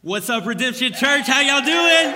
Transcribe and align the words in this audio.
What's 0.00 0.30
up, 0.30 0.46
Redemption 0.46 0.92
Church? 0.92 1.26
How 1.26 1.40
y'all 1.40 1.60
doing? 1.60 2.14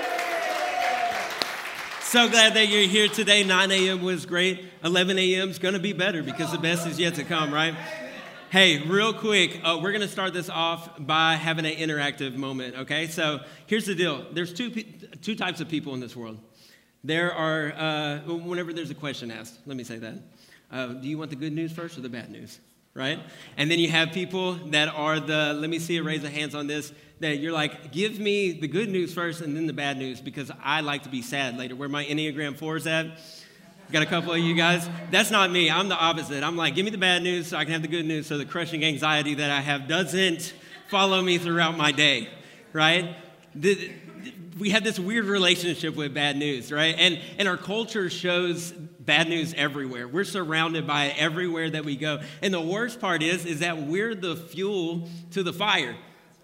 So 2.03 2.29
glad 2.29 2.55
that 2.55 2.69
you're 2.69 2.87
here 2.87 3.09
today. 3.09 3.43
9 3.43 3.73
a.m. 3.73 4.03
was 4.03 4.25
great. 4.25 4.65
11 4.85 5.19
a.m. 5.19 5.51
is 5.51 5.59
going 5.59 5.75
to 5.75 5.81
be 5.81 5.93
better 5.93 6.23
because 6.23 6.53
the 6.53 6.59
best 6.59 6.87
is 6.87 7.01
yet 7.01 7.17
to 7.17 7.25
come, 7.25 7.53
right? 7.53 7.75
Hey, 8.51 8.87
real 8.87 9.13
quick, 9.13 9.61
uh, 9.65 9.81
we're 9.83 9.91
going 9.91 10.03
to 10.03 10.07
start 10.07 10.33
this 10.33 10.49
off 10.49 10.91
by 10.97 11.35
having 11.35 11.67
an 11.67 11.73
interactive 11.73 12.37
moment, 12.37 12.77
okay? 12.77 13.09
So 13.09 13.41
here's 13.67 13.87
the 13.87 13.97
deal 13.97 14.27
there's 14.31 14.55
two, 14.55 14.71
two 15.21 15.35
types 15.35 15.61
of 15.61 15.69
people 15.69 15.93
in 15.93 15.99
this 15.99 16.15
world. 16.15 16.39
There 17.03 17.35
are, 17.35 17.73
uh, 17.73 18.19
whenever 18.33 18.73
there's 18.73 18.93
a 18.93 18.95
question 18.95 19.33
asked, 19.33 19.59
let 19.67 19.77
me 19.77 19.83
say 19.83 19.99
that. 19.99 20.15
Uh, 20.71 20.87
do 20.87 21.09
you 21.09 21.19
want 21.19 21.31
the 21.31 21.37
good 21.37 21.53
news 21.53 21.73
first 21.73 21.99
or 21.99 22.03
the 22.03 22.09
bad 22.09 22.31
news? 22.31 22.61
Right? 22.95 23.21
And 23.57 23.71
then 23.71 23.79
you 23.79 23.89
have 23.89 24.13
people 24.13 24.55
that 24.71 24.89
are 24.89 25.19
the, 25.19 25.55
let 25.55 25.71
me 25.71 25.79
see 25.79 25.97
a 25.97 26.03
raise 26.03 26.25
of 26.25 26.31
hands 26.31 26.55
on 26.55 26.67
this, 26.67 26.93
that 27.21 27.39
you're 27.39 27.53
like, 27.53 27.91
give 27.93 28.19
me 28.19 28.53
the 28.53 28.69
good 28.69 28.89
news 28.89 29.15
first 29.15 29.41
and 29.41 29.57
then 29.57 29.67
the 29.67 29.73
bad 29.73 29.97
news 29.97 30.21
because 30.21 30.51
I 30.63 30.81
like 30.81 31.05
to 31.05 31.09
be 31.09 31.23
sad 31.23 31.57
later. 31.57 31.75
Where 31.75 31.89
my 31.89 32.05
Enneagram 32.05 32.57
4 32.57 32.77
is 32.77 32.87
at, 32.87 33.07
got 33.91 34.03
a 34.03 34.07
couple 34.07 34.33
of 34.33 34.39
you 34.39 34.55
guys. 34.55 34.89
That's 35.11 35.31
not 35.31 35.51
me. 35.51 35.71
I'm 35.71 35.89
the 35.89 35.97
opposite. 35.97 36.43
I'm 36.43 36.57
like, 36.57 36.75
give 36.75 36.85
me 36.85 36.91
the 36.91 36.99
bad 36.99 37.23
news 37.23 37.49
so 37.49 37.57
I 37.57 37.65
can 37.65 37.73
have 37.73 37.83
the 37.83 37.89
good 37.89 38.05
news 38.05 38.27
so 38.27 38.39
the 38.39 38.45
crushing 38.45 38.85
anxiety 38.85 39.35
that 39.35 39.51
I 39.51 39.61
have 39.61 39.87
doesn't 39.87 40.53
follow 40.89 41.23
me 41.23 41.39
throughout 41.39 41.77
my 41.77 41.93
day, 41.93 42.29
right? 42.73 43.17
The, 43.55 43.93
we 44.59 44.71
have 44.71 44.85
this 44.85 44.99
weird 44.99 45.25
relationship 45.25 45.97
with 45.97 46.15
bad 46.15 46.37
news, 46.37 46.71
right? 46.71 46.95
And, 46.99 47.21
and 47.39 47.49
our 47.49 47.57
culture 47.57 48.11
shows 48.11 48.73
bad 48.73 49.29
news 49.29 49.55
everywhere. 49.55 50.07
We're 50.07 50.25
surrounded 50.25 50.87
by 50.87 51.07
it 51.07 51.17
everywhere 51.19 51.71
that 51.71 51.85
we 51.85 51.97
go. 51.97 52.21
And 52.43 52.53
the 52.53 52.61
worst 52.61 53.01
part 53.01 53.23
is, 53.23 53.47
is 53.47 53.61
that 53.61 53.83
we're 53.83 54.15
the 54.15 54.37
fuel 54.37 55.09
to 55.33 55.43
the 55.43 55.53
fire. 55.53 55.97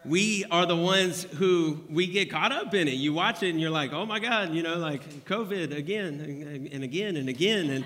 We 0.04 0.44
are 0.50 0.64
the 0.64 0.76
ones 0.76 1.24
who 1.24 1.84
we 1.90 2.06
get 2.06 2.30
caught 2.30 2.52
up 2.52 2.72
in 2.72 2.88
it. 2.88 2.94
You 2.94 3.12
watch 3.12 3.42
it 3.42 3.50
and 3.50 3.60
you're 3.60 3.70
like, 3.70 3.92
oh 3.92 4.06
my 4.06 4.20
God, 4.20 4.54
you 4.54 4.62
know, 4.62 4.78
like 4.78 5.24
COVID 5.26 5.76
again 5.76 6.20
and 6.72 6.84
again 6.84 7.16
and 7.16 7.28
again 7.28 7.70
and, 7.70 7.84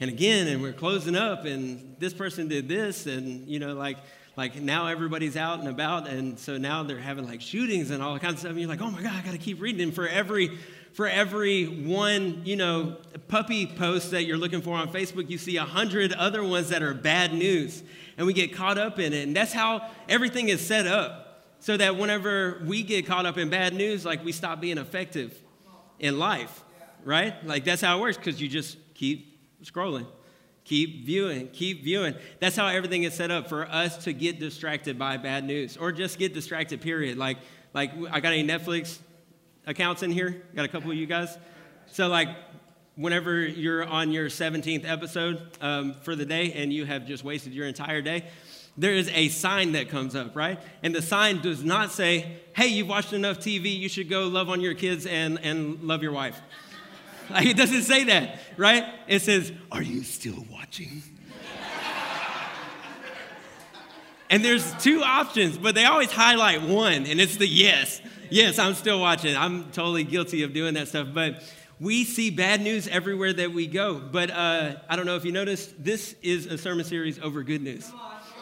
and 0.00 0.10
again, 0.10 0.46
and 0.46 0.62
we're 0.62 0.72
closing 0.72 1.16
up, 1.16 1.44
and 1.44 1.96
this 1.98 2.14
person 2.14 2.46
did 2.46 2.68
this, 2.68 3.06
and, 3.06 3.48
you 3.48 3.58
know, 3.58 3.74
like, 3.74 3.98
like 4.38 4.54
now 4.62 4.86
everybody's 4.86 5.36
out 5.36 5.58
and 5.58 5.66
about, 5.66 6.06
and 6.06 6.38
so 6.38 6.58
now 6.58 6.84
they're 6.84 6.96
having 6.96 7.26
like 7.26 7.40
shootings 7.40 7.90
and 7.90 8.00
all 8.00 8.16
kinds 8.20 8.34
of 8.34 8.38
stuff. 8.38 8.50
And 8.52 8.60
you're 8.60 8.68
like, 8.68 8.80
oh 8.80 8.88
my 8.88 9.02
God, 9.02 9.12
I 9.12 9.20
got 9.20 9.32
to 9.32 9.38
keep 9.38 9.60
reading. 9.60 9.82
And 9.82 9.92
for 9.92 10.06
every 10.06 10.56
for 10.92 11.08
every 11.08 11.66
one, 11.66 12.42
you 12.44 12.54
know, 12.54 12.98
puppy 13.26 13.66
post 13.66 14.12
that 14.12 14.26
you're 14.26 14.36
looking 14.36 14.62
for 14.62 14.76
on 14.76 14.92
Facebook, 14.92 15.28
you 15.28 15.38
see 15.38 15.56
a 15.56 15.64
hundred 15.64 16.12
other 16.12 16.44
ones 16.44 16.68
that 16.68 16.84
are 16.84 16.94
bad 16.94 17.34
news, 17.34 17.82
and 18.16 18.28
we 18.28 18.32
get 18.32 18.54
caught 18.54 18.78
up 18.78 19.00
in 19.00 19.12
it. 19.12 19.26
And 19.26 19.34
that's 19.34 19.52
how 19.52 19.90
everything 20.08 20.50
is 20.50 20.64
set 20.64 20.86
up, 20.86 21.42
so 21.58 21.76
that 21.76 21.96
whenever 21.96 22.62
we 22.64 22.84
get 22.84 23.06
caught 23.06 23.26
up 23.26 23.38
in 23.38 23.50
bad 23.50 23.74
news, 23.74 24.04
like 24.04 24.24
we 24.24 24.30
stop 24.30 24.60
being 24.60 24.78
effective 24.78 25.36
in 25.98 26.16
life, 26.16 26.62
right? 27.04 27.44
Like 27.44 27.64
that's 27.64 27.82
how 27.82 27.98
it 27.98 28.00
works 28.02 28.16
because 28.16 28.40
you 28.40 28.48
just 28.48 28.76
keep 28.94 29.36
scrolling. 29.64 30.06
Keep 30.68 31.06
viewing, 31.06 31.48
keep 31.48 31.82
viewing. 31.82 32.14
That's 32.40 32.54
how 32.54 32.66
everything 32.66 33.04
is 33.04 33.14
set 33.14 33.30
up 33.30 33.48
for 33.48 33.66
us 33.66 34.04
to 34.04 34.12
get 34.12 34.38
distracted 34.38 34.98
by 34.98 35.16
bad 35.16 35.44
news 35.44 35.78
or 35.78 35.92
just 35.92 36.18
get 36.18 36.34
distracted, 36.34 36.82
period. 36.82 37.16
Like, 37.16 37.38
like 37.72 37.90
I 38.10 38.20
got 38.20 38.34
any 38.34 38.46
Netflix 38.46 38.98
accounts 39.66 40.02
in 40.02 40.10
here? 40.10 40.42
Got 40.54 40.66
a 40.66 40.68
couple 40.68 40.90
of 40.90 40.98
you 40.98 41.06
guys? 41.06 41.38
So, 41.86 42.08
like, 42.08 42.28
whenever 42.96 43.40
you're 43.40 43.82
on 43.82 44.12
your 44.12 44.28
17th 44.28 44.86
episode 44.86 45.40
um, 45.62 45.94
for 46.02 46.14
the 46.14 46.26
day 46.26 46.52
and 46.52 46.70
you 46.70 46.84
have 46.84 47.06
just 47.06 47.24
wasted 47.24 47.54
your 47.54 47.66
entire 47.66 48.02
day, 48.02 48.24
there 48.76 48.92
is 48.92 49.08
a 49.14 49.30
sign 49.30 49.72
that 49.72 49.88
comes 49.88 50.14
up, 50.14 50.36
right? 50.36 50.60
And 50.82 50.94
the 50.94 51.00
sign 51.00 51.40
does 51.40 51.64
not 51.64 51.92
say, 51.92 52.36
hey, 52.54 52.66
you've 52.66 52.88
watched 52.88 53.14
enough 53.14 53.38
TV, 53.38 53.74
you 53.74 53.88
should 53.88 54.10
go 54.10 54.28
love 54.28 54.50
on 54.50 54.60
your 54.60 54.74
kids 54.74 55.06
and, 55.06 55.40
and 55.42 55.82
love 55.84 56.02
your 56.02 56.12
wife. 56.12 56.38
Like, 57.30 57.44
it 57.44 57.58
doesn't 57.58 57.82
say 57.82 58.04
that, 58.04 58.38
right? 58.56 58.86
It 59.06 59.20
says, 59.20 59.52
Are 59.70 59.82
you 59.82 60.02
still 60.02 60.46
watching? 60.50 60.57
And 64.30 64.44
there's 64.44 64.74
two 64.76 65.02
options, 65.02 65.58
but 65.58 65.74
they 65.74 65.84
always 65.84 66.10
highlight 66.10 66.62
one, 66.62 67.06
and 67.06 67.20
it's 67.20 67.36
the 67.36 67.46
yes. 67.46 68.00
Yes, 68.30 68.58
I'm 68.58 68.74
still 68.74 69.00
watching. 69.00 69.34
I'm 69.36 69.70
totally 69.70 70.04
guilty 70.04 70.42
of 70.42 70.52
doing 70.52 70.74
that 70.74 70.88
stuff. 70.88 71.08
But 71.14 71.42
we 71.80 72.04
see 72.04 72.30
bad 72.30 72.60
news 72.60 72.86
everywhere 72.88 73.32
that 73.32 73.52
we 73.52 73.66
go. 73.66 73.98
But 73.98 74.30
uh, 74.30 74.76
I 74.88 74.96
don't 74.96 75.06
know 75.06 75.16
if 75.16 75.24
you 75.24 75.32
noticed, 75.32 75.82
this 75.82 76.14
is 76.22 76.46
a 76.46 76.58
sermon 76.58 76.84
series 76.84 77.18
over 77.20 77.42
good 77.42 77.62
news, 77.62 77.90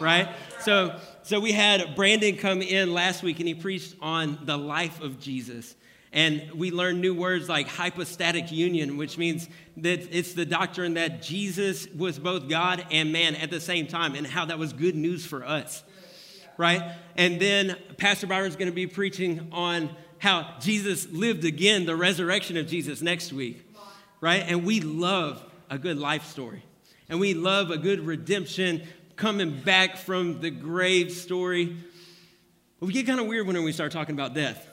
right? 0.00 0.28
So, 0.60 0.98
so 1.22 1.38
we 1.38 1.52
had 1.52 1.94
Brandon 1.94 2.36
come 2.36 2.62
in 2.62 2.92
last 2.92 3.22
week, 3.22 3.38
and 3.38 3.46
he 3.46 3.54
preached 3.54 3.94
on 4.00 4.38
the 4.42 4.56
life 4.56 5.00
of 5.00 5.20
Jesus. 5.20 5.76
And 6.16 6.50
we 6.54 6.70
learn 6.70 7.02
new 7.02 7.12
words 7.12 7.46
like 7.46 7.68
hypostatic 7.68 8.50
union, 8.50 8.96
which 8.96 9.18
means 9.18 9.50
that 9.76 10.16
it's 10.16 10.32
the 10.32 10.46
doctrine 10.46 10.94
that 10.94 11.20
Jesus 11.20 11.86
was 11.88 12.18
both 12.18 12.48
God 12.48 12.86
and 12.90 13.12
man 13.12 13.34
at 13.34 13.50
the 13.50 13.60
same 13.60 13.86
time, 13.86 14.14
and 14.14 14.26
how 14.26 14.46
that 14.46 14.58
was 14.58 14.72
good 14.72 14.94
news 14.96 15.26
for 15.26 15.44
us, 15.44 15.84
right? 16.56 16.82
And 17.16 17.38
then 17.38 17.76
Pastor 17.98 18.26
Byron's 18.26 18.56
going 18.56 18.70
to 18.70 18.74
be 18.74 18.86
preaching 18.86 19.50
on 19.52 19.94
how 20.16 20.54
Jesus 20.58 21.06
lived 21.10 21.44
again, 21.44 21.84
the 21.84 21.94
resurrection 21.94 22.56
of 22.56 22.66
Jesus 22.66 23.02
next 23.02 23.30
week, 23.30 23.70
right? 24.22 24.42
And 24.46 24.64
we 24.64 24.80
love 24.80 25.44
a 25.68 25.76
good 25.76 25.98
life 25.98 26.24
story, 26.24 26.62
and 27.10 27.20
we 27.20 27.34
love 27.34 27.70
a 27.70 27.76
good 27.76 28.00
redemption 28.00 28.84
coming 29.16 29.60
back 29.60 29.98
from 29.98 30.40
the 30.40 30.50
grave 30.50 31.12
story. 31.12 31.76
But 32.80 32.86
we 32.86 32.94
get 32.94 33.06
kind 33.06 33.20
of 33.20 33.26
weird 33.26 33.46
when 33.46 33.62
we 33.62 33.72
start 33.72 33.92
talking 33.92 34.14
about 34.14 34.32
death 34.32 34.72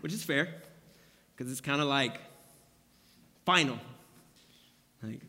which 0.00 0.12
is 0.12 0.22
fair 0.22 0.48
because 1.36 1.50
it's 1.50 1.60
kind 1.60 1.80
of 1.80 1.88
like 1.88 2.20
final. 3.44 3.78
Like, 5.02 5.20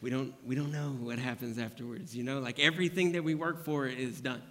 we 0.00 0.10
don't, 0.10 0.34
we 0.44 0.54
don't 0.54 0.72
know 0.72 0.90
what 1.00 1.18
happens 1.18 1.58
afterwards, 1.58 2.14
you 2.14 2.24
know? 2.24 2.40
Like, 2.40 2.58
everything 2.58 3.12
that 3.12 3.24
we 3.24 3.34
work 3.34 3.64
for 3.64 3.86
is 3.86 4.20
done 4.20 4.42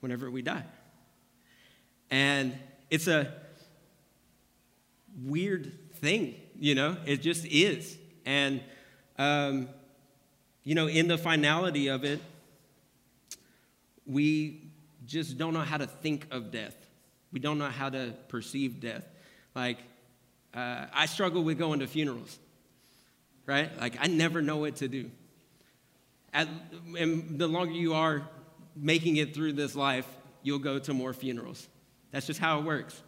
whenever 0.00 0.30
we 0.30 0.42
die. 0.42 0.64
And 2.10 2.58
it's 2.90 3.06
a 3.06 3.32
weird 5.24 5.92
thing, 5.96 6.34
you 6.58 6.74
know? 6.74 6.96
It 7.04 7.22
just 7.22 7.44
is. 7.46 7.96
And, 8.24 8.60
um, 9.18 9.68
you 10.64 10.74
know, 10.74 10.88
in 10.88 11.06
the 11.06 11.18
finality 11.18 11.88
of 11.88 12.04
it, 12.04 12.20
we 14.04 14.70
just 15.04 15.38
don't 15.38 15.54
know 15.54 15.60
how 15.60 15.76
to 15.76 15.86
think 15.86 16.26
of 16.30 16.50
death. 16.50 16.74
We 17.32 17.40
don't 17.40 17.58
know 17.58 17.68
how 17.68 17.90
to 17.90 18.14
perceive 18.28 18.80
death. 18.80 19.04
Like, 19.54 19.78
uh, 20.54 20.86
I 20.92 21.06
struggle 21.06 21.42
with 21.42 21.58
going 21.58 21.80
to 21.80 21.86
funerals, 21.86 22.38
right? 23.44 23.70
Like, 23.80 23.96
I 24.00 24.06
never 24.06 24.40
know 24.40 24.58
what 24.58 24.76
to 24.76 24.88
do. 24.88 25.10
At, 26.32 26.48
and 26.98 27.38
the 27.38 27.46
longer 27.46 27.72
you 27.72 27.94
are 27.94 28.28
making 28.74 29.16
it 29.16 29.34
through 29.34 29.54
this 29.54 29.74
life, 29.74 30.06
you'll 30.42 30.58
go 30.58 30.78
to 30.78 30.92
more 30.92 31.12
funerals. 31.12 31.66
That's 32.10 32.26
just 32.26 32.40
how 32.40 32.58
it 32.58 32.64
works. 32.64 33.02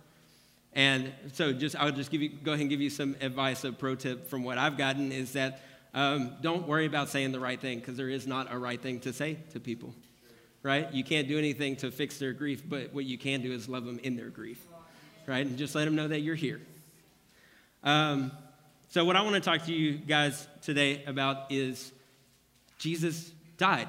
And 0.73 1.13
so, 1.33 1.53
just 1.53 1.77
I'll 1.77 1.93
just 1.93 2.11
give 2.11 2.23
you, 2.23 2.29
go 2.29 2.53
ahead 2.53 2.63
and 2.63 2.71
give 2.71 2.81
you 2.81 2.91
some 2.91 3.17
advice, 3.21 3.65
a 3.65 3.73
pro 3.73 3.95
tip 3.95 4.29
from 4.29 4.45
what 4.45 4.59
I've 4.59 4.77
gotten 4.77 5.13
is 5.13 5.33
that 5.33 5.63
um, 5.95 6.37
don't 6.43 6.69
worry 6.69 6.87
about 6.87 7.09
saying 7.09 7.33
the 7.33 7.41
right 7.41 7.59
thing 7.61 7.79
because 7.79 7.97
there 7.97 8.11
is 8.11 8.27
not 8.27 8.53
a 8.53 8.59
right 8.59 8.81
thing 8.81 9.01
to 9.01 9.13
say 9.13 9.39
to 9.53 9.61
people 9.61 9.95
right? 10.63 10.93
You 10.93 11.05
can't 11.05 11.29
do 11.29 11.39
anything 11.39 11.77
to 11.77 11.91
fix 11.91 12.19
their 12.19 12.33
grief, 12.33 12.63
but 12.69 12.93
what 12.93 13.05
you 13.05 13.19
can 13.19 13.43
do 13.43 13.53
is 13.53 13.69
love 13.69 13.85
them 13.85 13.99
in 14.03 14.17
their 14.17 14.31
grief, 14.31 14.61
right? 15.27 15.47
And 15.47 15.57
just 15.57 15.75
let 15.75 15.85
them 15.85 15.97
know 15.97 16.09
that 16.09 16.21
you're 16.21 16.35
here. 16.35 16.61
Um, 17.83 18.33
so, 18.89 19.05
what 19.05 19.17
I 19.17 19.23
want 19.23 19.35
to 19.35 19.41
talk 19.41 19.67
to 19.67 19.73
you 19.73 19.99
guys 19.99 20.49
today 20.63 21.05
about 21.05 21.53
is 21.53 21.93
Jesus 22.79 23.31
died. 23.57 23.89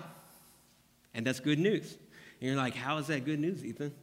And 1.14 1.26
that's 1.26 1.40
good 1.40 1.60
news. 1.60 1.98
And 2.40 2.48
you're 2.50 2.58
like, 2.58 2.76
how 2.76 2.98
is 2.98 3.08
that 3.08 3.26
good 3.26 3.40
news, 3.40 3.64
Ethan? 3.66 3.94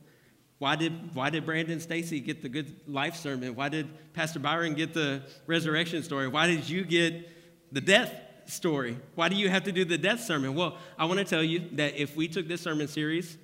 Why 0.58 0.74
did, 0.76 1.14
why 1.14 1.30
did 1.30 1.44
Brandon 1.44 1.80
Stacy 1.80 2.20
get 2.20 2.42
the 2.42 2.48
good 2.48 2.74
life 2.88 3.16
sermon? 3.16 3.54
Why 3.54 3.68
did 3.68 3.88
Pastor 4.14 4.38
Byron 4.38 4.74
get 4.74 4.94
the 4.94 5.22
resurrection 5.46 6.02
story? 6.02 6.28
Why 6.28 6.46
did 6.46 6.68
you 6.68 6.84
get 6.84 7.28
the 7.72 7.80
death 7.80 8.12
story. 8.46 8.98
Why 9.14 9.28
do 9.28 9.36
you 9.36 9.48
have 9.48 9.64
to 9.64 9.72
do 9.72 9.84
the 9.84 9.98
death 9.98 10.20
sermon? 10.20 10.54
Well, 10.54 10.76
I 10.98 11.04
want 11.06 11.18
to 11.18 11.24
tell 11.24 11.42
you 11.42 11.68
that 11.72 11.96
if 11.96 12.16
we 12.16 12.28
took 12.28 12.48
this 12.48 12.60
sermon 12.60 12.88
series 12.88 13.36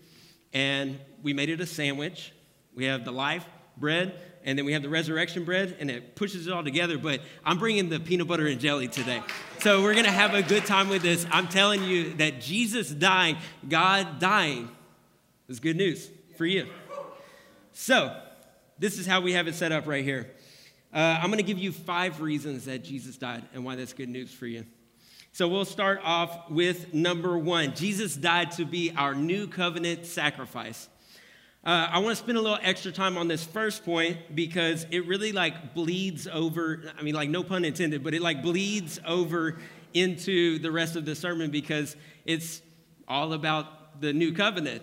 and 0.53 0.99
we 1.23 1.33
made 1.33 1.49
it 1.49 1.61
a 1.61 1.67
sandwich, 1.67 2.33
we 2.75 2.85
have 2.87 3.05
the 3.05 3.13
life 3.13 3.47
bread, 3.77 4.15
and 4.45 4.59
then 4.59 4.65
we 4.65 4.73
have 4.73 4.83
the 4.83 4.89
resurrection 4.89 5.45
bread, 5.45 5.77
and 5.81 5.91
it 5.91 6.15
pushes 6.15 6.47
it 6.47 6.53
all 6.53 6.65
together. 6.65 6.99
But 6.99 7.21
I'm 7.45 7.59
bringing 7.59 7.89
the 7.89 8.01
peanut 8.01 8.29
butter 8.29 8.47
and 8.47 8.61
jelly 8.61 8.89
today. 8.89 9.23
So 9.61 9.83
we're 9.83 9.95
going 9.95 10.05
to 10.05 10.11
have 10.11 10.35
a 10.35 10.43
good 10.43 10.67
time 10.67 10.89
with 10.89 11.03
this. 11.03 11.27
I'm 11.31 11.49
telling 11.49 11.85
you 11.85 12.15
that 12.15 12.41
Jesus 12.41 12.91
dying, 12.91 13.37
God 13.69 14.19
dying, 14.19 14.69
is 15.49 15.61
good 15.61 15.77
news 15.77 16.11
for 16.37 16.47
you. 16.47 16.67
So, 17.73 18.17
this 18.79 18.99
is 18.99 19.07
how 19.07 19.21
we 19.21 19.33
have 19.33 19.47
it 19.49 19.55
set 19.55 19.73
up 19.73 19.87
right 19.87 20.05
here. 20.05 20.31
Uh, 20.93 21.19
I'm 21.21 21.29
going 21.29 21.39
to 21.39 21.43
give 21.45 21.59
you 21.59 21.73
five 21.73 22.21
reasons 22.21 22.67
that 22.67 22.85
Jesus 22.85 23.17
died 23.17 23.45
and 23.55 23.65
why 23.65 23.77
that's 23.77 23.93
good 23.93 24.09
news 24.09 24.33
for 24.33 24.47
you. 24.47 24.67
So 25.35 25.49
we'll 25.49 25.65
start 25.65 25.99
off 26.05 26.51
with 26.51 26.93
number 26.93 27.39
one 27.39 27.75
Jesus 27.75 28.15
died 28.17 28.51
to 28.53 28.67
be 28.67 28.93
our 28.95 29.15
new 29.15 29.47
covenant 29.47 30.05
sacrifice. 30.05 30.91
Uh, 31.65 31.89
I 31.91 32.01
want 32.01 32.19
to 32.19 32.23
spend 32.23 32.37
a 32.37 32.41
little 32.43 32.59
extra 32.61 32.93
time 32.93 33.17
on 33.17 33.29
this 33.29 33.43
first 33.43 33.83
point 33.83 34.19
because 34.35 34.85
it 34.91 35.07
really 35.07 35.33
like 35.33 35.73
bleeds 35.73 36.27
over. 36.27 36.83
I 36.99 37.03
mean, 37.03 37.15
like 37.15 37.31
no 37.31 37.43
pun 37.43 37.65
intended, 37.65 38.05
but 38.05 38.13
it 38.13 38.21
like 38.21 38.43
bleeds 38.43 39.01
over 39.07 39.57
into 39.95 40.59
the 40.59 40.71
rest 40.71 40.97
of 40.97 41.07
the 41.07 41.15
sermon 41.15 41.51
because 41.51 41.97
it's 42.27 42.61
all 43.09 43.33
about 43.33 44.03
the 44.03 44.13
new 44.13 44.35
covenant 44.35 44.83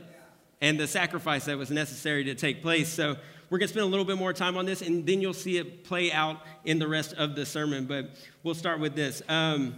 and 0.61 0.79
the 0.79 0.87
sacrifice 0.87 1.45
that 1.45 1.59
was 1.59 1.69
necessary 1.69 2.23
to 2.23 2.33
take 2.33 2.63
place. 2.63 2.89
So 2.89 3.17
we're 3.51 3.59
going 3.59 3.67
to 3.67 3.73
spend 3.73 3.83
a 3.83 3.89
little 3.89 4.05
bit 4.05 4.17
more 4.17 4.33
time 4.33 4.57
on 4.57 4.65
this, 4.65 4.81
and 4.81 5.05
then 5.05 5.21
you'll 5.21 5.33
see 5.33 5.57
it 5.57 5.83
play 5.83 6.11
out 6.11 6.41
in 6.65 6.79
the 6.79 6.87
rest 6.87 7.13
of 7.13 7.35
the 7.35 7.45
sermon. 7.45 7.85
But 7.85 8.09
we'll 8.41 8.55
start 8.55 8.79
with 8.79 8.95
this. 8.95 9.21
Um, 9.29 9.75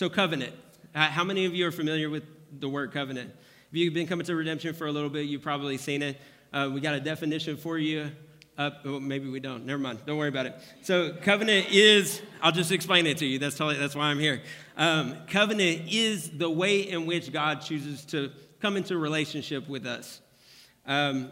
so, 0.00 0.08
covenant. 0.08 0.54
Uh, 0.94 1.00
how 1.10 1.24
many 1.24 1.44
of 1.44 1.54
you 1.54 1.66
are 1.66 1.70
familiar 1.70 2.08
with 2.08 2.22
the 2.58 2.70
word 2.70 2.90
covenant? 2.90 3.32
If 3.70 3.76
you've 3.76 3.92
been 3.92 4.06
coming 4.06 4.24
to 4.24 4.34
redemption 4.34 4.72
for 4.72 4.86
a 4.86 4.92
little 4.92 5.10
bit, 5.10 5.26
you've 5.26 5.42
probably 5.42 5.76
seen 5.76 6.00
it. 6.00 6.18
Uh, 6.54 6.70
we 6.72 6.80
got 6.80 6.94
a 6.94 7.00
definition 7.00 7.58
for 7.58 7.76
you 7.76 8.10
up. 8.56 8.82
Well, 8.82 8.98
maybe 8.98 9.28
we 9.28 9.40
don't. 9.40 9.66
Never 9.66 9.78
mind. 9.78 9.98
Don't 10.06 10.16
worry 10.16 10.30
about 10.30 10.46
it. 10.46 10.54
So, 10.80 11.12
covenant 11.20 11.66
is, 11.70 12.22
I'll 12.40 12.50
just 12.50 12.72
explain 12.72 13.06
it 13.06 13.18
to 13.18 13.26
you. 13.26 13.38
That's, 13.38 13.58
totally, 13.58 13.76
that's 13.76 13.94
why 13.94 14.04
I'm 14.04 14.18
here. 14.18 14.40
Um, 14.78 15.16
covenant 15.26 15.92
is 15.92 16.30
the 16.30 16.48
way 16.48 16.80
in 16.80 17.04
which 17.04 17.30
God 17.30 17.60
chooses 17.60 18.02
to 18.06 18.32
come 18.58 18.78
into 18.78 18.96
relationship 18.96 19.68
with 19.68 19.84
us. 19.84 20.22
Um, 20.86 21.30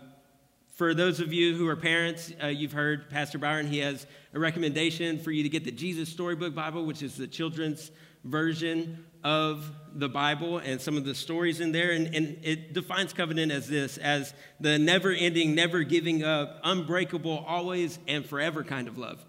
for 0.75 0.93
those 0.93 1.21
of 1.21 1.33
you 1.33 1.57
who 1.57 1.67
are 1.69 1.77
parents, 1.77 2.33
uh, 2.43 2.49
you've 2.49 2.73
heard 2.73 3.09
Pastor 3.09 3.39
Byron, 3.39 3.67
he 3.67 3.79
has 3.79 4.07
a 4.35 4.39
recommendation 4.39 5.19
for 5.19 5.31
you 5.31 5.43
to 5.43 5.49
get 5.49 5.65
the 5.65 5.73
Jesus 5.73 6.11
Storybook 6.11 6.55
Bible, 6.55 6.85
which 6.85 7.03
is 7.03 7.17
the 7.17 7.27
children's 7.27 7.91
version 8.25 9.05
of 9.25 9.71
the 9.95 10.09
Bible 10.09 10.59
and 10.59 10.81
some 10.81 10.97
of 10.97 11.05
the 11.05 11.15
stories 11.15 11.61
in 11.61 11.73
there. 11.73 11.91
And, 11.93 12.15
and 12.15 12.39
it 12.43 12.73
defines 12.73 13.13
covenant 13.13 13.53
as 13.53 13.69
this 13.69 13.99
as 13.99 14.33
the 14.61 14.79
never 14.79 15.11
ending, 15.11 15.55
never 15.55 15.83
giving 15.83 16.23
up, 16.23 16.61
unbreakable, 16.65 17.45
always 17.47 17.99
and 18.07 18.25
forever 18.25 18.63
kind 18.63 18.89
of 18.89 18.99
love. 18.99 19.25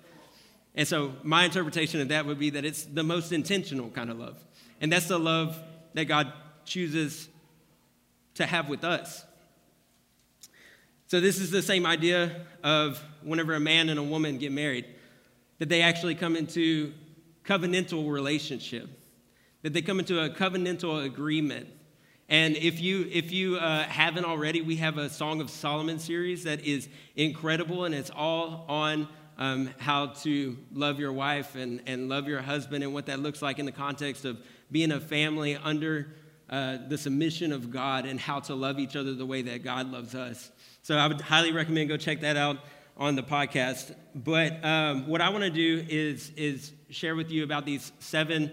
And 0.75 0.87
so, 0.87 1.13
my 1.23 1.45
interpretation 1.45 1.99
of 2.01 2.09
that 2.09 2.25
would 2.25 2.39
be 2.39 2.51
that 2.51 2.63
it's 2.63 2.83
the 2.83 3.03
most 3.03 3.31
intentional 3.31 3.89
kind 3.89 4.09
of 4.09 4.19
love. 4.19 4.37
And 4.79 4.91
that's 4.91 5.07
the 5.07 5.19
love 5.19 5.57
that 5.93 6.05
God 6.05 6.31
chooses 6.63 7.27
to 8.35 8.45
have 8.45 8.69
with 8.69 8.83
us. 8.83 9.25
So, 11.07 11.19
this 11.19 11.39
is 11.39 11.49
the 11.49 11.63
same 11.63 11.85
idea 11.85 12.45
of 12.63 13.03
whenever 13.23 13.55
a 13.55 13.59
man 13.59 13.89
and 13.89 13.99
a 13.99 14.03
woman 14.03 14.37
get 14.37 14.51
married, 14.51 14.85
that 15.57 15.67
they 15.67 15.81
actually 15.81 16.15
come 16.15 16.35
into 16.35 16.93
covenantal 17.49 18.11
relationship, 18.11 18.87
that 19.63 19.73
they 19.73 19.81
come 19.81 19.99
into 19.99 20.19
a 20.19 20.29
covenantal 20.29 21.03
agreement. 21.03 21.67
And 22.29 22.55
if 22.55 22.79
you 22.79 23.07
if 23.11 23.31
you 23.31 23.57
uh, 23.57 23.83
haven't 23.83 24.25
already, 24.25 24.61
we 24.61 24.75
have 24.75 24.99
a 24.99 25.09
Song 25.09 25.41
of 25.41 25.49
Solomon 25.49 25.97
series 25.97 26.43
that 26.43 26.63
is 26.63 26.87
incredible, 27.15 27.85
and 27.85 27.95
it's 27.95 28.11
all 28.11 28.65
on 28.69 29.07
um, 29.39 29.71
how 29.79 30.07
to 30.07 30.57
love 30.73 30.99
your 30.99 31.11
wife 31.11 31.55
and, 31.55 31.81
and 31.87 32.07
love 32.07 32.27
your 32.27 32.41
husband 32.41 32.83
and 32.83 32.93
what 32.93 33.07
that 33.07 33.19
looks 33.19 33.41
like 33.41 33.57
in 33.57 33.65
the 33.65 33.71
context 33.71 34.25
of 34.25 34.37
being 34.69 34.91
a 34.91 34.99
family 34.99 35.55
under 35.55 36.13
uh, 36.51 36.77
the 36.87 36.97
submission 36.97 37.51
of 37.51 37.71
God 37.71 38.05
and 38.05 38.19
how 38.19 38.41
to 38.41 38.53
love 38.53 38.77
each 38.79 38.95
other 38.95 39.13
the 39.15 39.25
way 39.25 39.41
that 39.43 39.63
God 39.63 39.91
loves 39.91 40.13
us. 40.13 40.51
So 40.83 40.97
I 40.97 41.07
would 41.07 41.21
highly 41.21 41.51
recommend 41.51 41.89
go 41.89 41.97
check 41.97 42.21
that 42.21 42.37
out 42.37 42.57
on 42.99 43.15
the 43.15 43.23
podcast. 43.23 43.95
But 44.13 44.63
um, 44.63 45.07
what 45.07 45.21
I 45.21 45.29
want 45.29 45.45
to 45.45 45.49
do 45.49 45.83
is, 45.89 46.31
is 46.35 46.73
share 46.89 47.15
with 47.15 47.31
you 47.31 47.43
about 47.43 47.65
these 47.65 47.91
seven 47.99 48.51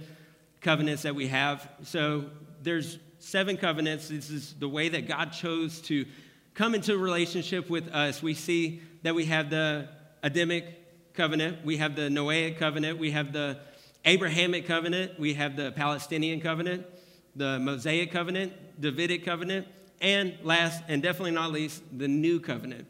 covenants 0.61 1.03
that 1.03 1.15
we 1.15 1.27
have. 1.27 1.69
So 1.83 2.27
there's 2.63 2.99
seven 3.19 3.57
covenants. 3.57 4.09
This 4.09 4.31
is 4.31 4.55
the 4.55 4.69
way 4.69 4.89
that 4.89 5.09
God 5.09 5.33
chose 5.33 5.81
to 5.83 6.07
come 6.55 6.75
into 6.75 6.95
a 6.95 6.99
relationship 6.99 7.69
with 7.69 7.89
us. 7.89 8.23
We 8.23 8.35
see 8.35 8.81
that 9.03 9.15
we 9.15 9.27
have 9.27 9.51
the 9.51 9.89
Adamic 10.23 11.15
covenant, 11.15 11.65
we 11.65 11.77
have 11.79 11.97
the 11.97 12.03
Noahic 12.03 12.59
covenant, 12.59 12.99
we 12.99 13.11
have 13.11 13.33
the 13.33 13.59
Abrahamic 14.05 14.67
covenant, 14.67 15.19
we 15.19 15.35
have 15.35 15.57
the 15.57 15.73
Palestinian 15.73 16.41
covenant, 16.41 16.87
the 17.35 17.59
Mosaic 17.59 18.13
covenant, 18.13 18.53
Davidic 18.81 19.25
covenant, 19.25 19.67
and 20.01 20.37
last 20.43 20.83
and 20.89 21.03
definitely 21.03 21.33
not 21.33 21.53
least, 21.53 21.83
the 21.97 22.09
new 22.09 22.39
covenant. 22.39 22.87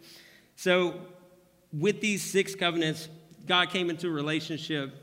So 0.57 1.01
with 1.79 2.01
these 2.01 2.23
six 2.23 2.55
covenants, 2.55 3.09
God 3.47 3.71
came 3.71 3.91
into 3.91 4.09
a 4.09 4.11
relationship 4.11 4.95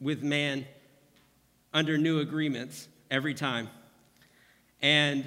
with 0.00 0.22
man 0.22 0.64
under 1.72 1.98
new 1.98 2.20
agreements 2.20 2.88
every 3.10 3.34
time. 3.34 3.68
And 4.80 5.26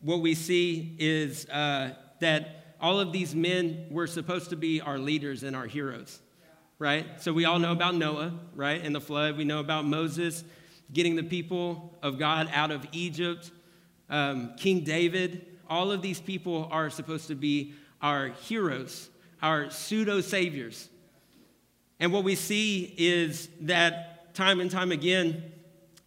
what 0.00 0.20
we 0.20 0.34
see 0.34 0.96
is 0.98 1.48
uh, 1.48 1.94
that 2.20 2.76
all 2.80 2.98
of 2.98 3.12
these 3.12 3.34
men 3.34 3.86
were 3.90 4.06
supposed 4.06 4.50
to 4.50 4.56
be 4.56 4.80
our 4.80 4.98
leaders 4.98 5.44
and 5.44 5.54
our 5.54 5.66
heroes, 5.66 6.20
right? 6.78 7.20
So 7.20 7.32
we 7.32 7.44
all 7.44 7.58
know 7.58 7.72
about 7.72 7.94
Noah, 7.94 8.32
right, 8.56 8.84
and 8.84 8.94
the 8.94 9.00
flood. 9.00 9.36
We 9.36 9.44
know 9.44 9.60
about 9.60 9.84
Moses 9.84 10.44
getting 10.92 11.14
the 11.14 11.22
people 11.22 11.96
of 12.02 12.18
God 12.18 12.50
out 12.52 12.70
of 12.70 12.84
Egypt, 12.92 13.50
um, 14.10 14.54
King 14.56 14.82
David. 14.82 15.46
All 15.70 15.92
of 15.92 16.02
these 16.02 16.20
people 16.20 16.68
are 16.70 16.90
supposed 16.90 17.28
to 17.28 17.34
be 17.36 17.74
our 18.00 18.28
heroes 18.28 19.08
are 19.42 19.70
pseudo 19.70 20.20
saviors. 20.20 20.88
And 21.98 22.12
what 22.12 22.24
we 22.24 22.34
see 22.34 22.94
is 22.96 23.48
that 23.62 24.34
time 24.34 24.60
and 24.60 24.70
time 24.70 24.92
again, 24.92 25.42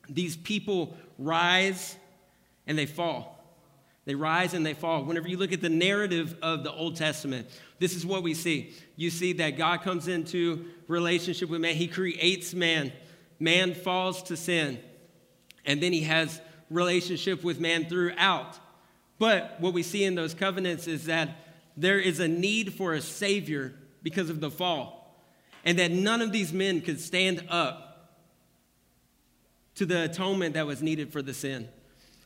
these 0.09 0.35
people 0.35 0.95
rise 1.17 1.95
and 2.65 2.77
they 2.77 2.85
fall. 2.85 3.35
They 4.05 4.15
rise 4.15 4.53
and 4.53 4.65
they 4.65 4.73
fall. 4.73 5.03
Whenever 5.03 5.27
you 5.27 5.37
look 5.37 5.51
at 5.51 5.61
the 5.61 5.69
narrative 5.69 6.35
of 6.41 6.63
the 6.63 6.71
Old 6.71 6.95
Testament, 6.95 7.47
this 7.79 7.95
is 7.95 8.05
what 8.05 8.23
we 8.23 8.33
see. 8.33 8.73
You 8.95 9.09
see 9.09 9.33
that 9.33 9.57
God 9.57 9.81
comes 9.81 10.07
into 10.07 10.65
relationship 10.87 11.49
with 11.49 11.61
man, 11.61 11.75
He 11.75 11.87
creates 11.87 12.53
man. 12.53 12.91
Man 13.39 13.73
falls 13.73 14.23
to 14.23 14.37
sin, 14.37 14.79
and 15.65 15.83
then 15.83 15.91
He 15.91 16.01
has 16.01 16.39
relationship 16.69 17.43
with 17.43 17.59
man 17.59 17.85
throughout. 17.85 18.57
But 19.19 19.57
what 19.59 19.73
we 19.73 19.83
see 19.83 20.03
in 20.03 20.15
those 20.15 20.33
covenants 20.33 20.87
is 20.87 21.05
that 21.05 21.29
there 21.77 21.99
is 21.99 22.19
a 22.19 22.27
need 22.27 22.73
for 22.73 22.93
a 22.93 23.01
Savior 23.01 23.73
because 24.03 24.29
of 24.29 24.39
the 24.39 24.51
fall, 24.51 25.19
and 25.63 25.79
that 25.79 25.91
none 25.91 26.21
of 26.21 26.31
these 26.31 26.53
men 26.53 26.81
could 26.81 26.99
stand 26.99 27.43
up 27.49 28.11
to 29.75 29.85
the 29.85 30.03
atonement 30.03 30.53
that 30.53 30.65
was 30.65 30.81
needed 30.81 31.11
for 31.11 31.21
the 31.21 31.33
sin. 31.33 31.67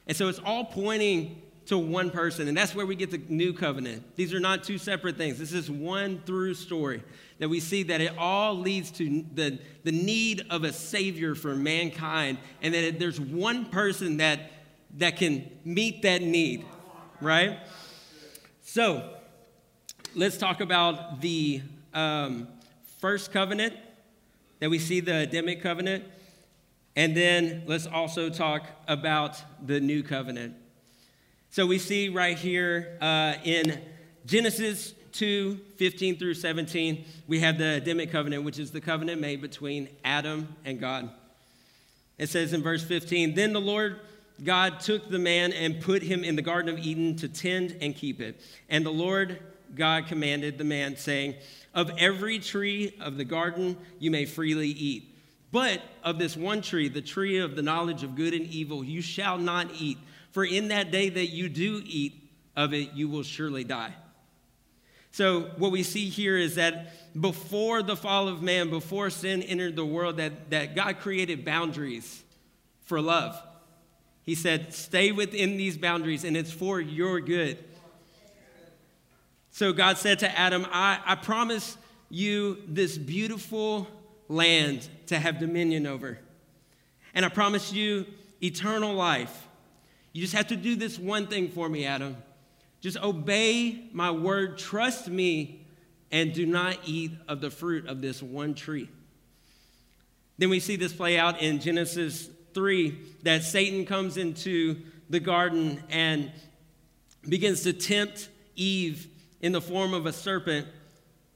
And 0.08 0.16
so 0.16 0.28
it's 0.28 0.40
all 0.40 0.66
pointing 0.66 1.42
to 1.68 1.78
one 1.78 2.10
person, 2.10 2.48
and 2.48 2.58
that's 2.58 2.74
where 2.74 2.86
we 2.86 2.96
get 2.96 3.12
the 3.12 3.22
new 3.30 3.54
covenant. 3.54 4.16
These 4.16 4.34
are 4.34 4.40
not 4.40 4.64
two 4.64 4.80
separate 4.80 5.18
things. 5.18 5.38
This 5.38 5.54
is 5.54 5.70
one 5.70 6.22
through 6.26 6.56
story 6.56 7.04
that 7.38 7.48
we 7.48 7.60
see 7.60 7.84
that 7.84 8.02
it 8.02 8.18
all 8.18 8.56
leads 8.56 8.90
to 8.92 9.24
the, 9.36 9.60
the 9.84 9.92
need 9.92 10.46
of 10.50 10.64
a 10.64 10.74
savior 10.74 11.36
for 11.36 11.56
mankind, 11.56 12.40
and 12.62 12.74
that 12.74 12.84
it, 12.84 13.00
there's 13.00 13.20
one 13.20 13.66
person 13.66 14.18
that, 14.18 14.52
that 14.98 15.18
can 15.18 15.50
meet 15.64 16.02
that 16.02 16.22
need, 16.22 16.66
right? 17.22 17.60
So, 18.64 19.18
let's 20.16 20.38
talk 20.38 20.60
about 20.62 21.22
the 21.22 21.62
um, 21.94 22.48
first 23.00 23.32
covenant 23.32 23.74
that 24.60 24.70
we 24.70 24.80
see, 24.80 25.00
the 25.00 25.20
Adamic 25.20 25.62
covenant. 25.62 26.04
And 26.96 27.16
then 27.16 27.64
let's 27.68 27.86
also 27.86 28.30
talk 28.30 28.66
about 28.88 29.42
the 29.66 29.80
new 29.80 30.04
covenant. 30.04 30.56
So 31.52 31.66
we 31.66 31.80
see 31.80 32.10
right 32.10 32.38
here 32.38 32.98
uh, 33.02 33.36
in 33.44 33.80
Genesis 34.26 34.94
2 35.14 35.60
15 35.78 36.18
through 36.18 36.34
17, 36.36 37.06
we 37.28 37.40
have 37.40 37.58
the 37.58 37.76
Adamic 37.76 38.12
covenant, 38.12 38.44
which 38.44 38.60
is 38.60 38.72
the 38.72 38.82
covenant 38.82 39.22
made 39.22 39.42
between 39.42 39.90
Adam 40.04 40.56
and 40.66 40.80
God. 40.80 41.10
It 42.18 42.30
says 42.30 42.54
in 42.54 42.62
verse 42.62 42.84
15, 42.84 43.34
Then 43.34 43.54
the 43.54 43.62
Lord 43.62 44.00
God 44.44 44.80
took 44.80 45.10
the 45.10 45.20
man 45.20 45.54
and 45.54 45.82
put 45.82 46.02
him 46.02 46.24
in 46.24 46.36
the 46.36 46.42
Garden 46.42 46.74
of 46.74 46.80
Eden 46.80 47.16
to 47.18 47.28
tend 47.28 47.78
and 47.82 47.96
keep 47.96 48.22
it. 48.22 48.42
And 48.70 48.86
the 48.86 48.92
Lord 48.92 49.40
God 49.76 50.08
commanded 50.08 50.58
the 50.58 50.64
man, 50.64 50.98
saying, 50.98 51.36
Of 51.74 51.92
every 51.98 52.40
tree 52.40 52.96
of 53.00 53.18
the 53.18 53.26
garden 53.26 53.78
you 54.00 54.12
may 54.12 54.26
freely 54.26 54.70
eat. 54.70 55.16
But 55.52 55.82
of 56.04 56.20
this 56.20 56.38
one 56.38 56.62
tree, 56.62 56.90
the 56.90 57.02
tree 57.02 57.40
of 57.40 57.56
the 57.56 57.62
knowledge 57.62 58.04
of 58.04 58.16
good 58.16 58.34
and 58.34 58.46
evil, 58.48 58.84
you 58.84 59.02
shall 59.02 59.38
not 59.38 59.70
eat. 59.80 59.98
For 60.32 60.46
in 60.46 60.68
that 60.68 60.92
day 60.92 61.10
that 61.10 61.28
you 61.28 61.50
do 61.50 61.82
eat 61.86 62.30
of 62.56 62.74
it, 62.74 62.94
you 62.94 63.08
will 63.10 63.24
surely 63.24 63.64
die. 63.64 63.94
So, 65.12 65.50
what 65.58 65.72
we 65.72 65.82
see 65.82 66.08
here 66.08 66.38
is 66.38 66.56
that 66.56 66.94
before 67.20 67.82
the 67.82 67.96
fall 67.96 68.28
of 68.28 68.44
man, 68.44 68.70
before 68.70 69.10
sin 69.10 69.42
entered 69.42 69.76
the 69.76 69.86
world, 69.86 70.18
that, 70.18 70.52
that 70.52 70.76
God 70.76 71.00
created 71.00 71.44
boundaries 71.44 72.24
for 72.84 73.02
love. 73.02 73.42
He 74.24 74.36
said, 74.36 74.74
Stay 74.74 75.12
within 75.12 75.58
these 75.58 75.78
boundaries, 75.78 76.24
and 76.24 76.38
it's 76.38 76.52
for 76.52 76.80
your 76.80 77.20
good. 77.20 77.58
So 79.60 79.74
God 79.74 79.98
said 79.98 80.20
to 80.20 80.40
Adam, 80.40 80.66
I, 80.72 81.00
I 81.06 81.16
promise 81.16 81.78
you 82.10 82.60
this 82.66 82.98
beautiful 82.98 83.90
land 84.30 84.88
to 85.08 85.20
have 85.20 85.38
dominion 85.38 85.86
over. 85.86 86.18
And 87.14 87.26
I 87.26 87.28
promise 87.28 87.74
you 87.74 88.06
eternal 88.42 88.94
life. 88.94 89.50
You 90.14 90.22
just 90.22 90.34
have 90.34 90.48
to 90.48 90.56
do 90.56 90.78
this 90.78 90.98
one 90.98 91.28
thing 91.28 91.50
for 91.50 91.68
me, 91.68 91.86
Adam. 91.86 92.16
Just 92.80 93.00
obey 93.00 93.84
my 93.92 94.12
word, 94.12 94.58
trust 94.58 95.10
me, 95.10 95.66
and 96.10 96.32
do 96.32 96.46
not 96.46 96.78
eat 96.86 97.12
of 97.28 97.42
the 97.42 97.52
fruit 97.52 97.86
of 97.86 98.00
this 98.00 98.24
one 98.24 98.54
tree. 98.54 98.88
Then 100.38 100.50
we 100.50 100.62
see 100.62 100.78
this 100.78 100.94
play 100.94 101.20
out 101.20 101.42
in 101.42 101.60
Genesis 101.60 102.30
3 102.54 102.98
that 103.24 103.44
Satan 103.44 103.86
comes 103.86 104.16
into 104.16 104.78
the 105.10 105.20
garden 105.20 105.84
and 105.90 106.32
begins 107.28 107.64
to 107.64 107.74
tempt 107.74 108.30
Eve 108.56 109.06
in 109.42 109.52
the 109.52 109.62
form 109.62 109.94
of 109.94 110.06
a 110.06 110.14
serpent 110.14 110.68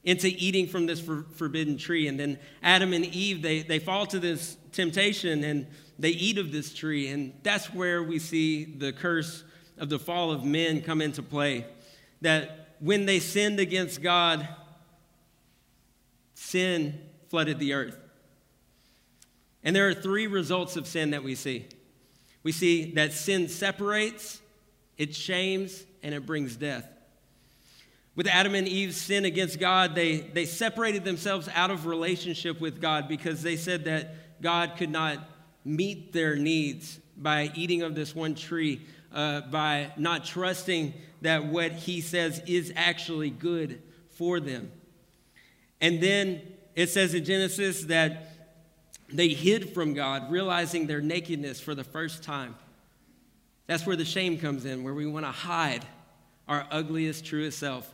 into 0.04 0.28
eating 0.28 0.66
from 0.66 0.86
this 0.86 1.00
for, 1.00 1.24
forbidden 1.34 1.78
tree. 1.78 2.06
And 2.08 2.20
then 2.20 2.38
Adam 2.62 2.92
and 2.92 3.04
Eve, 3.06 3.40
they, 3.42 3.62
they 3.62 3.78
fall 3.78 4.06
to 4.06 4.18
this 4.18 4.56
temptation 4.72 5.42
and 5.42 5.66
they 5.98 6.10
eat 6.10 6.38
of 6.38 6.52
this 6.52 6.74
tree. 6.74 7.08
And 7.08 7.32
that's 7.42 7.72
where 7.72 8.02
we 8.02 8.18
see 8.18 8.64
the 8.64 8.92
curse 8.92 9.44
of 9.78 9.88
the 9.88 9.98
fall 9.98 10.30
of 10.30 10.44
men 10.44 10.82
come 10.82 11.00
into 11.00 11.22
play. 11.22 11.66
That 12.20 12.76
when 12.80 13.06
they 13.06 13.18
sinned 13.18 13.60
against 13.60 14.02
God, 14.02 14.46
sin 16.34 17.00
flooded 17.28 17.58
the 17.58 17.72
earth. 17.72 17.96
And 19.62 19.74
there 19.74 19.88
are 19.88 19.94
three 19.94 20.26
results 20.26 20.76
of 20.76 20.86
sin 20.86 21.10
that 21.10 21.24
we 21.24 21.34
see. 21.34 21.66
We 22.42 22.52
see 22.52 22.92
that 22.92 23.14
sin 23.14 23.48
separates, 23.48 24.42
it 24.98 25.14
shames, 25.14 25.84
and 26.02 26.14
it 26.14 26.26
brings 26.26 26.56
death. 26.56 26.86
With 28.16 28.28
Adam 28.28 28.54
and 28.54 28.68
Eve's 28.68 28.96
sin 28.96 29.24
against 29.24 29.58
God, 29.58 29.94
they, 29.94 30.18
they 30.18 30.44
separated 30.44 31.04
themselves 31.04 31.48
out 31.54 31.70
of 31.70 31.86
relationship 31.86 32.60
with 32.60 32.80
God 32.80 33.08
because 33.08 33.42
they 33.42 33.56
said 33.56 33.84
that 33.86 34.40
God 34.40 34.74
could 34.76 34.90
not 34.90 35.18
meet 35.64 36.12
their 36.12 36.36
needs 36.36 37.00
by 37.16 37.50
eating 37.54 37.82
of 37.82 37.94
this 37.94 38.14
one 38.14 38.34
tree, 38.34 38.82
uh, 39.12 39.40
by 39.42 39.92
not 39.96 40.24
trusting 40.24 40.94
that 41.22 41.46
what 41.46 41.72
He 41.72 42.00
says 42.00 42.40
is 42.46 42.72
actually 42.76 43.30
good 43.30 43.82
for 44.10 44.38
them. 44.38 44.70
And 45.80 46.00
then 46.00 46.40
it 46.74 46.90
says 46.90 47.14
in 47.14 47.24
Genesis 47.24 47.84
that 47.84 48.30
they 49.12 49.28
hid 49.28 49.74
from 49.74 49.94
God, 49.94 50.30
realizing 50.30 50.86
their 50.86 51.00
nakedness 51.00 51.60
for 51.60 51.74
the 51.74 51.84
first 51.84 52.22
time. 52.22 52.56
That's 53.66 53.86
where 53.86 53.96
the 53.96 54.04
shame 54.04 54.38
comes 54.38 54.64
in, 54.64 54.82
where 54.82 54.94
we 54.94 55.06
want 55.06 55.24
to 55.24 55.32
hide 55.32 55.84
our 56.48 56.66
ugliest, 56.70 57.24
truest 57.24 57.58
self. 57.58 57.93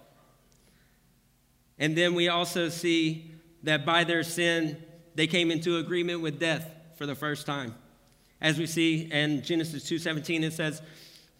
And 1.80 1.96
then 1.96 2.14
we 2.14 2.28
also 2.28 2.68
see 2.68 3.32
that 3.64 3.84
by 3.84 4.04
their 4.04 4.22
sin, 4.22 4.76
they 5.16 5.26
came 5.26 5.50
into 5.50 5.78
agreement 5.78 6.20
with 6.20 6.38
death 6.38 6.70
for 6.94 7.06
the 7.06 7.14
first 7.16 7.46
time. 7.46 7.74
As 8.40 8.58
we 8.58 8.66
see 8.66 9.10
in 9.10 9.42
Genesis 9.42 9.84
2:17 9.84 10.44
it 10.44 10.52
says, 10.52 10.80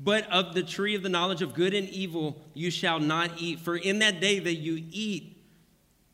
"But 0.00 0.28
of 0.30 0.54
the 0.54 0.62
tree 0.62 0.94
of 0.94 1.02
the 1.02 1.08
knowledge 1.08 1.42
of 1.42 1.54
good 1.54 1.74
and 1.74 1.88
evil 1.90 2.42
you 2.54 2.70
shall 2.70 2.98
not 2.98 3.40
eat, 3.40 3.60
for 3.60 3.76
in 3.76 4.00
that 4.00 4.20
day 4.20 4.38
that 4.38 4.56
you 4.56 4.82
eat 4.90 5.36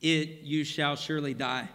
it 0.01 0.41
you 0.43 0.65
shall 0.65 0.97
surely 0.97 1.33
die." 1.33 1.69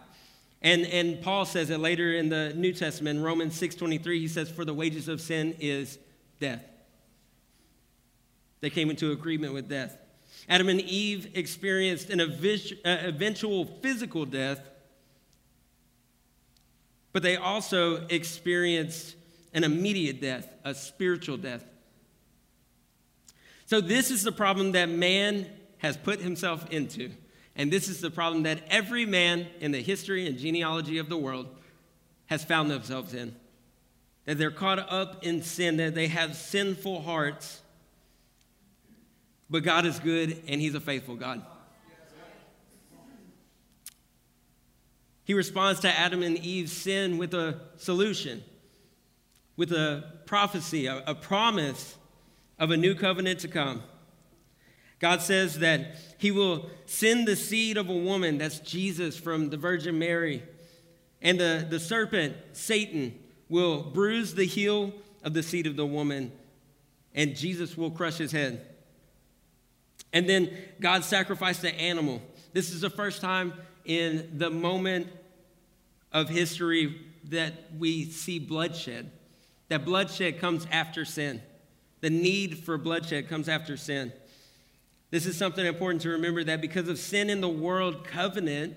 And, 0.62 0.86
and 0.86 1.20
Paul 1.20 1.44
says 1.44 1.70
it 1.70 1.78
later 1.78 2.14
in 2.14 2.28
the 2.28 2.52
New 2.54 2.72
Testament, 2.72 3.20
Romans 3.20 3.58
6.23, 3.58 4.20
he 4.20 4.28
says, 4.28 4.48
For 4.48 4.64
the 4.64 4.72
wages 4.72 5.08
of 5.08 5.20
sin 5.20 5.56
is 5.58 5.98
death. 6.38 6.64
They 8.60 8.70
came 8.70 8.88
into 8.88 9.10
agreement 9.10 9.54
with 9.54 9.68
death. 9.68 9.98
Adam 10.48 10.68
and 10.68 10.80
Eve 10.80 11.30
experienced 11.34 12.10
an 12.10 12.20
uh, 12.20 12.26
eventual 12.84 13.64
physical 13.64 14.24
death, 14.24 14.60
but 17.12 17.22
they 17.22 17.36
also 17.36 18.06
experienced 18.08 19.16
an 19.54 19.64
immediate 19.64 20.20
death, 20.20 20.48
a 20.64 20.74
spiritual 20.74 21.36
death. 21.36 21.64
So, 23.66 23.80
this 23.80 24.10
is 24.10 24.22
the 24.22 24.32
problem 24.32 24.72
that 24.72 24.88
man 24.88 25.46
has 25.78 25.96
put 25.96 26.20
himself 26.20 26.70
into. 26.70 27.10
And 27.56 27.72
this 27.72 27.88
is 27.88 28.00
the 28.00 28.10
problem 28.10 28.42
that 28.44 28.62
every 28.68 29.06
man 29.06 29.46
in 29.60 29.72
the 29.72 29.82
history 29.82 30.26
and 30.26 30.38
genealogy 30.38 30.98
of 30.98 31.08
the 31.08 31.16
world 31.16 31.48
has 32.26 32.44
found 32.44 32.70
themselves 32.70 33.14
in. 33.14 33.34
That 34.26 34.36
they're 34.36 34.50
caught 34.50 34.78
up 34.78 35.24
in 35.24 35.42
sin, 35.42 35.78
that 35.78 35.94
they 35.94 36.08
have 36.08 36.36
sinful 36.36 37.02
hearts. 37.02 37.61
But 39.52 39.64
God 39.64 39.84
is 39.84 40.00
good 40.00 40.42
and 40.48 40.62
He's 40.62 40.74
a 40.74 40.80
faithful 40.80 41.14
God. 41.14 41.42
He 45.24 45.34
responds 45.34 45.80
to 45.80 45.88
Adam 45.88 46.22
and 46.22 46.38
Eve's 46.38 46.72
sin 46.72 47.18
with 47.18 47.34
a 47.34 47.60
solution, 47.76 48.42
with 49.58 49.70
a 49.70 50.04
prophecy, 50.24 50.86
a, 50.86 51.04
a 51.06 51.14
promise 51.14 51.96
of 52.58 52.70
a 52.70 52.78
new 52.78 52.94
covenant 52.94 53.40
to 53.40 53.48
come. 53.48 53.82
God 54.98 55.20
says 55.20 55.58
that 55.58 55.96
He 56.16 56.30
will 56.30 56.70
send 56.86 57.28
the 57.28 57.36
seed 57.36 57.76
of 57.76 57.90
a 57.90 57.96
woman, 57.96 58.38
that's 58.38 58.58
Jesus 58.58 59.18
from 59.18 59.50
the 59.50 59.58
Virgin 59.58 59.98
Mary, 59.98 60.42
and 61.20 61.38
the, 61.38 61.66
the 61.68 61.78
serpent, 61.78 62.36
Satan, 62.54 63.18
will 63.50 63.82
bruise 63.82 64.34
the 64.34 64.46
heel 64.46 64.94
of 65.22 65.34
the 65.34 65.42
seed 65.42 65.66
of 65.66 65.76
the 65.76 65.86
woman, 65.86 66.32
and 67.14 67.36
Jesus 67.36 67.76
will 67.76 67.90
crush 67.90 68.16
his 68.16 68.32
head. 68.32 68.71
And 70.12 70.28
then 70.28 70.50
God 70.80 71.04
sacrificed 71.04 71.64
an 71.64 71.74
animal. 71.74 72.20
This 72.52 72.70
is 72.70 72.82
the 72.82 72.90
first 72.90 73.20
time 73.20 73.54
in 73.84 74.38
the 74.38 74.50
moment 74.50 75.08
of 76.12 76.28
history 76.28 77.00
that 77.24 77.54
we 77.78 78.04
see 78.04 78.38
bloodshed. 78.38 79.10
That 79.68 79.84
bloodshed 79.84 80.38
comes 80.38 80.66
after 80.70 81.04
sin. 81.04 81.40
The 82.00 82.10
need 82.10 82.58
for 82.58 82.76
bloodshed 82.76 83.28
comes 83.28 83.48
after 83.48 83.76
sin. 83.76 84.12
This 85.10 85.26
is 85.26 85.36
something 85.36 85.64
important 85.64 86.02
to 86.02 86.10
remember 86.10 86.42
that 86.44 86.60
because 86.60 86.88
of 86.88 86.98
sin 86.98 87.30
in 87.30 87.40
the 87.40 87.48
world, 87.48 88.04
covenant 88.04 88.76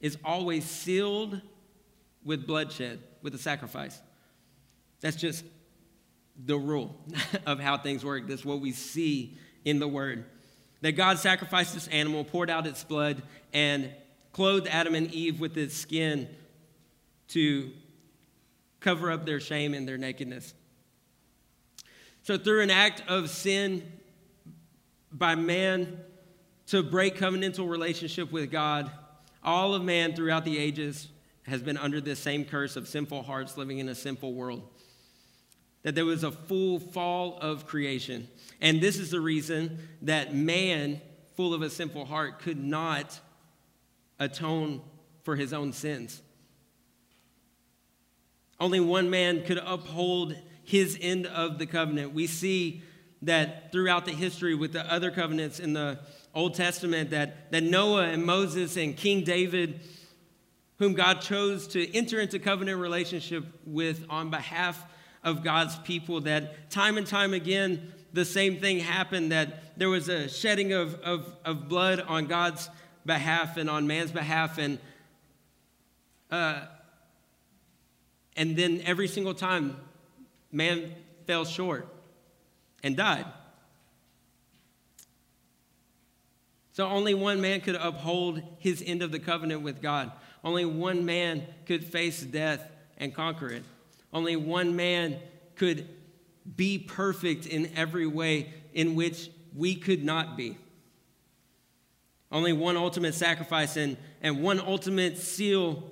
is 0.00 0.18
always 0.24 0.64
sealed 0.64 1.40
with 2.24 2.46
bloodshed, 2.46 3.00
with 3.22 3.34
a 3.34 3.38
sacrifice. 3.38 4.00
That's 5.00 5.16
just 5.16 5.44
the 6.44 6.58
rule 6.58 6.96
of 7.46 7.60
how 7.60 7.78
things 7.78 8.04
work. 8.04 8.26
That's 8.26 8.44
what 8.44 8.60
we 8.60 8.72
see 8.72 9.38
in 9.64 9.78
the 9.78 9.88
word. 9.88 10.24
That 10.84 10.92
God 10.92 11.18
sacrificed 11.18 11.72
this 11.72 11.88
animal, 11.88 12.24
poured 12.24 12.50
out 12.50 12.66
its 12.66 12.84
blood, 12.84 13.22
and 13.54 13.90
clothed 14.32 14.68
Adam 14.70 14.94
and 14.94 15.10
Eve 15.14 15.40
with 15.40 15.56
its 15.56 15.74
skin 15.74 16.28
to 17.28 17.70
cover 18.80 19.10
up 19.10 19.24
their 19.24 19.40
shame 19.40 19.72
and 19.72 19.88
their 19.88 19.96
nakedness. 19.96 20.52
So, 22.24 22.36
through 22.36 22.60
an 22.60 22.68
act 22.68 23.02
of 23.08 23.30
sin, 23.30 23.90
by 25.10 25.36
man 25.36 26.00
to 26.66 26.82
break 26.82 27.16
covenantal 27.16 27.66
relationship 27.66 28.30
with 28.30 28.50
God, 28.50 28.90
all 29.42 29.72
of 29.72 29.82
man 29.82 30.14
throughout 30.14 30.44
the 30.44 30.58
ages 30.58 31.08
has 31.44 31.62
been 31.62 31.78
under 31.78 31.98
this 31.98 32.18
same 32.18 32.44
curse 32.44 32.76
of 32.76 32.86
sinful 32.86 33.22
hearts 33.22 33.56
living 33.56 33.78
in 33.78 33.88
a 33.88 33.94
sinful 33.94 34.34
world. 34.34 34.68
That 35.84 35.94
there 35.94 36.04
was 36.04 36.24
a 36.24 36.32
full 36.32 36.80
fall 36.80 37.38
of 37.40 37.66
creation. 37.66 38.26
And 38.60 38.80
this 38.80 38.98
is 38.98 39.10
the 39.10 39.20
reason 39.20 39.78
that 40.02 40.34
man, 40.34 41.00
full 41.36 41.54
of 41.54 41.62
a 41.62 41.70
sinful 41.70 42.06
heart, 42.06 42.40
could 42.40 42.62
not 42.62 43.20
atone 44.18 44.80
for 45.22 45.36
his 45.36 45.52
own 45.52 45.72
sins. 45.72 46.20
Only 48.60 48.80
one 48.80 49.10
man 49.10 49.44
could 49.44 49.58
uphold 49.58 50.36
his 50.62 50.98
end 51.00 51.26
of 51.26 51.58
the 51.58 51.66
covenant. 51.66 52.14
We 52.14 52.26
see 52.26 52.82
that 53.22 53.72
throughout 53.72 54.04
the 54.04 54.12
history 54.12 54.54
with 54.54 54.72
the 54.72 54.90
other 54.92 55.10
covenants 55.10 55.60
in 55.60 55.72
the 55.72 55.98
Old 56.34 56.54
Testament 56.54 57.10
that, 57.10 57.50
that 57.52 57.62
Noah 57.62 58.06
and 58.06 58.24
Moses 58.24 58.76
and 58.76 58.96
King 58.96 59.24
David, 59.24 59.80
whom 60.78 60.94
God 60.94 61.20
chose 61.20 61.66
to 61.68 61.94
enter 61.94 62.20
into 62.20 62.38
covenant 62.38 62.80
relationship 62.80 63.44
with 63.64 64.04
on 64.10 64.30
behalf 64.30 64.84
of 65.24 65.42
God's 65.42 65.76
people, 65.78 66.20
that 66.22 66.70
time 66.70 66.98
and 66.98 67.06
time 67.06 67.34
again 67.34 67.92
the 68.12 68.24
same 68.24 68.60
thing 68.60 68.78
happened, 68.78 69.32
that 69.32 69.76
there 69.76 69.88
was 69.88 70.08
a 70.08 70.28
shedding 70.28 70.72
of, 70.72 70.94
of, 71.00 71.34
of 71.44 71.68
blood 71.68 72.00
on 72.00 72.26
God's 72.26 72.70
behalf 73.04 73.56
and 73.56 73.68
on 73.68 73.86
man's 73.88 74.12
behalf, 74.12 74.58
and 74.58 74.78
uh, 76.30 76.60
and 78.36 78.56
then 78.56 78.82
every 78.84 79.08
single 79.08 79.34
time 79.34 79.76
man 80.50 80.92
fell 81.26 81.44
short 81.44 81.86
and 82.82 82.96
died. 82.96 83.26
So 86.72 86.88
only 86.88 87.14
one 87.14 87.40
man 87.40 87.60
could 87.60 87.76
uphold 87.76 88.42
his 88.58 88.82
end 88.84 89.02
of 89.02 89.12
the 89.12 89.20
covenant 89.20 89.62
with 89.62 89.80
God. 89.80 90.10
Only 90.42 90.64
one 90.64 91.04
man 91.04 91.44
could 91.66 91.84
face 91.84 92.20
death 92.20 92.68
and 92.98 93.14
conquer 93.14 93.48
it. 93.48 93.62
Only 94.14 94.36
one 94.36 94.76
man 94.76 95.18
could 95.56 95.88
be 96.56 96.78
perfect 96.78 97.46
in 97.46 97.72
every 97.74 98.06
way 98.06 98.54
in 98.72 98.94
which 98.94 99.28
we 99.54 99.74
could 99.74 100.04
not 100.04 100.36
be. 100.36 100.56
Only 102.30 102.52
one 102.52 102.76
ultimate 102.76 103.14
sacrifice 103.14 103.76
and, 103.76 103.96
and 104.22 104.42
one 104.42 104.60
ultimate 104.60 105.18
seal 105.18 105.82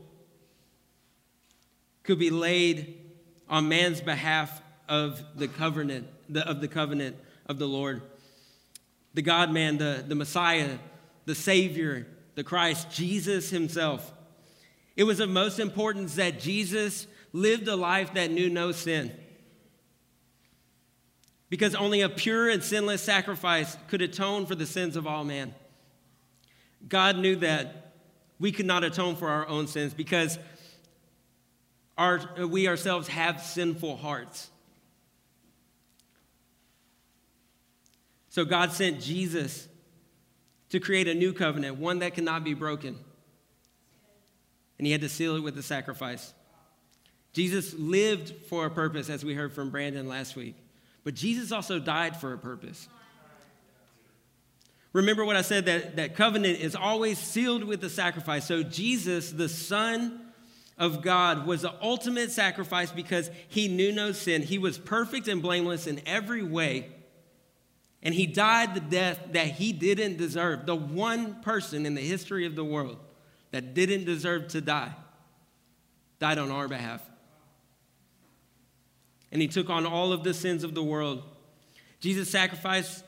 could 2.05 2.19
be 2.19 2.31
laid 2.31 3.01
on 3.49 3.69
man's 3.69 4.01
behalf 4.01 4.63
of 4.89 5.23
the 5.37 5.49
covenant, 5.49 6.09
the, 6.29 6.49
of 6.49 6.61
the 6.61 6.69
covenant 6.69 7.17
of 7.47 7.59
the 7.59 7.67
Lord. 7.67 8.03
The 9.15 9.23
God 9.23 9.51
man, 9.51 9.79
the, 9.79 10.05
the 10.07 10.15
Messiah, 10.15 10.79
the 11.27 11.35
Savior, 11.35 12.07
the 12.35 12.45
Christ, 12.45 12.91
Jesus 12.91 13.51
Himself. 13.51 14.13
It 14.97 15.05
was 15.05 15.21
of 15.21 15.29
most 15.29 15.59
importance 15.59 16.17
that 16.17 16.41
Jesus 16.41 17.07
lived 17.33 17.69
a 17.69 17.77
life 17.77 18.15
that 18.15 18.31
knew 18.31 18.51
no 18.51 18.73
sin. 18.73 19.13
Because 21.49 21.75
only 21.75 22.01
a 22.01 22.09
pure 22.09 22.49
and 22.49 22.63
sinless 22.63 23.03
sacrifice 23.03 23.77
could 23.89 24.03
atone 24.03 24.47
for 24.47 24.55
the 24.55 24.67
sins 24.67 24.97
of 24.97 25.07
all 25.07 25.25
man. 25.25 25.55
God 26.89 27.19
knew 27.19 27.37
that 27.37 27.95
we 28.39 28.53
could 28.53 28.67
not 28.67 28.85
atone 28.85 29.17
for 29.17 29.29
our 29.29 29.47
own 29.47 29.67
sins 29.67 29.95
because 29.95 30.39
our, 31.97 32.21
we 32.47 32.69
ourselves 32.69 33.09
have 33.09 33.41
sinful 33.41 33.97
hearts. 33.97 34.51
So 38.31 38.45
God 38.47 38.73
sent 38.73 39.01
Jesus 39.01 39.69
to 40.71 40.81
create 40.81 41.07
a 41.07 41.15
new 41.15 41.35
covenant, 41.35 41.77
one 41.77 41.99
that 41.99 42.15
cannot 42.15 42.45
be 42.45 42.55
broken. 42.55 42.99
And 44.79 44.87
he 44.87 44.93
had 44.93 45.03
to 45.03 45.09
seal 45.09 45.37
it 45.37 45.41
with 45.41 45.55
the 45.55 45.63
sacrifice. 45.63 46.33
Jesus 47.33 47.75
lived 47.75 48.35
for 48.47 48.67
a 48.67 48.71
purpose, 48.71 49.09
as 49.09 49.25
we 49.25 49.35
heard 49.35 49.53
from 49.53 49.71
Brandon 49.71 50.07
last 50.07 50.37
week, 50.37 50.55
but 51.05 51.15
Jesus 51.15 51.51
also 51.51 51.79
died 51.79 52.17
for 52.17 52.33
a 52.33 52.39
purpose. 52.39 52.89
Remember 54.93 55.25
what 55.25 55.37
I 55.37 55.43
said 55.43 55.65
that, 55.67 55.97
that 55.97 56.17
covenant 56.17 56.61
is 56.61 56.77
always 56.77 57.19
sealed 57.19 57.65
with 57.65 57.81
the 57.81 57.89
sacrifice. 57.89 58.47
So, 58.47 58.63
Jesus, 58.63 59.31
the 59.31 59.49
Son 59.49 60.21
of 60.77 61.01
God, 61.01 61.47
was 61.47 61.63
the 61.63 61.73
ultimate 61.81 62.31
sacrifice 62.31 62.91
because 62.91 63.31
he 63.49 63.69
knew 63.69 63.93
no 63.93 64.13
sin. 64.13 64.43
He 64.43 64.59
was 64.59 64.77
perfect 64.77 65.29
and 65.29 65.41
blameless 65.41 65.87
in 65.87 66.03
every 66.05 66.43
way. 66.43 66.91
And 68.03 68.15
he 68.15 68.27
died 68.27 68.75
the 68.75 68.81
death 68.81 69.19
that 69.33 69.47
he 69.47 69.73
didn't 69.73 70.19
deserve. 70.19 70.67
The 70.67 70.77
one 70.77 71.41
person 71.41 71.87
in 71.87 71.95
the 71.95 72.03
history 72.03 72.45
of 72.45 72.57
the 72.57 72.65
world 72.65 72.99
that 73.53 73.75
didn't 73.75 74.05
deserve 74.05 74.49
to 74.49 74.61
die 74.61 74.93
died 76.19 76.39
on 76.39 76.51
our 76.51 76.69
behalf. 76.69 77.01
And 79.33 79.43
he 79.43 79.49
took 79.49 79.71
on 79.71 79.87
all 79.87 80.13
of 80.13 80.23
the 80.23 80.35
sins 80.35 80.63
of 80.63 80.75
the 80.75 80.83
world. 80.83 81.23
Jesus' 82.01 82.31
sacrifice 82.31 83.03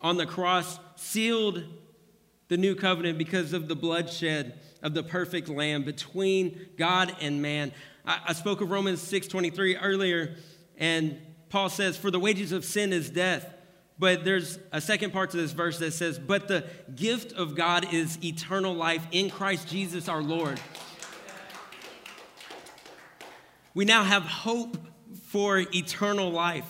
on 0.00 0.16
the 0.16 0.26
cross 0.26 0.78
sealed 0.96 1.64
the 2.48 2.56
new 2.56 2.74
covenant 2.74 3.16
because 3.16 3.52
of 3.52 3.66
the 3.66 3.76
bloodshed 3.76 4.58
of 4.82 4.94
the 4.94 5.02
perfect 5.02 5.48
lamb 5.48 5.82
between 5.82 6.68
God 6.76 7.14
and 7.20 7.40
man. 7.42 7.72
I, 8.06 8.20
I 8.28 8.32
spoke 8.32 8.60
of 8.60 8.70
Romans 8.70 9.00
6:23 9.00 9.78
earlier, 9.80 10.36
and 10.76 11.20
Paul 11.48 11.68
says, 11.68 11.96
For 11.96 12.10
the 12.10 12.20
wages 12.20 12.52
of 12.52 12.64
sin 12.64 12.92
is 12.92 13.10
death. 13.10 13.54
But 13.98 14.24
there's 14.24 14.58
a 14.72 14.80
second 14.80 15.12
part 15.12 15.30
to 15.32 15.36
this 15.36 15.52
verse 15.52 15.78
that 15.80 15.92
says, 15.92 16.18
But 16.18 16.48
the 16.48 16.64
gift 16.96 17.32
of 17.32 17.54
God 17.54 17.92
is 17.92 18.18
eternal 18.24 18.72
life 18.72 19.06
in 19.12 19.28
Christ 19.28 19.68
Jesus 19.68 20.08
our 20.08 20.22
Lord. 20.22 20.58
We 23.74 23.84
now 23.84 24.02
have 24.02 24.22
hope 24.22 24.78
for 25.30 25.58
eternal 25.72 26.28
life 26.28 26.66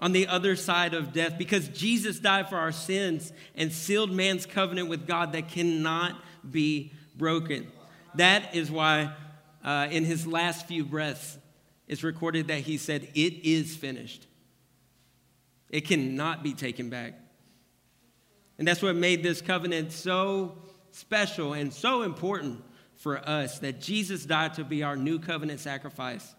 on 0.00 0.12
the 0.12 0.26
other 0.26 0.56
side 0.56 0.94
of 0.94 1.12
death 1.12 1.36
because 1.36 1.68
Jesus 1.68 2.18
died 2.18 2.48
for 2.48 2.56
our 2.56 2.72
sins 2.72 3.30
and 3.54 3.70
sealed 3.70 4.10
man's 4.10 4.46
covenant 4.46 4.88
with 4.88 5.06
God 5.06 5.32
that 5.32 5.48
cannot 5.48 6.16
be 6.50 6.92
broken. 7.14 7.70
That 8.14 8.54
is 8.54 8.70
why, 8.70 9.12
uh, 9.62 9.88
in 9.90 10.06
his 10.06 10.26
last 10.26 10.66
few 10.66 10.82
breaths, 10.82 11.36
it's 11.88 12.02
recorded 12.02 12.48
that 12.48 12.60
he 12.60 12.78
said, 12.78 13.06
It 13.14 13.44
is 13.44 13.76
finished. 13.76 14.26
It 15.68 15.82
cannot 15.82 16.42
be 16.42 16.54
taken 16.54 16.88
back. 16.88 17.20
And 18.58 18.66
that's 18.66 18.80
what 18.80 18.96
made 18.96 19.22
this 19.22 19.42
covenant 19.42 19.92
so 19.92 20.56
special 20.90 21.52
and 21.52 21.70
so 21.70 22.00
important 22.00 22.64
for 22.96 23.18
us 23.28 23.58
that 23.58 23.82
Jesus 23.82 24.24
died 24.24 24.54
to 24.54 24.64
be 24.64 24.82
our 24.82 24.96
new 24.96 25.18
covenant 25.18 25.60
sacrifice. 25.60 26.34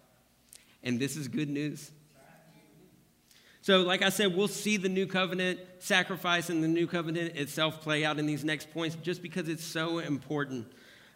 And 0.84 1.00
this 1.00 1.16
is 1.16 1.28
good 1.28 1.50
news. 1.50 1.92
So, 3.64 3.84
like 3.84 4.02
I 4.02 4.10
said, 4.10 4.36
we'll 4.36 4.48
see 4.48 4.78
the 4.78 4.90
new 4.90 5.06
covenant 5.06 5.60
sacrifice 5.78 6.50
and 6.50 6.64
the 6.64 6.68
new 6.68 6.88
covenant 6.88 7.36
itself 7.36 7.82
play 7.82 8.04
out 8.04 8.18
in 8.18 8.26
these 8.26 8.44
next 8.44 8.72
points 8.72 8.98
just 9.04 9.22
because 9.22 9.48
it's 9.48 9.64
so 9.64 10.00
important. 10.00 10.72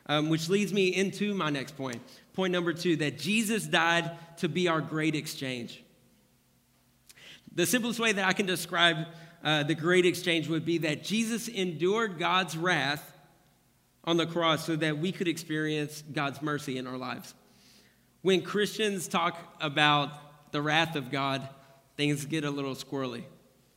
Um, 0.08 0.30
which 0.30 0.50
leads 0.50 0.72
me 0.72 0.90
into 0.90 1.34
my 1.34 1.50
next 1.50 1.76
point. 1.76 2.00
Point 2.34 2.54
number 2.54 2.74
two 2.74 2.96
that 2.98 3.18
Jesus 3.18 3.66
died 3.66 4.12
to 4.38 4.48
be 4.48 4.68
our 4.68 4.80
great 4.80 5.16
exchange. 5.16 5.84
The 7.56 7.66
simplest 7.66 8.00
way 8.00 8.12
that 8.12 8.24
I 8.24 8.34
can 8.34 8.46
describe 8.46 9.08
uh, 9.44 9.64
the 9.64 9.74
great 9.74 10.06
exchange 10.06 10.48
would 10.48 10.64
be 10.64 10.78
that 10.80 11.04
Jesus 11.04 11.48
endured 11.48 12.20
God's 12.20 12.56
wrath 12.56 13.14
on 14.04 14.18
the 14.18 14.28
cross 14.28 14.66
so 14.66 14.76
that 14.76 15.00
we 15.00 15.12
could 15.12 15.28
experience 15.28 16.04
God's 16.14 16.42
mercy 16.42 16.78
in 16.78 16.86
our 16.86 16.98
lives. 16.98 17.34
When 18.26 18.42
Christians 18.42 19.08
talk 19.08 19.38
about 19.62 20.52
the 20.52 20.60
wrath 20.60 20.96
of 20.96 21.12
God, 21.12 21.48
things 21.96 22.26
get 22.26 22.44
a 22.44 22.50
little 22.50 22.74
squirrely. 22.74 23.24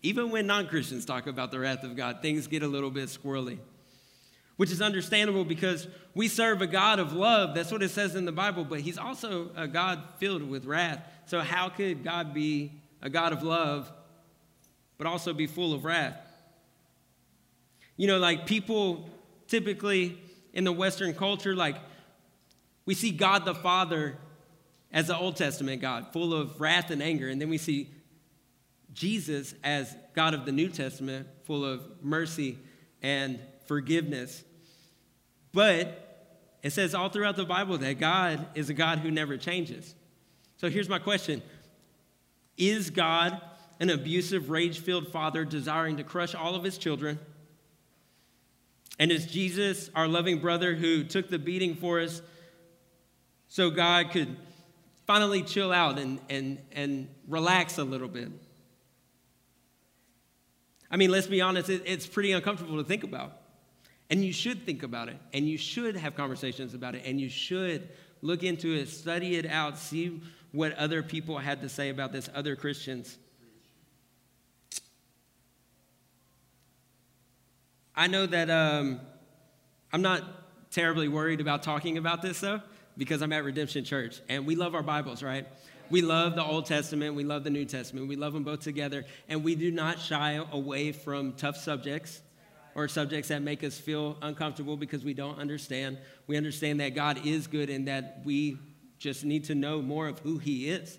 Even 0.02 0.30
when 0.30 0.46
non 0.46 0.68
Christians 0.68 1.04
talk 1.04 1.26
about 1.26 1.50
the 1.50 1.58
wrath 1.58 1.84
of 1.84 1.94
God, 1.94 2.22
things 2.22 2.46
get 2.46 2.62
a 2.62 2.66
little 2.66 2.90
bit 2.90 3.10
squirrely, 3.10 3.58
which 4.56 4.70
is 4.70 4.80
understandable 4.80 5.44
because 5.44 5.86
we 6.14 6.28
serve 6.28 6.62
a 6.62 6.66
God 6.66 6.98
of 6.98 7.12
love. 7.12 7.54
That's 7.54 7.70
what 7.70 7.82
it 7.82 7.90
says 7.90 8.14
in 8.14 8.24
the 8.24 8.32
Bible, 8.32 8.64
but 8.64 8.80
He's 8.80 8.96
also 8.96 9.50
a 9.54 9.68
God 9.68 10.02
filled 10.16 10.48
with 10.48 10.64
wrath. 10.64 11.02
So, 11.26 11.42
how 11.42 11.68
could 11.68 12.02
God 12.02 12.32
be 12.32 12.72
a 13.02 13.10
God 13.10 13.34
of 13.34 13.42
love, 13.42 13.92
but 14.96 15.06
also 15.06 15.34
be 15.34 15.46
full 15.46 15.74
of 15.74 15.84
wrath? 15.84 16.16
You 17.98 18.06
know, 18.06 18.16
like 18.16 18.46
people 18.46 19.10
typically 19.46 20.18
in 20.54 20.64
the 20.64 20.72
Western 20.72 21.12
culture, 21.12 21.54
like 21.54 21.76
we 22.86 22.94
see 22.94 23.10
God 23.10 23.44
the 23.44 23.54
Father 23.54 24.16
as 24.92 25.08
the 25.08 25.16
Old 25.16 25.36
Testament 25.36 25.82
God, 25.82 26.12
full 26.12 26.32
of 26.32 26.60
wrath 26.60 26.90
and 26.90 27.02
anger, 27.02 27.28
and 27.28 27.40
then 27.40 27.48
we 27.48 27.58
see 27.58 27.90
Jesus 28.92 29.54
as 29.62 29.94
God 30.14 30.34
of 30.34 30.44
the 30.44 30.52
New 30.52 30.68
Testament, 30.68 31.26
full 31.44 31.64
of 31.64 31.82
mercy 32.02 32.58
and 33.02 33.38
forgiveness. 33.66 34.42
But 35.52 36.08
it 36.62 36.70
says 36.70 36.94
all 36.94 37.08
throughout 37.08 37.36
the 37.36 37.44
Bible 37.44 37.78
that 37.78 37.98
God 37.98 38.46
is 38.54 38.70
a 38.70 38.74
God 38.74 39.00
who 39.00 39.10
never 39.10 39.36
changes. 39.36 39.94
So 40.56 40.68
here's 40.68 40.88
my 40.88 40.98
question 40.98 41.42
Is 42.56 42.90
God 42.90 43.40
an 43.80 43.90
abusive, 43.90 44.50
rage 44.50 44.80
filled 44.80 45.08
father 45.08 45.44
desiring 45.44 45.98
to 45.98 46.04
crush 46.04 46.34
all 46.34 46.54
of 46.54 46.64
his 46.64 46.78
children? 46.78 47.18
And 48.98 49.12
is 49.12 49.26
Jesus 49.26 49.90
our 49.94 50.08
loving 50.08 50.40
brother 50.40 50.74
who 50.74 51.04
took 51.04 51.28
the 51.28 51.38
beating 51.38 51.76
for 51.76 52.00
us 52.00 52.20
so 53.46 53.70
God 53.70 54.10
could 54.10 54.36
finally 55.08 55.42
chill 55.42 55.72
out 55.72 55.98
and, 55.98 56.20
and, 56.28 56.58
and 56.70 57.08
relax 57.26 57.78
a 57.78 57.82
little 57.82 58.08
bit? 58.08 58.28
I 60.90 60.98
mean, 60.98 61.10
let's 61.10 61.26
be 61.26 61.40
honest, 61.40 61.70
it, 61.70 61.82
it's 61.86 62.06
pretty 62.06 62.32
uncomfortable 62.32 62.76
to 62.76 62.84
think 62.84 63.04
about. 63.04 63.32
And 64.10 64.22
you 64.22 64.34
should 64.34 64.64
think 64.64 64.82
about 64.82 65.08
it, 65.08 65.16
and 65.32 65.48
you 65.48 65.56
should 65.56 65.96
have 65.96 66.14
conversations 66.14 66.74
about 66.74 66.94
it, 66.94 67.02
and 67.06 67.18
you 67.18 67.30
should 67.30 67.88
look 68.20 68.42
into 68.42 68.74
it, 68.74 68.88
study 68.88 69.36
it 69.36 69.46
out, 69.46 69.78
see 69.78 70.20
what 70.52 70.74
other 70.74 71.02
people 71.02 71.38
had 71.38 71.62
to 71.62 71.70
say 71.70 71.88
about 71.88 72.12
this, 72.12 72.28
other 72.34 72.54
Christians. 72.54 73.16
I 77.96 78.08
know 78.08 78.26
that 78.26 78.50
um, 78.50 79.00
I'm 79.90 80.02
not 80.02 80.70
terribly 80.70 81.08
worried 81.08 81.40
about 81.40 81.62
talking 81.62 81.96
about 81.96 82.20
this, 82.20 82.40
though, 82.40 82.60
because 82.98 83.22
I'm 83.22 83.32
at 83.32 83.44
Redemption 83.44 83.84
Church, 83.84 84.20
and 84.28 84.44
we 84.44 84.56
love 84.56 84.74
our 84.74 84.82
Bibles, 84.82 85.22
right? 85.22 85.46
We 85.88 86.02
love 86.02 86.34
the 86.34 86.44
Old 86.44 86.66
Testament, 86.66 87.14
we 87.14 87.24
love 87.24 87.44
the 87.44 87.50
New 87.50 87.64
Testament, 87.64 88.08
we 88.08 88.16
love 88.16 88.32
them 88.34 88.42
both 88.42 88.60
together, 88.60 89.06
and 89.28 89.44
we 89.44 89.54
do 89.54 89.70
not 89.70 90.00
shy 90.00 90.44
away 90.52 90.92
from 90.92 91.32
tough 91.34 91.56
subjects 91.56 92.20
or 92.74 92.88
subjects 92.88 93.28
that 93.28 93.40
make 93.40 93.64
us 93.64 93.78
feel 93.78 94.18
uncomfortable 94.20 94.76
because 94.76 95.04
we 95.04 95.14
don't 95.14 95.38
understand. 95.38 95.96
We 96.26 96.36
understand 96.36 96.80
that 96.80 96.94
God 96.94 97.24
is 97.24 97.46
good 97.46 97.70
and 97.70 97.88
that 97.88 98.20
we 98.24 98.58
just 98.98 99.24
need 99.24 99.44
to 99.44 99.54
know 99.54 99.80
more 99.80 100.08
of 100.08 100.18
who 100.18 100.38
He 100.38 100.68
is. 100.68 100.98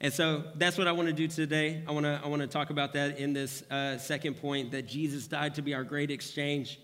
And 0.00 0.12
so 0.12 0.42
that's 0.56 0.76
what 0.76 0.88
I 0.88 0.92
want 0.92 1.06
to 1.08 1.14
do 1.14 1.28
today. 1.28 1.84
I 1.86 1.92
want 1.92 2.04
to, 2.04 2.20
I 2.22 2.26
want 2.26 2.42
to 2.42 2.48
talk 2.48 2.70
about 2.70 2.92
that 2.94 3.18
in 3.18 3.32
this 3.32 3.62
uh, 3.70 3.96
second 3.98 4.34
point 4.34 4.72
that 4.72 4.88
Jesus 4.88 5.28
died 5.28 5.54
to 5.54 5.62
be 5.62 5.72
our 5.74 5.84
great 5.84 6.10
exchange. 6.10 6.80